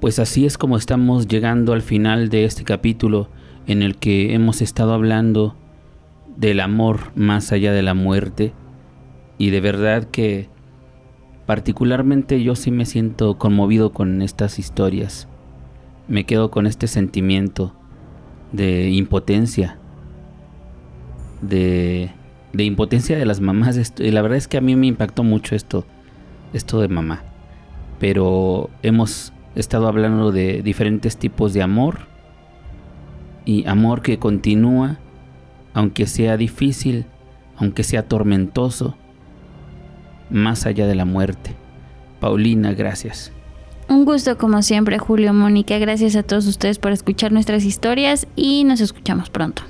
Pues 0.00 0.18
así 0.18 0.46
es 0.46 0.58
como 0.58 0.76
estamos 0.76 1.26
llegando 1.26 1.72
al 1.72 1.82
final 1.82 2.28
de 2.28 2.44
este 2.44 2.64
capítulo 2.64 3.28
en 3.66 3.82
el 3.82 3.96
que 3.96 4.34
hemos 4.34 4.62
estado 4.62 4.92
hablando 4.92 5.56
del 6.36 6.60
amor 6.60 7.12
más 7.14 7.52
allá 7.52 7.72
de 7.72 7.82
la 7.82 7.94
muerte 7.94 8.52
y 9.38 9.50
de 9.50 9.60
verdad 9.60 10.04
que 10.04 10.48
Particularmente 11.46 12.42
yo 12.42 12.56
sí 12.56 12.72
me 12.72 12.84
siento 12.84 13.38
conmovido 13.38 13.92
con 13.92 14.20
estas 14.20 14.58
historias. 14.58 15.28
Me 16.08 16.26
quedo 16.26 16.50
con 16.50 16.66
este 16.66 16.88
sentimiento 16.88 17.72
de 18.50 18.90
impotencia, 18.90 19.78
de, 21.40 22.10
impotencia 22.58 23.16
de 23.16 23.24
las 23.24 23.40
mamás. 23.40 23.92
Y 23.98 24.10
la 24.10 24.22
verdad 24.22 24.38
es 24.38 24.48
que 24.48 24.58
a 24.58 24.60
mí 24.60 24.74
me 24.74 24.88
impactó 24.88 25.22
mucho 25.22 25.54
esto, 25.54 25.86
esto 26.52 26.80
de 26.80 26.88
mamá. 26.88 27.22
Pero 28.00 28.68
hemos 28.82 29.32
estado 29.56 29.88
hablando 29.88 30.32
de 30.32 30.62
diferentes 30.62 31.16
tipos 31.16 31.52
de 31.52 31.62
amor 31.62 31.98
y 33.44 33.66
amor 33.66 34.02
que 34.02 34.18
continúa, 34.18 34.98
aunque 35.74 36.06
sea 36.06 36.36
difícil, 36.36 37.06
aunque 37.56 37.82
sea 37.82 38.06
tormentoso 38.06 38.96
más 40.30 40.66
allá 40.66 40.86
de 40.86 40.94
la 40.94 41.04
muerte. 41.04 41.54
Paulina, 42.20 42.72
gracias. 42.72 43.32
Un 43.88 44.04
gusto 44.04 44.36
como 44.36 44.62
siempre, 44.62 44.98
Julio, 44.98 45.32
Mónica. 45.32 45.78
Gracias 45.78 46.16
a 46.16 46.22
todos 46.22 46.46
ustedes 46.46 46.78
por 46.78 46.92
escuchar 46.92 47.30
nuestras 47.32 47.64
historias 47.64 48.26
y 48.34 48.64
nos 48.64 48.80
escuchamos 48.80 49.30
pronto. 49.30 49.62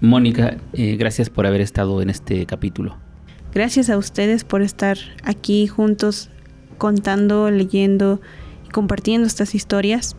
Mónica, 0.00 0.56
eh, 0.72 0.96
gracias 0.96 1.28
por 1.28 1.46
haber 1.46 1.60
estado 1.60 2.00
en 2.00 2.10
este 2.10 2.46
capítulo. 2.46 2.96
Gracias 3.52 3.90
a 3.90 3.98
ustedes 3.98 4.44
por 4.44 4.62
estar 4.62 4.96
aquí 5.22 5.66
juntos 5.66 6.30
contando, 6.78 7.50
leyendo 7.50 8.20
compartiendo 8.76 9.26
estas 9.26 9.54
historias. 9.54 10.16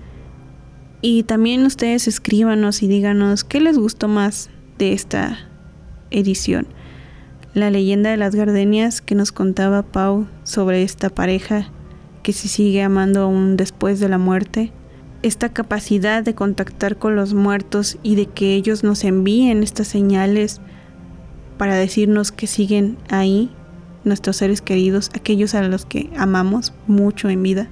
Y 1.00 1.22
también 1.22 1.64
ustedes 1.64 2.08
escríbanos 2.08 2.82
y 2.82 2.88
díganos 2.88 3.44
qué 3.44 3.62
les 3.62 3.78
gustó 3.78 4.08
más 4.08 4.50
de 4.80 4.94
esta 4.94 5.38
edición 6.10 6.68
la 7.54 7.70
leyenda 7.72 8.10
de 8.10 8.18
las 8.18 8.36
gardenias 8.36 9.02
que 9.02 9.16
nos 9.16 9.32
contaba 9.32 9.84
Pau 9.84 10.28
sobre 10.44 10.84
esta 10.84 11.10
pareja 11.10 11.70
que 12.24 12.34
se 12.34 12.48
sigue 12.48 12.84
amando 12.84 13.22
aún 13.22 13.58
después 13.58 14.00
de 14.00 14.10
la 14.10 14.18
muerte, 14.18 14.72
esta 15.24 15.50
capacidad 15.50 16.24
de 16.24 16.36
contactar 16.36 16.98
con 16.98 17.16
los 17.16 17.34
muertos 17.34 17.98
y 18.04 18.16
de 18.16 18.26
que 18.26 18.54
ellos 18.54 18.84
nos 18.84 19.04
envíen 19.04 19.64
estas 19.64 19.88
señales 19.88 20.62
para 21.58 21.76
decirnos 21.76 22.32
que 22.32 22.48
siguen 22.48 22.98
ahí, 23.10 23.52
nuestros 24.04 24.38
seres 24.38 24.62
queridos, 24.62 25.10
aquellos 25.16 25.56
a 25.56 25.64
los 25.64 25.86
que 25.86 26.10
amamos 26.18 26.74
mucho 26.88 27.30
en 27.30 27.44
vida. 27.44 27.70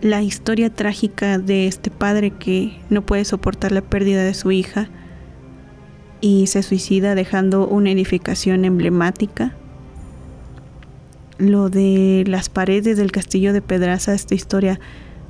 La 0.00 0.22
historia 0.22 0.70
trágica 0.72 1.38
de 1.38 1.66
este 1.66 1.90
padre 1.90 2.30
que 2.30 2.78
no 2.88 3.02
puede 3.02 3.24
soportar 3.24 3.72
la 3.72 3.80
pérdida 3.80 4.22
de 4.22 4.32
su 4.32 4.52
hija 4.52 4.88
y 6.20 6.46
se 6.46 6.62
suicida 6.62 7.16
dejando 7.16 7.66
una 7.66 7.90
edificación 7.90 8.64
emblemática. 8.64 9.56
Lo 11.38 11.68
de 11.68 12.22
las 12.28 12.48
paredes 12.48 12.96
del 12.96 13.10
castillo 13.10 13.52
de 13.52 13.60
Pedraza, 13.60 14.14
esta 14.14 14.36
historia 14.36 14.78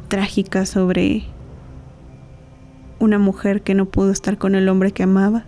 trágica 0.08 0.66
sobre 0.66 1.24
una 2.98 3.18
mujer 3.18 3.62
que 3.62 3.74
no 3.74 3.86
pudo 3.86 4.10
estar 4.10 4.36
con 4.36 4.54
el 4.54 4.68
hombre 4.68 4.92
que 4.92 5.02
amaba 5.02 5.44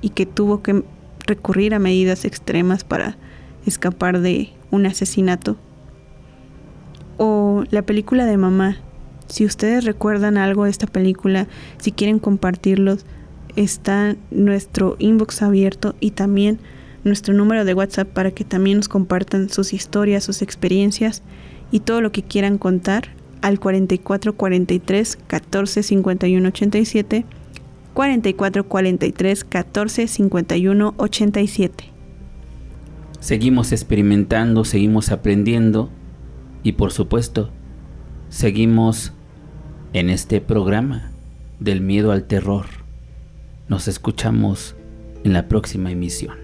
y 0.00 0.10
que 0.10 0.26
tuvo 0.26 0.62
que 0.62 0.84
recurrir 1.26 1.74
a 1.74 1.80
medidas 1.80 2.24
extremas 2.24 2.84
para 2.84 3.16
escapar 3.66 4.20
de 4.20 4.50
un 4.70 4.86
asesinato. 4.86 5.56
O 7.16 7.64
la 7.70 7.82
película 7.82 8.26
de 8.26 8.36
mamá. 8.36 8.78
Si 9.26 9.44
ustedes 9.44 9.84
recuerdan 9.84 10.36
algo 10.36 10.64
de 10.64 10.70
esta 10.70 10.86
película, 10.86 11.48
si 11.78 11.92
quieren 11.92 12.18
compartirlos, 12.18 13.06
está 13.56 14.16
nuestro 14.30 14.96
inbox 14.98 15.42
abierto 15.42 15.94
y 16.00 16.10
también 16.10 16.58
nuestro 17.04 17.34
número 17.34 17.64
de 17.64 17.74
WhatsApp 17.74 18.08
para 18.08 18.30
que 18.30 18.44
también 18.44 18.78
nos 18.78 18.88
compartan 18.88 19.48
sus 19.48 19.72
historias, 19.72 20.24
sus 20.24 20.42
experiencias 20.42 21.22
y 21.70 21.80
todo 21.80 22.00
lo 22.00 22.12
que 22.12 22.22
quieran 22.22 22.58
contar 22.58 23.08
al 23.42 23.60
44 23.60 24.34
43 24.36 25.18
14 25.26 25.82
51 25.82 26.48
87 26.48 27.24
44 27.92 28.68
43 28.68 29.44
14 29.44 30.08
51 30.08 30.94
87. 30.96 31.84
Seguimos 33.20 33.72
experimentando, 33.72 34.64
seguimos 34.64 35.10
aprendiendo 35.10 35.90
y 36.64 36.72
por 36.72 36.90
supuesto, 36.90 37.50
seguimos 38.30 39.12
en 39.92 40.10
este 40.10 40.40
programa 40.40 41.12
del 41.60 41.80
miedo 41.80 42.10
al 42.10 42.24
terror. 42.24 42.66
Nos 43.68 43.86
escuchamos 43.86 44.74
en 45.22 45.34
la 45.34 45.46
próxima 45.46 45.92
emisión. 45.92 46.43